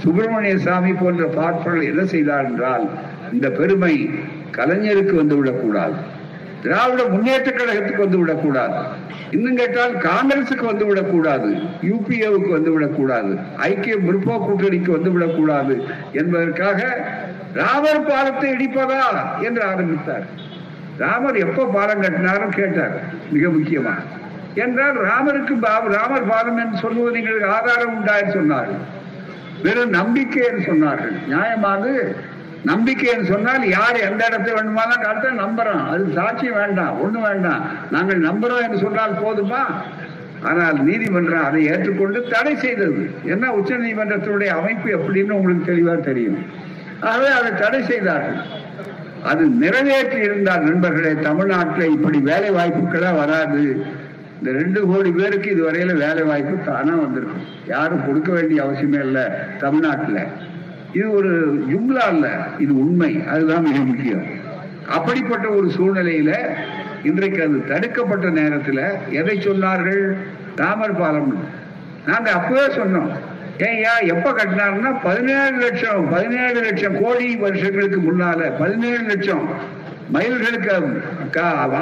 சுப்பிரமணிய 0.03 0.57
சாமி 0.67 0.93
போன்ற 1.03 1.25
பார்ப்பர்கள் 1.39 1.89
என்ன 1.91 2.03
செய்தார் 2.15 2.49
என்றால் 2.51 2.85
இந்த 3.35 3.47
பெருமை 3.59 3.95
கலைஞருக்கு 4.57 5.15
வந்து 5.23 5.37
விடக்கூடாது. 5.39 5.99
திராவிட 6.65 7.03
முன்னேற்ற 7.13 7.51
கழகத்துக்கு 7.51 8.05
வந்து 8.07 8.21
விடக்கூடாது 8.23 8.81
இன்னும் 9.37 9.59
கேட்டால் 9.61 9.95
காங்கிரசுக்கு 10.09 10.65
வந்து 10.71 10.87
விடக்கூடாது 10.89 11.51
யூபிஏவுக்கு 11.91 12.51
வந்து 12.57 12.71
விடக்கூடாது 12.75 13.33
ஐக்கிய 13.71 13.97
முற்போ 14.07 14.37
கூட்டணிக்கு 14.47 14.91
வந்து 14.97 15.11
விடக்கூடாது 15.15 15.75
என்பதற்காக 16.21 16.81
ராமர் 17.61 18.07
பாலத்தை 18.09 18.49
இடிப்பதா 18.57 19.03
என்று 19.47 19.63
ஆரம்பித்தார். 19.73 20.27
ராமர் 21.03 21.37
எப்ப 21.45 21.67
பாலம் 21.75 22.03
கட்டினாரும் 22.05 22.57
கேட்டார் 22.59 22.97
மிக 23.35 23.45
முக்கியமா 23.49 23.95
என்றால் 24.65 24.99
ராமருக்கு 25.09 25.55
ராமர் 25.97 26.31
பாலம் 26.31 26.59
என்று 26.63 26.79
சொல்லுவது 26.85 27.19
எங்களுக்கு 27.21 27.53
ஆதாரம் 27.57 27.95
உண்டாய் 27.99 28.35
சொன்னார்கள். 28.37 28.83
வெறும் 29.65 29.95
நம்பிக்கை 29.99 30.43
என்று 30.49 30.63
சொன்னார்கள். 30.69 31.15
நியாயமாக 31.31 31.85
நம்பிக்கைன்னு 32.65 33.25
சொன்னால் 33.25 33.69
யார் 33.69 33.99
எந்த 33.99 34.27
இடத்தை 34.27 34.55
வேண்டுமானாலும் 34.55 35.03
காட்ட 35.03 35.31
நம்புறோம். 35.31 35.85
அது 35.89 36.05
சாட்சியம் 36.05 36.59
வேண்டாம் 36.61 36.97
ஒண்ணு 37.05 37.21
வேண்டாம். 37.21 37.63
நாங்கள் 37.91 38.21
நம்புறோம் 38.21 38.63
என்று 38.63 38.79
சொன்னால் 38.79 39.21
போதுமா? 39.25 39.63
ஆனால் 40.43 40.83
நீதிமன்றம் 40.83 41.45
அதை 41.45 41.67
ஏற்றுக்கொண்டு 41.67 42.29
தடை 42.29 42.57
செய்தது. 42.57 43.11
என்ன? 43.25 43.53
உச்ச 43.53 43.77
நீதிமன்றத்தினுடைய 43.77 44.47
அமைப்பு 44.47 44.91
எப்படின்னு 44.99 45.31
உங்களுக்கு 45.31 45.73
தெளிவா 45.73 46.01
தெரியும். 46.01 46.39
ஆகவே 47.01 47.27
அதை 47.27 47.55
தடை 47.55 47.83
செய்தார்கள். 47.83 48.39
அது 49.23 49.47
நிறைவேற்றி 49.47 50.19
இருந்தால் 50.19 50.63
நண்பர்களே. 50.63 51.13
தமிழ்நாட்டில் 51.13 51.91
இப்படி 51.91 52.19
வேலை 52.19 52.51
வாய்ப்புகளா 52.51 53.17
வராது. 53.17 53.87
இந்த 54.39 54.53
ரெண்டு 54.53 54.87
கோடி 54.87 55.11
பேருக்கு 55.11 55.55
இதுவரையில 55.55 55.97
வேலை 55.97 56.23
வாய்ப்பு 56.23 56.65
தானா 56.65 56.95
வந்திருக்கும் 56.95 57.43
யாரும் 57.67 58.07
கொடுக்க 58.07 58.33
வேண்டிய 58.33 58.63
அவசியமே 58.65 59.01
இல்லை 59.01 59.25
தமிழ்நாட்டில். 59.59 60.23
இது 60.95 61.07
ஒரு 61.19 61.33
ஜும்லா 61.71 62.05
அல்ல 62.13 62.27
இது 62.59 62.73
உண்மை 62.85 63.11
அதுதான் 63.33 63.67
மிக 63.69 63.79
முக்கியம். 63.91 64.25
அப்படிப்பட்ட 64.97 65.47
ஒரு 65.59 65.69
சூழ்நிலையில 65.77 66.33
இன்றைக்கு 67.11 67.41
அது 67.47 67.59
தடுக்கப்பட்ட 67.67 68.29
நேரத்தில் 68.39 68.83
எதை 69.21 69.37
சொன்னார்கள்? 69.39 70.03
ராமர் 70.63 70.99
பாலம். 71.01 71.35
நாங்க 72.07 72.31
அப்பவே 72.39 72.67
சொன்னோம். 72.75 73.11
ஏய்யா 73.67 73.95
எப்ப 74.15 74.29
கட்டினாருன்னா 74.31 74.91
பதினேழு 75.03 75.57
லட்சம் 75.65 76.03
பதினேழு 76.11 76.61
லட்சம் 76.67 76.97
கோடி 77.03 77.29
வருஷங்களுக்கு 77.37 77.99
முன்னால 78.09 78.51
பதினேழு 78.59 79.03
லட்சம் 79.11 79.45
மைல்களுக்கு 80.15 80.73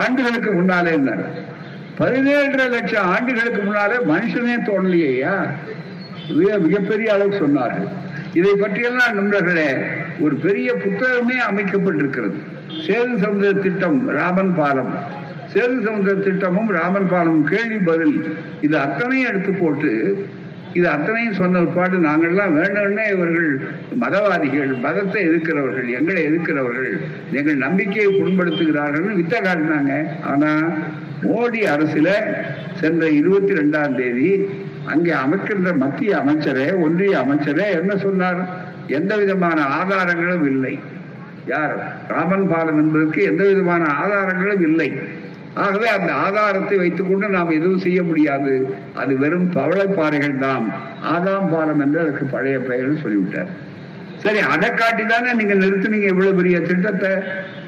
ஆண்டுகளுக்கு 0.04 0.50
முன்னாலே 0.58 0.90
இருந்தார். 0.96 1.24
பதினேழரை 2.00 2.66
லட்சம் 2.76 3.06
ஆண்டுகளுக்கு 3.14 3.62
முன்னாலே 3.62 3.96
மனுஷனே 4.12 4.56
தோணலையா 4.68 5.34
மிகப்பெரிய 6.66 7.08
அளவு 7.14 7.32
சொன்னார்கள். 7.42 7.88
இதை 8.38 8.52
பற்றியெல்லாம் 8.54 9.14
நண்பர்களே 9.18 9.68
ஒரு 10.24 10.34
பெரிய 10.44 10.68
புத்தகமே 10.84 11.36
அமைக்கப்பட்டிருக்கிறது. 11.50 12.38
சேது 12.86 13.14
சமுதிர 13.24 13.52
திட்டம் 13.66 13.98
ராமன் 14.18 14.52
பாலம். 14.54 14.92
சேது 15.52 15.76
சமுதிர 15.86 16.14
திட்டமும் 16.26 16.70
ராமன் 16.78 17.08
பாலமும் 17.12 17.46
கேள்வி 17.52 17.78
பதில். 17.90 18.18
இது 18.60 18.76
அத்தனையும் 18.78 19.30
எடுத்து 19.30 19.52
போட்டு 19.52 19.92
இது 20.78 20.88
அத்தனையும் 20.88 21.38
சொன்ன 21.38 21.60
பாடு 21.76 21.96
நாங்கள்லாம் 22.06 22.56
வேணும்னே 22.58 23.04
இவர்கள் 23.12 23.50
மதவாதிகள் 24.02 24.72
மதத்தை 24.82 25.20
எதிர்க்கிறவர்கள் 25.28 25.88
எங்களை 25.98 26.20
எதிர்க்கிறவர்கள் 26.28 26.98
எங்கள் 27.38 27.62
நம்பிக்கையை 27.64 28.10
புண்படுத்துகிறார்கள் 28.18 29.16
வித்த 29.20 29.34
காட்டினாங்க. 29.46 29.94
ஆனா 30.32 30.50
மோடி 31.22 31.62
அரசுல 31.74 32.08
சென்ற 32.80 33.08
இருபத்தி 33.20 33.52
ரெண்டாம் 33.60 33.96
தேதி 34.00 34.30
அங்கே 34.92 35.12
அமைக்கின்ற 35.24 35.70
மத்திய 35.82 36.10
அமைச்சரே 36.22 36.66
ஒன்றிய 36.86 37.14
அமைச்சரே 37.24 37.66
என்ன 37.80 37.92
சொன்னார்? 38.04 38.40
எந்த 38.98 39.12
விதமான 39.22 39.58
ஆதாரங்களும் 39.78 40.46
இல்லை. 40.52 40.74
யார்? 41.52 41.74
ராமன் 42.14 42.46
பாலம் 42.50 42.78
என்பதற்கு 42.82 43.20
எந்த 43.30 43.42
விதமான 43.50 43.84
ஆதாரங்களும் 44.02 44.64
இல்லை. 44.68 44.90
ஆகவே 45.64 45.88
அந்த 45.94 46.10
ஆதாரத்தை 46.24 46.76
வைத்துக்கொண்டு 46.82 47.28
நாம் 47.36 47.56
எதுவும் 47.58 47.84
செய்ய 47.84 48.00
முடியாது. 48.08 48.52
அது 49.02 49.12
வெறும் 49.22 49.48
பவளப்பாறைகள் 49.56 50.36
தான் 50.46 50.66
ஆதாம் 51.14 51.48
பாலம் 51.52 51.80
என்று 51.84 51.98
அதற்கு 52.04 52.26
பழைய 52.34 52.58
பெயர் 52.68 53.02
சொல்லிவிட்டார். 53.04 53.50
சரி 54.22 54.40
அதை 54.52 54.68
காட்டி 54.74 55.02
தானே 55.04 55.32
நீங்க 55.40 55.54
நிறுத்துனீங்க 55.54 56.08
இவ்வளவு 56.12 56.38
பெரிய 56.38 56.58
திட்டத்தை? 56.70 57.10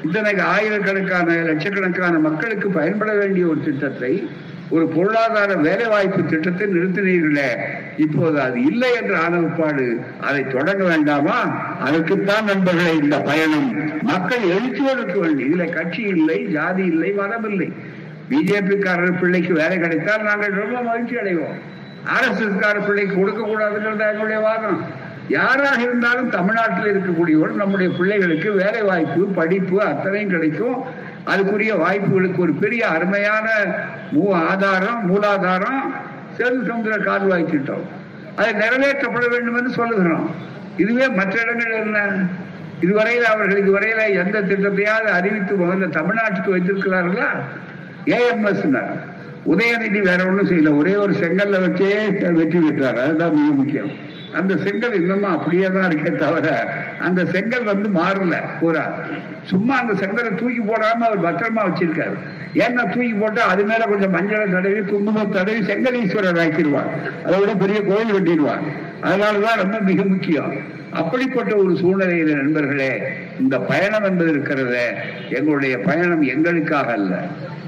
இத்தனைக்கு 0.05 0.43
ஆயிரக்கணக்கான 0.53 1.35
லட்சக்கணக்கான 1.49 2.15
மக்களுக்கு 2.27 2.69
பயன்பட 2.79 3.11
வேண்டிய 3.21 3.45
ஒரு 3.51 3.61
திட்டத்தை 3.67 4.13
ஒரு 4.71 4.85
பொருளாதார 4.87 5.55
வேலை 5.55 5.85
வாய்ப்பு 5.85 6.25
திட்டத்தை 6.25 6.67
நிறுத்தினீர்களே 6.67 7.49
இப்போது 7.97 8.41
அது 8.41 8.61
இல்லை 8.61 8.89
என்ற 9.01 9.17
ஆணவப்பாடு 9.17 9.85
அதை 10.21 10.43
தொடங்க 10.43 10.83
வேண்டாமா? 10.83 11.39
அதற்குத்தான் 11.85 12.43
நண்பர்களே 12.43 12.93
இந்த 12.97 13.19
பயணம். 13.19 13.67
மக்கள் 14.01 14.39
எழுச்சுவதற்கு 14.39 14.99
இருக்க 15.01 15.19
வேண்டும் 15.19 15.47
இதுல 15.49 15.73
கட்சி 15.73 16.01
இல்லை 16.01 16.45
ஜாதி 16.45 16.85
இல்லை 16.85 17.11
மதம் 17.11 17.49
இல்லை. 17.49 17.69
பிஜேபிக்காரர் 18.29 19.19
பிள்ளைக்கு 19.19 19.53
வேலை 19.53 19.79
கிடைத்தால் 19.79 20.23
நாங்கள் 20.23 20.59
ரொம்ப 20.63 20.81
மகிழ்ச்சி 20.81 21.15
அடைவோம். 21.15 21.57
ஆர்எஸ்எஸ் 22.15 22.59
கார 22.59 22.79
பிள்ளைக்கு 22.79 23.15
கொடுக்க 23.15 23.41
கூடாதுங்கிறது 23.41 24.09
எங்களுடைய 24.11 24.39
வாதம். 24.39 24.79
யாராக 25.27 25.81
இருந்தாலும் 25.81 26.29
தமிழ்நாட்டில் 26.29 26.91
இருக்கக்கூடியவர் 26.91 27.51
நம்முடைய 27.51 27.93
பிள்ளைகளுக்கு 27.97 28.51
வேலை 28.51 28.81
வாய்ப்பு 28.81 29.21
படிப்பு 29.25 29.81
அத்தனையும் 29.81 30.29
கிடைக்கும். 30.29 31.09
அதுக்குரிய 31.25 31.77
வாய்ப்புகளுக்கு 31.77 32.37
ஒரு 32.37 32.53
பெரிய 32.53 32.87
அருமையான 32.87 33.49
மூ 34.13 34.31
ஆதாரம் 34.31 35.01
மூலாதாரம் 35.09 35.81
சேது 36.37 36.63
சமுதிர 36.67 37.03
கால்வாய் 37.03 37.45
திட்டம். 37.45 37.83
அது 38.35 38.51
நிறைவேற்றப்பட 38.53 39.29
வேண்டும் 39.29 39.57
என்று 39.57 39.69
சொல்லுகிறோம். 39.69 40.35
இதுவே 40.77 41.09
மற்ற 41.09 41.41
இடங்கள் 41.41 41.71
என்ன? 41.71 42.25
இதுவரையில் 42.81 43.25
அவர்கள் 43.25 43.63
இதுவரையில 43.63 44.25
எந்த 44.25 44.41
திட்டத்தையாவது 44.41 45.09
அறிவித்து 45.17 45.55
முதல்ல 45.55 45.89
தமிழ்நாட்டுக்கு 45.97 46.53
வைத்திருக்கிறார்களா? 46.55 47.27
ஏஎம்எஸ் 48.05 48.89
உதயநிதி 49.45 50.01
வேற 50.01 50.25
ஒன்றும் 50.25 50.49
செய்யல. 50.49 50.77
ஒரே 50.77 50.95
ஒரு 50.95 51.13
செங்கல்ல 51.13 51.59
வச்சே 51.65 52.31
வெற்றி 52.31 52.59
பெற்றார். 52.59 52.97
அதுதான் 52.97 53.31
மிக 53.31 53.53
முக்கியம். 53.53 53.91
அந்த 54.33 54.57
செங்கல் 54.57 54.93
இன்னமும் 54.93 55.31
அப்படியே 55.31 55.65
தான் 55.65 55.91
இருக்கே 55.91 56.15
தவிர 56.15 56.73
அந்த 56.99 57.25
செங்கல் 57.25 57.63
வந்து 57.63 57.89
மாறல. 57.89 58.35
பூரா 58.59 58.93
சும்மா 59.43 59.79
அந்த 59.79 59.93
செங்கலை 59.93 60.35
தூக்கி 60.35 60.59
போடாம 60.59 60.99
அவர் 61.07 61.23
பத்திரமா 61.23 61.57
வச்சிருக்காரு. 61.57 62.17
ஏன்னா 62.53 62.93
தூக்கி 62.93 63.13
போட்டா 63.13 63.45
அது 63.45 63.63
மேல 63.63 63.83
கொஞ்சம் 63.83 64.13
மஞ்சளை 64.13 64.51
தடவி 64.51 64.79
குங்குமம் 64.79 65.31
தடவி 65.31 65.59
செங்கலீஸ்வரர் 65.59 66.41
ஆக்கிடுவார். 66.45 66.91
அதை 67.25 67.39
விட 67.39 67.53
பெரிய 67.53 67.81
கோயில் 67.81 68.13
கட்டிடுவார். 68.13 68.63
அதனாலதான் 69.01 69.55
ரொம்ப 69.55 69.79
மிக 69.79 70.03
முக்கியம். 70.03 70.53
அப்படிப்பட்ட 70.91 71.55
ஒரு 71.55 71.71
சூழ்நிலையில 71.73 72.35
நண்பர்களே 72.35 73.01
இந்த 73.39 73.59
பயணம் 73.59 74.03
என்பது 74.03 74.33
இருக்கிறத. 74.33 74.77
எங்களுடைய 75.29 75.77
பயணம் 75.77 76.21
எங்களுக்காக 76.21 76.91
அல்ல. 76.91 77.21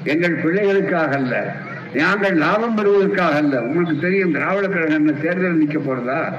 எங்கள் 0.04 0.42
பிள்ளைகளுக்காக 0.42 1.14
அல்ல. 1.14 1.54
நாங்கள் 1.94 2.36
லாபம் 2.36 2.76
பெறுவதற்காக 2.76 3.36
அல்ல. 3.36 3.62
உங்களுக்கு 3.62 4.00
தெரியும் 4.00 4.32
திராவிட 4.32 4.68
கழகம் 4.68 4.96
என்ன 4.96 5.12
தேர்தல் 5.12 5.58
நிற்க 5.58 5.80
போறதா? 5.80 6.34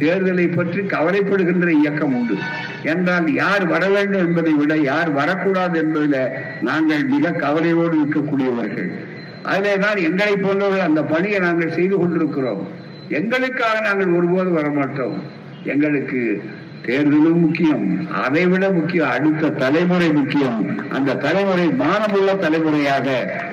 தேர்தலை 0.00 0.56
பற்றி 0.56 0.80
கவலைப்படுகின்ற 0.80 1.68
இயக்கம் 1.68 2.14
உண்டு. 2.14 2.34
என்றால் 2.82 3.32
யார் 3.34 3.66
வர 3.66 3.88
வேண்டும் 3.88 4.26
என்பதை 4.26 4.52
விட 4.52 4.76
யார் 4.76 5.10
வரக்கூடாது 5.10 5.78
என்பதில் 5.78 6.28
நாங்கள் 6.60 7.04
மிக 7.04 7.30
கவலையோடு 7.30 7.96
இருக்கக்கூடியவர்கள். 8.02 8.90
அதிலே 9.42 9.78
தான் 9.78 9.96
எங்களை 9.96 10.36
போன்றவர்கள் 10.36 10.86
அந்த 10.86 11.02
பணியை 11.02 11.38
நாங்கள் 11.38 11.72
செய்து 11.72 11.98
கொண்டிருக்கிறோம். 11.98 12.68
எங்களுக்காக 13.08 13.80
நாங்கள் 13.80 14.12
ஒருபோது 14.12 14.50
வரமாட்டோம். 14.60 15.16
எங்களுக்கு 15.64 16.42
தேர்தலும் 16.86 17.40
முக்கியம். 17.44 17.84
அதை 18.24 18.46
விட 18.46 18.70
முக்கியம் 18.70 19.10
அடுத்த 19.10 19.48
தலைமுறை 19.48 20.12
முக்கியம். 20.12 20.60
அந்த 20.96 21.16
தலைமுறை 21.24 21.66
மானமுள்ள 21.82 22.30
தலைமுறையாக 22.38 23.08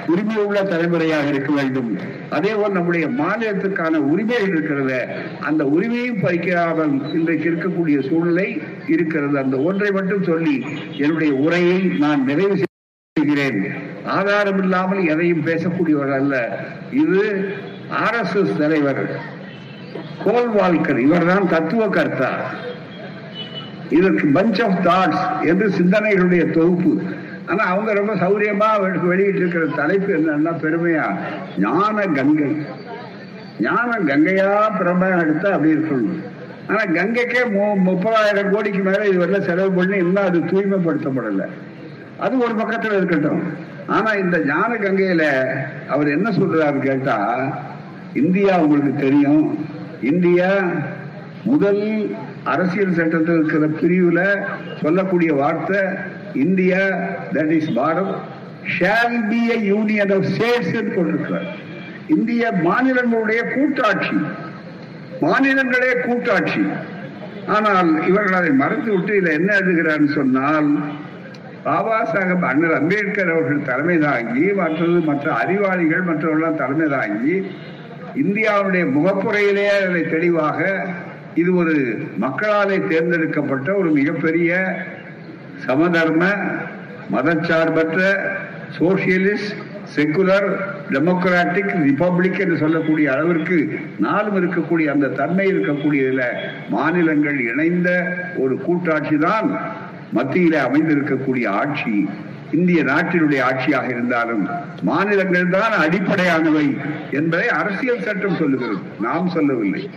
உரிமை 0.08 0.36
உள்ள 0.36 0.64
தலைமுறையாக 0.64 1.28
இருக்க 1.28 1.52
வேண்டும். 1.54 1.90
அதே 2.30 2.52
போல் 2.54 2.78
நம்முடைய 2.78 3.08
மாநிலத்துக்கான 3.08 4.02
உரிமைகள் 4.12 4.54
இருக்கிறது 4.54 5.00
அந்த 5.40 5.64
உரிமையும் 5.64 6.22
பறிக்காமல் 6.24 6.94
இன்றைக்கு 7.14 7.50
இருக்கக்கூடிய 7.52 7.98
சூழ்நிலை 8.10 8.48
இருக்கிறது. 8.88 9.38
அந்த 9.38 9.58
ஒன்றை 9.58 9.92
மட்டும் 9.92 10.24
சொல்லி 10.24 10.56
என்னுடைய 10.98 11.34
உரையை 11.34 11.80
நான் 12.06 12.24
நிறைவு 12.24 12.58
செய்கிறேன். 13.16 13.60
ஆதாரம் 14.06 14.62
இல்லாமல் 14.64 15.08
எதையும் 15.08 15.46
பேசக்கூடியவர் 15.46 16.14
அல்ல. 16.20 16.36
இது 17.04 17.22
ஆர் 18.04 18.18
எஸ் 18.22 18.38
எஸ் 18.44 18.58
தலைவர் 18.58 19.04
கோல்வால்கர். 20.26 20.98
இவர்தான் 20.98 21.52
தத்துவ 21.56 21.88
கர்த்தா. 21.88 22.32
இதற்கு 23.90 24.28
பஞ்ச் 24.28 24.64
ஆஃப் 24.64 24.86
தாட்ஸ் 24.86 25.48
என்று 25.48 25.68
சிந்தனைகளுடைய 25.68 26.52
தொகுப்பு. 26.52 27.02
ஆனா 27.46 27.64
அவங்க 27.64 27.94
ரொம்ப 27.94 28.16
சௌரியமா 28.16 29.06
வெளியிட்டு 29.08 29.40
இருக்கிற 29.40 29.66
தலைப்பு 29.66 30.14
என்னன்னா 30.14 30.50
பெருமையா? 30.50 31.16
ஞான 31.60 32.06
கங்கை. 32.06 32.66
ஞான 33.60 33.98
கங்கையா 33.98 34.58
பிரமா 34.80 35.20
எடுத்தா 35.20 35.50
அப்படி 35.50 35.74
இருக்கணும். 35.74 36.24
ஆனா 36.68 36.84
கங்கைக்கே 36.84 37.44
மு- 37.44 37.78
முப்பதாயிரம் 37.86 38.50
கோடிக்கு 38.50 38.84
மேல 38.84 39.08
இதுவரை 39.08 39.42
செலவு 39.42 39.72
பண்ணி 39.72 39.98
இன்னும் 39.98 40.24
அது 40.24 40.40
தூய்மைப்படுத்தப்படல. 40.40 41.46
அது 42.18 42.38
ஒரு 42.38 42.56
பக்கத்துல 42.56 42.98
இருக்கட்டும். 42.98 43.42
ஆனா 43.88 44.12
இந்த 44.12 44.40
ஞான 44.40 44.76
கங்கையில 44.76 45.46
அவர் 45.88 46.08
என்ன 46.08 46.30
சொல்றாரு 46.30 46.80
கேட்டா 46.80 47.48
இந்தியா 48.14 48.60
உங்களுக்கு 48.60 48.96
தெரியும். 48.96 49.66
இந்தியா 50.02 50.50
முதல் 51.44 52.16
அரசியல் 52.46 52.94
சட்டத்தில் 52.94 53.36
இருக்கிற 53.36 53.68
பிரிவுல 53.68 54.20
சொல்லக்கூடிய 54.82 55.34
வார்த்தை 55.34 55.82
India 56.34 56.82
that 57.34 57.52
is 57.52 57.72
Bharat 57.76 58.14
shall 58.78 59.18
be 59.30 59.42
a 59.52 59.58
union 59.64 60.14
of 60.14 60.24
states 60.24 60.96
கொண்டிருக்கிறார் 60.96 61.50
இந்திய 62.08 62.52
மாநிலங்களுடைய 62.52 63.42
கூட்டாட்சி 63.54 64.18
மாநிலங்களே 65.22 65.92
கூட்டாட்சி. 66.06 66.64
ஆனால் 67.48 68.08
இவர்கள் 68.08 68.34
அதை 68.34 68.50
மறந்து 68.50 68.92
விட்டு 68.92 69.16
இதை 69.16 69.34
என்ன 69.34 69.54
எழுதுகிறான்னு 69.54 70.08
சொன்னால் 70.08 70.68
பாபா 71.64 71.98
சாஹேப் 72.14 72.46
அண்ணல் 72.46 72.76
அம்பேத்கர் 72.76 73.32
அவர்கள் 73.32 73.64
தலைமை 73.64 73.98
தாங்கி 73.98 74.54
மற்றது 74.54 75.00
மற்ற 75.00 75.34
அறிவாளிகள் 75.34 76.02
மற்றவர்கள் 76.02 76.56
தலைமை 76.56 76.88
தாங்கி 76.88 77.36
இந்தியாவுடைய 78.16 78.86
முகப்புறையிலே 78.86 79.70
அதை 79.70 80.04
தெளிவாக 80.04 80.60
இது 81.42 81.52
ஒரு 81.62 81.76
மக்களாலே 82.26 82.78
தேர்ந்தெடுக்கப்பட்ட 82.92 83.70
ஒரு 83.76 83.90
மிகப்பெரிய 84.00 84.52
சமதர்ம 85.66 86.24
மதச்சார்பற்ற 87.16 88.00
சோசியலிஸ்ட் 88.78 89.54
செக்குலர் 89.96 90.48
டெமோக்ராட்டிக் 90.94 91.74
ரிபப்ளிக் 91.88 92.40
என்று 92.44 92.58
சொல்லக்கூடிய 92.58 93.08
அளவிற்கு 93.12 93.58
நாளும் 94.06 94.38
இருக்கக்கூடிய 94.40 94.88
அந்த 94.96 95.12
தன்மை 95.20 95.46
இருக்கக்கூடியதில் 95.54 96.26
மாநிலங்கள் 96.70 97.40
இணைந்த 97.52 97.90
ஒரு 98.38 98.56
கூட்டாட்சி 98.66 99.18
தான் 99.28 99.48
மத்தியில் 100.18 100.58
அமைந்திருக்கக்கூடிய 100.66 101.46
ஆட்சி. 101.62 101.96
இந்திய 102.52 102.84
நாட்டினுடைய 102.84 103.40
ஆட்சியாக 103.50 103.90
இருந்தாலும் 103.90 104.48
மாநிலங்கள் 104.82 105.50
தான் 105.50 105.72
அடிப்படையானவை 105.72 106.78
என்பதை 107.12 107.50
அரசியல் 107.50 108.02
சட்டம் 108.02 108.36
சொல்லுகிறது. 108.36 108.80
நாம் 109.02 109.28
சொல்லவில்லை. 109.28 109.90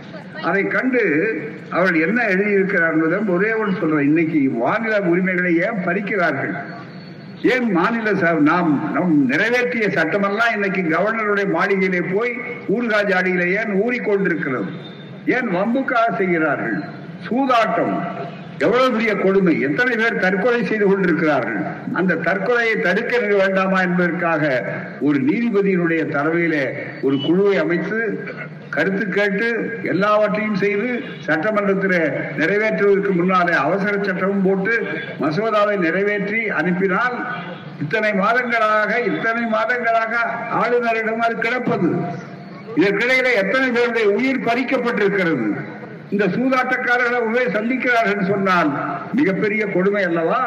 அதை 0.43 0.67
கண்டு 0.67 1.01
அவர்கள் 1.71 2.01
என்ன 2.07 2.23
எழுதியிருக்கிறார் 2.23 2.93
என்பதும் 2.93 3.27
ஒரே 3.27 3.53
ஒன்று 3.53 3.79
சொல்றேன். 3.79 4.07
இன்னைக்கு 4.07 4.39
மாநில 4.49 5.01
உரிமைகளை 5.01 5.57
ஏன் 5.57 5.83
பறிக்கிறார்கள்? 5.85 6.55
ஏன் 7.41 7.71
மாநில 7.71 8.11
நாம் 8.39 8.91
நம் 8.93 9.25
நிறைவேற்றிய 9.25 9.87
சட்டமெல்லாம் 9.87 10.53
இன்னைக்கு 10.53 10.81
கவர்னருடைய 10.81 11.47
மாளிகையிலே 11.57 12.01
போய் 12.13 12.33
ஊர்கா 12.69 12.99
ஜாடியிலே 13.11 13.47
ஏன் 13.59 13.73
ஊறிக்கொண்டிருக்கிறது? 13.83 14.69
ஏன் 15.25 15.49
வம்புக்காக 15.55 16.15
செய்கிறார்கள்? 16.17 16.77
சூதாட்டம். 17.29 17.95
எவ்வளவு 18.63 18.93
பெரிய 18.95 19.11
கொடுமை? 19.15 19.53
எத்தனை 19.67 19.93
பேர் 20.01 20.21
தற்கொலை 20.23 20.61
செய்து 20.69 20.85
கொண்டிருக்கிறார்கள்? 20.87 21.59
அந்த 21.99 22.19
தற்கொலையை 22.27 22.75
தடுக்க 22.87 23.19
வேண்டாமா 23.41 23.79
என்பதற்காக 23.87 24.43
ஒரு 25.07 25.19
நீதிபதியினுடைய 25.29 26.01
தலைமையிலே 26.15 26.65
ஒரு 27.01 27.15
குழுவை 27.25 27.55
அமைத்து 27.63 27.99
கருத்து 28.75 29.05
கேட்டு 29.15 29.47
எல்லாவற்றையும் 29.83 30.59
செய்து 30.63 30.89
சட்டமன்றத்தில் 31.25 31.97
நிறைவேற்றுவதற்கு 32.39 33.13
முன்னாலே 33.19 33.55
அவசர 33.65 33.93
சட்டமும் 34.03 34.45
போட்டு 34.47 34.75
மசோதாவை 35.23 35.75
நிறைவேற்றி 35.85 36.41
அனுப்பினால் 36.59 37.17
இத்தனை 37.83 38.11
மாதங்களாக 38.23 38.91
இத்தனை 39.11 39.43
மாதங்களாக 39.57 40.13
ஆளுநரிடம் 40.61 41.25
அது 41.27 41.35
கிடப்பது. 41.45 41.89
இதற்கிடையில 42.79 43.29
எத்தனை 43.43 43.69
பேருடைய 43.77 44.07
உயிர் 44.17 44.45
பறிக்கப்பட்டிருக்கிறது? 44.47 45.47
இந்த 46.13 46.25
சூதாட்டக்காரர்களை 46.35 47.19
உள்ளே 47.27 47.45
சந்திக்கிறார்கள் 47.57 48.29
சொன்னால் 48.31 48.69
மிகப்பெரிய 49.17 49.63
கொடுமை 49.75 50.03
அல்லவா? 50.09 50.41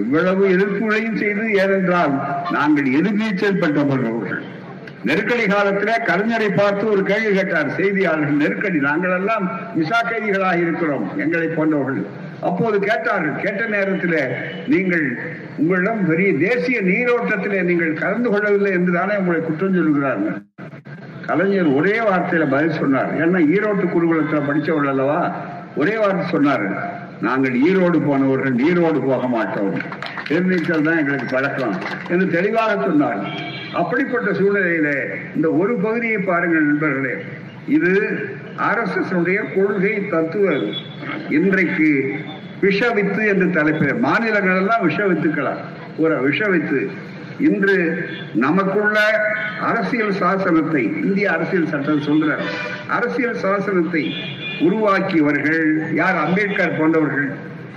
இவ்வளவு 0.00 0.44
எதிர்ப்புகளையும் 0.54 1.18
செய்து 1.22 1.44
ஏனென்றால் 1.62 2.14
நாங்கள் 2.56 2.88
எதிர்நீச்சல் 2.98 3.60
பெற்றவர்கள் 3.62 4.20
நெருக்கடி 5.08 5.44
காலத்துல 5.52 5.90
கலைஞரை 6.08 6.48
பார்த்து 6.52 6.84
ஒரு 6.94 7.02
கேள்வி 7.10 7.30
கேட்டார். 7.34 7.68
செய்தியாளர்கள் 7.78 8.40
நெருக்கடி 8.42 8.78
நாங்கள் 8.86 9.14
எல்லாம் 9.18 9.44
விசா 9.78 10.00
கைதிகளாக 10.08 10.62
இருக்கிறோம் 10.64 11.04
எங்களை 11.24 11.48
போன்றவர்கள். 11.56 12.06
அப்போது 12.48 12.76
கேட்டார்கள் 12.88 13.40
கேட்ட 13.44 13.62
நேரத்தில் 13.74 14.18
நீங்கள் 14.72 15.06
உங்களிடம் 15.60 16.02
பெரிய 16.10 16.30
தேசிய 16.46 16.80
நீரோட்டத்திலே 16.90 17.62
நீங்கள் 17.70 18.00
கலந்து 18.02 18.30
கொள்ளவில்லை 18.34 18.72
என்றுதானே 18.78 19.16
உங்களை 19.22 19.40
குற்றம் 19.46 19.78
சொல்கிறார்கள்? 19.78 20.36
கலைஞர் 21.28 21.70
ஒரே 21.78 21.94
வார்த்தையில 22.08 22.44
பதில் 22.50 22.78
சொன்னார். 22.80 23.10
ஏன்னா 23.22 23.40
ஈரோட்டு 23.54 23.86
குருகுலத்துல 23.94 24.38
படிச்சவர்கள் 24.48 24.92
அல்லவா 24.92 25.20
ஒரே 25.80 25.94
வார்த்தை 26.02 26.24
சொன்னாரு. 26.34 26.68
நாங்கள் 27.26 27.54
ஈரோடு 27.68 27.98
போனவர்கள் 28.06 28.54
ஈரோடு 28.68 28.98
போக 29.08 29.26
மாட்டோம். 29.34 29.74
எதிர்நீச்சல் 30.28 30.86
தான் 30.86 31.00
எங்களுக்கு 31.02 31.28
பழக்கம் 31.30 31.74
என்று 32.08 32.26
தெளிவாக 32.36 32.72
சொன்னார். 32.86 33.20
அப்படிப்பட்ட 33.80 34.30
சூழ்நிலையிலே 34.38 34.96
இந்த 35.36 35.48
ஒரு 35.60 35.74
பகுதியை 35.84 36.18
பாருங்கள் 36.30 36.68
நண்பர்களே. 36.68 37.14
இது 37.76 37.92
ஆர்எஸ்எஸ் 38.68 39.14
உடைய 39.20 39.40
கொள்கை 39.54 39.94
தத்துவ 40.14 40.54
இன்றைக்கு 41.38 41.90
விஷவித்து 42.62 43.22
என்று 43.32 43.46
தலைப்பில் 43.56 44.02
மாநிலங்கள் 44.06 44.60
எல்லாம் 44.62 44.86
விஷவித்துக்களா? 44.88 45.54
ஒரு 46.02 46.14
விஷவித்து. 46.28 46.80
இன்று 47.38 48.08
நமக்குள்ள 48.34 48.98
அரசியல் 49.60 50.12
சாசனத்தை 50.12 50.82
இந்திய 51.04 51.30
அரசியல் 51.30 51.66
சட்டம் 51.66 52.02
சொல்ற 52.02 52.38
அரசியல் 52.88 53.34
சாசனத்தை 53.34 54.12
உருவாக்கியவர்கள் 54.60 55.94
யார்? 55.94 56.16
அம்பேத்கர் 56.16 56.78
போன்றவர்கள். 56.78 57.28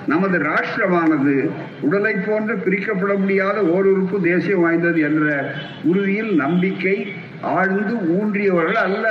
நமது 0.07 0.39
ராஷ்டிரமானது 0.39 1.49
உடலை 1.81 2.13
போன்று 2.13 2.55
பிரிக்கப்பட 2.55 3.17
முடியாத 3.17 3.61
ஓருறுப்பு 3.61 4.21
தேசியம் 4.21 4.61
வாய்ந்தது 4.61 5.01
என்ற 5.01 5.53
உறுதியில் 5.83 6.35
நம்பிக்கை 6.35 7.13
ஆழ்ந்து 7.41 7.95
ஊன்றியவர்கள் 7.95 8.81
அல்ல. 8.87 9.07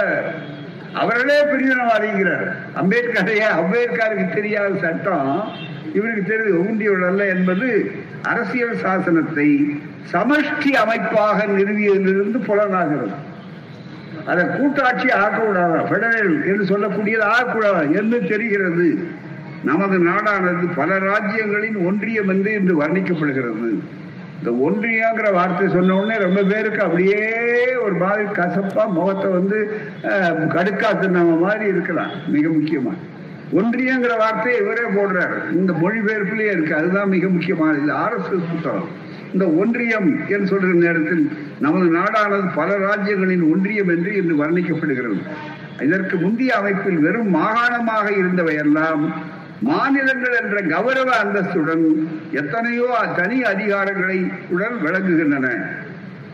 அவர்களே 0.93 1.39
பிரிவினவாதிங்கிறார். 1.45 2.49
அம்பேத்கரையே 2.81 3.49
அம்பேத்கருக்கு 3.61 4.35
தெரியாத 4.35 4.79
சட்டம் 4.81 5.53
இவருக்கு 5.95 6.23
தெரிந்து 6.31 6.59
ஊன்றியவர்கள் 6.63 7.11
அல்ல 7.13 7.23
என்பது 7.35 7.69
அரசியல் 8.33 8.81
சாசனத்தை 8.83 9.49
சமஷ்டி 10.13 10.71
அமைப்பாக 10.83 11.39
நிறுவியதிலிருந்து 11.57 12.39
புலனாகிறது. 12.49 13.17
அதை 14.31 14.43
கூட்டாட்சி 14.57 15.09
ஆக்கக்கூடாதா? 15.23 15.81
பெடரல் 15.91 16.35
என்று 16.51 16.65
சொல்லக்கூடியது 16.73 17.25
ஆகக்கூடாதா 17.35 17.83
என்று 18.01 18.19
தெரிகிறது. 18.33 18.89
நமது 19.69 19.97
நாடானது 20.09 20.67
பல 20.81 20.91
ராஜ்யங்களின் 21.11 21.79
ஒன்றியம் 21.89 22.31
என்று 22.35 22.51
இன்று 22.59 22.75
வர்ணிக்கப்படுகிறது. 22.83 23.71
இந்த 24.39 24.51
ஒன்றியங்கிற 24.67 25.29
வார்த்தை 25.39 25.65
சொன்ன 25.69 25.95
உடனே 25.95 26.17
ரொம்ப 26.27 26.43
பேருக்கு 26.51 26.81
அப்படியே 26.85 27.23
ஒரு 27.85 27.97
மாதிரி 28.03 28.25
கசப்பா 28.39 28.85
முகத்தை 28.99 29.31
வந்து 29.39 29.59
கடுக்காத்து 30.55 31.09
நம்ம 31.19 31.33
மாதிரி 31.47 31.67
இருக்கலாம். 31.75 32.13
மிக 32.35 32.47
முக்கியமா. 32.49 32.95
ஒன்றியங்கிற 33.55 34.17
வார்த்தையை 34.19 34.61
இவரே 34.61 34.81
போடுறார். 34.81 35.53
இந்த 35.53 35.73
மொழிபெயர்ப்பிலேயே 35.73 36.51
இருக்கு. 36.51 36.75
அதுதான் 36.75 37.09
மிக 37.09 37.29
முக்கியமானது 37.29 37.83
இது. 37.83 37.93
எஸ் 37.93 38.51
புத்தகம். 38.53 38.89
இந்த 39.33 39.47
ஒன்றியம் 39.49 40.29
என்று 40.29 40.59
சொல்ற 40.59 40.73
நேரத்தில் 40.75 41.31
நமது 41.61 41.99
நாடானது 41.99 42.49
பல 42.55 42.79
ராஜ்யங்களின் 42.79 43.53
ஒன்றியம் 43.53 43.89
என்று 43.89 44.17
இன்று 44.17 44.35
வர்ணிக்கப்படுகிறது. 44.45 45.21
இதற்கு 45.81 46.17
முந்தைய 46.17 46.57
அமைப்பில் 46.57 46.99
வெறும் 46.99 47.35
மாகாணமாக 47.35 48.07
இருந்தவையெல்லாம் 48.07 49.13
மாநிலங்கள் 49.61 50.37
என்ற 50.43 50.61
கௌரவ 50.61 51.25
அந்தஸ்துடன் 51.25 51.85
எத்தனையோ 52.31 52.87
தனி 53.17 53.43
அதிகாரங்களை 53.43 54.31
உடன் 54.49 54.77
விளங்குகின்றன. 54.85 55.67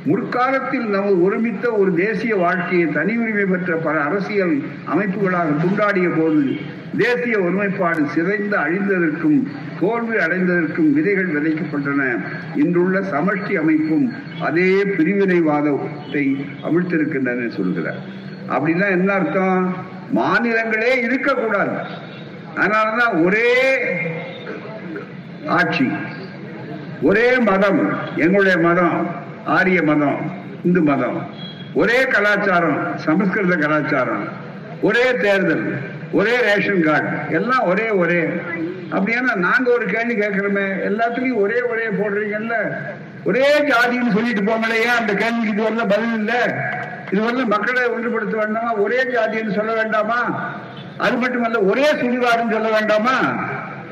முற்காலத்தில் 0.05 0.89
நமது 0.89 1.23
ஒருமித்த 1.23 1.73
ஒரு 1.73 1.95
தேசிய 1.95 2.37
வாழ்க்கையை 2.37 2.89
தனி 2.93 3.17
உரிமை 3.17 3.45
பெற்ற 3.45 3.77
பல 3.77 4.01
அரசியல் 4.01 4.63
அமைப்புகளாக 4.95 5.49
துண்டாடிய 5.63 6.09
போது 6.17 6.57
தேசிய 6.99 7.39
ஒருமைப்பாடு 7.39 8.03
சிதைந்து 8.15 8.57
அழிந்ததற்கும் 8.57 9.39
தோல்வி 9.81 10.17
அடைந்ததற்கும் 10.17 10.91
விதைகள் 10.93 11.33
விதைக்கப்பட்டன. 11.35 12.03
இன்றுள்ள 12.55 13.01
சமஷ்டி 13.01 13.55
அமைப்பும் 13.55 14.13
அதே 14.41 14.71
பிரிவினைவாதத்தை 14.85 16.25
அமிழ்த்திருக்கின்றன 16.63 17.49
சொல்கிறார். 17.49 18.01
அப்படின்னா 18.49 18.89
என்ன 18.89 19.13
அர்த்தம்? 19.13 19.77
மாநிலங்களே 20.15 20.93
இருக்கக்கூடாது. 21.03 21.77
அதனாலதான் 22.57 23.25
ஒரே 23.25 23.51
ஆட்சி 25.47 25.89
ஒரே 27.03 27.39
மதம் 27.39 27.81
எங்களுடைய 28.17 28.59
மதம் 28.59 29.07
ஆரிய 29.45 29.83
மதம் 29.83 30.21
இந்து 30.65 30.83
மதம் 30.83 31.19
ஒரே 31.75 31.99
கலாச்சாரம் 32.05 32.79
சமஸ்கிருத 32.97 33.57
கலாச்சாரம் 33.57 34.25
ஒரே 34.83 35.05
தேர்தல். 35.13 35.95
ஒரே 36.13 36.37
ரேஷன் 36.41 36.83
கார்டு 36.83 37.35
எல்லாம் 37.35 37.63
ஒரே 37.63 37.91
ஒரே. 37.91 38.21
அப்படின்னா 38.91 39.35
நாங்க 39.35 39.71
ஒரு 39.71 39.87
கேள்வி 39.87 40.15
கேட்கிறோமே 40.15 40.85
எல்லாத்துலயும் 40.85 41.35
ஒரே 41.35 41.61
ஒரே 41.63 41.87
போடுறீங்கல்ல? 41.89 42.55
ஒரே 43.25 43.61
ஜாதின்னு 43.69 44.13
சொல்லிட்டு 44.13 44.43
போங்களே 44.43 44.81
ஏன் 44.81 44.99
அந்த 44.99 45.13
கேள்விக்கு 45.15 45.53
இது 45.53 45.63
வரல 45.63 45.87
பதில் 45.87 46.15
இல்ல. 46.15 46.33
இது 47.11 47.23
வரல 47.23 47.47
மக்களை 47.47 47.83
ஒன்றுபடுத்த 47.85 48.37
வேண்டாமா? 48.37 48.73
ஒரே 48.75 49.05
ஜாதின்னு 49.05 49.55
சொல்ல 49.55 49.75
வேண்டாமா? 49.75 50.51
அது 50.99 51.17
மட்டுமல்ல 51.17 51.61
ஒரே 51.63 51.85
சுடுகாடுன்னு 51.85 52.53
சொல்ல 52.53 52.69
வேண்டாமா? 52.69 53.17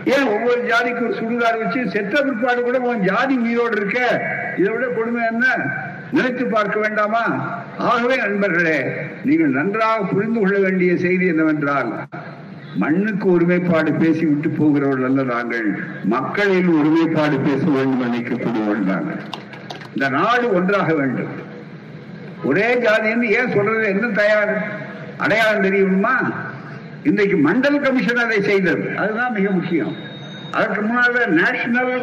ஏன் 0.05 0.29
ஒவ்வொரு 0.29 0.61
ஜாதிக்கு 0.63 1.07
ஒரு 1.07 1.15
சுடுகாடு 1.15 1.59
வச்சு 1.59 1.91
செத்த 1.91 2.23
பிற்பாடு 2.23 2.63
கூட 2.63 2.79
உன் 2.79 3.01
ஜாதி 3.01 3.39
உயிரோடு 3.39 3.77
இருக்க? 3.77 4.01
இதை 4.57 4.73
விட 4.73 4.87
கொடுமை 4.87 5.23
என்ன? 5.27 5.47
நினைத்து 6.15 6.45
பார்க்க 6.47 6.77
வேண்டாமா? 6.81 7.25
ஆகவே 7.91 8.17
நண்பர்களே 8.17 8.79
நீங்கள் 9.25 9.57
நன்றாக 9.59 10.03
புரிந்து 10.13 10.39
கொள்ள 10.41 10.59
வேண்டிய 10.59 10.97
செய்தி 11.05 11.27
என்னவென்றால் 11.27 11.91
மண்ணுக்கு 12.83 13.27
ஒருமைப்பாடு 13.33 13.91
பேசி 13.93 14.25
விட்டு 14.27 14.49
போகிறவர்கள் 14.51 15.09
அல்ல 15.09 15.23
நாங்கள் 15.33 15.67
மக்களின் 16.15 16.71
ஒருமைப்பாடு 16.79 17.37
பேச 17.49 17.63
வேண்டும் 17.77 18.05
நினைக்கக்கூடியவர்கள் 18.07 18.93
நாங்கள் 18.93 19.21
இந்த 19.95 20.07
நாடு 20.09 20.47
ஒன்றாக 20.55 20.93
வேண்டும். 20.95 21.33
ஒரே 22.45 22.69
ஜாதின்னு 22.85 23.27
ஏன் 23.39 23.53
சொல்றது? 23.53 23.85
என்ன 23.89 24.07
தயார்? 24.21 24.53
அடையாளம் 25.17 25.63
தெரியுமா? 25.63 26.17
இன்றைக்கு 27.03 27.37
மண்டல் 27.49 27.79
கமிஷன் 27.81 28.25
அதை 28.25 28.39
செய்தது. 28.43 28.87
அதுதான் 29.03 29.33
மிக 29.33 29.51
முக்கியம். 29.51 29.95
அதற்கு 30.51 30.81
முன்னால 30.81 31.27
நேஷனல் 31.41 31.95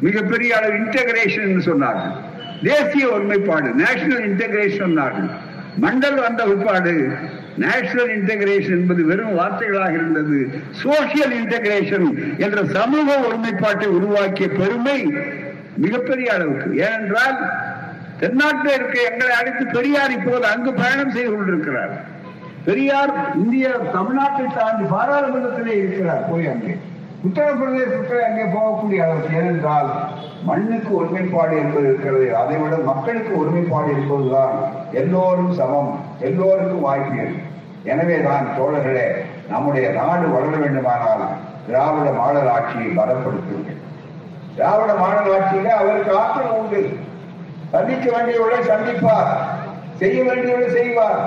மிகப்பெரிய 0.00 0.50
அளவு 0.56 0.76
இன்டகிரேஷன் 0.78 1.66
சொன்னார்கள். 1.70 2.16
தேசிய 2.62 3.08
ஒருமைப்பாடு 3.08 3.68
நேஷனல் 3.74 4.24
இன்டகிரேஷன் 4.30 4.96
மண்டல் 5.82 6.20
வந்த 6.20 6.44
பிற்பாடு 6.44 7.10
நேஷனல் 7.56 8.10
இன்டகிரேஷன் 8.18 8.76
என்பது 8.78 9.04
வெறும் 9.04 9.38
வார்த்தைகளாக 9.38 9.92
இருந்தது. 9.92 10.60
சோசியல் 10.82 11.34
இன்டகிரேஷன் 11.42 12.38
என்ற 12.38 12.64
சமூக 12.64 13.16
ஒருமைப்பாட்டை 13.18 13.86
உருவாக்கிய 13.86 14.48
பெருமை 14.48 15.12
மிகப்பெரிய 15.76 16.32
அளவுக்கு. 16.32 16.76
ஏனென்றால் 16.76 17.38
தென்னாட்டில் 18.18 18.74
இருக்க 18.74 19.02
எங்களை 19.10 19.34
அழைத்து 19.34 19.66
பெரியார் 19.66 20.10
இப்போது 20.10 20.46
அங்கு 20.46 20.72
பயணம் 20.72 21.10
செய்து 21.10 21.30
கொண்டிருக்கிறார். 21.34 21.92
பெரியார் 22.64 23.12
இந்திய 23.34 23.68
தமிழ்நாட்டை 23.68 24.46
தாண்டி 24.54 24.84
பாராளுமன்றத்திலே 24.94 25.74
இருக்கிறார். 25.78 26.30
போய் 26.30 26.46
அங்கே. 26.46 26.76
உத்தரப்பிரதேசத்தில் 27.26 28.26
அங்கே 28.26 28.44
போகக்கூடிய 28.54 28.98
அளவுக்கு 29.04 29.36
ஏனென்றால் 29.36 29.88
மண்ணுக்கு 30.48 30.90
ஒருமைப்பாடு 30.98 31.54
என்பது 31.58 31.86
இருக்கிறது. 31.88 32.26
அதை 32.36 32.56
விட 32.56 32.76
மக்களுக்கு 32.90 33.32
ஒருமைப்பாடு 33.40 33.88
என்பதுதான் 33.96 34.54
எல்லோரும் 34.92 35.52
சமம் 35.60 35.90
எல்லோருக்கும் 36.28 36.84
வாய்ப்பு 36.88 37.24
எனவேதான் 37.84 38.46
தோழர்களே 38.58 39.08
நம்முடைய 39.48 39.88
நாடு 39.90 40.28
வளர 40.28 40.54
வேண்டுமானால் 40.56 41.24
திராவிட 41.66 42.08
மாடல் 42.10 42.48
ஆட்சியை 42.48 42.90
பலப்படுத்துங்கள். 42.98 43.82
திராவிட 44.56 44.94
மாடல் 44.94 45.32
ஆட்சியில 45.38 45.74
அவருக்கு 45.80 46.12
ஆற்றல் 46.22 46.54
உண்டு. 46.60 46.82
சந்திக்க 47.74 48.06
வேண்டியவர்களை 48.16 48.60
சந்திப்பார் 48.70 49.32
செய்ய 49.96 50.18
வேண்டியவர்களை 50.22 50.70
செய்வார். 50.78 51.20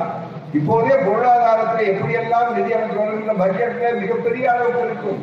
இப்போதே 0.54 0.96
பொருளாதாரத்தில் 1.08 1.92
எப்படியெல்லாம் 1.92 2.50
நிதி 2.56 2.74
அமைச்சர் 2.74 3.40
பட்ஜெட்ல 3.44 3.94
மிகப்பெரிய 4.00 4.46
அளவுக்கு 4.54 4.82
இருக்கும். 4.88 5.22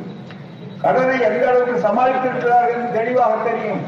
கடனை 0.82 1.14
எந்த 1.28 1.44
அளவுக்கு 1.50 1.76
சமாளித்திருக்கிறார்கள் 1.86 2.74
என்று 2.74 2.90
தெளிவாக 2.98 3.34
தெரியும். 3.48 3.82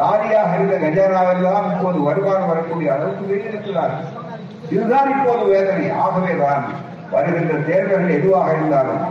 காலியாக 0.00 0.50
இருந்த 0.56 0.74
கஜானாவெல்லாம் 0.82 1.66
இப்போது 1.72 1.98
வருமானம் 2.08 2.50
வரக்கூடிய 2.50 2.88
அளவுக்கு 2.94 3.24
வெளியிருக்கிறார் 3.32 3.94
இதுதான் 4.74 5.10
இப்போது 5.16 5.44
வேதனை. 5.52 5.86
ஆகவேதான் 6.04 6.64
வருகின்ற 7.14 7.54
தேர்தல்கள் 7.68 8.16
எதுவாக 8.18 8.50
இருந்தாலும் 8.52 9.04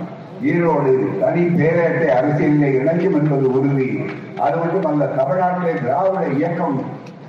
ஈரோடு 0.51 0.91
தனி 1.21 1.41
பேரேட்டை 1.59 2.07
அரசியலில் 2.17 2.75
இணைக்கும் 2.79 3.17
என்பது 3.21 3.47
உறுதி. 3.57 3.89
அது 4.45 4.59
அந்த 4.91 5.09
தமிழ்நாட்டிலே 5.19 5.73
திராவிட 5.81 6.23
இயக்கம் 6.37 6.77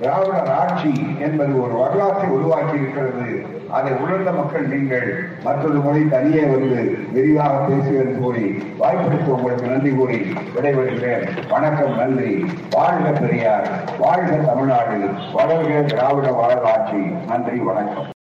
திராவிடர் 0.01 0.51
ஆட்சி 0.61 0.93
என்பது 1.25 1.53
ஒரு 1.63 1.73
வரலாற்றை 1.81 2.29
உருவாக்கி 2.37 2.75
இருக்கிறது 2.81 3.27
அதை 3.71 3.91
உணர்ந்த 3.91 4.31
மக்கள் 4.31 4.67
நீங்கள் 4.67 5.27
மற்றொரு 5.43 5.79
முறை 5.79 6.09
தனியே 6.09 6.41
வந்து 6.41 6.97
விரிவாக 7.13 7.67
பேசுகிறது 7.67 8.19
கூறி 8.19 8.63
வாய்ப்பளித்து 8.77 9.35
உங்களுக்கு 9.35 9.67
நன்றி 9.67 9.91
கூறி 9.91 10.33
விடைபெறுகிறேன். 10.55 11.49
வணக்கம் 11.49 11.95
நன்றி. 11.95 12.45
வாழ்க 12.71 13.09
பெரியார். 13.09 13.67
வாழ்க 13.99 14.35
தமிழ்நாடு. 14.35 14.97
வளர்க 15.33 15.85
திராவிட 15.85 16.27
வரலாற்றி 16.29 17.25
நன்றி 17.27 17.59
வணக்கம். 17.59 18.05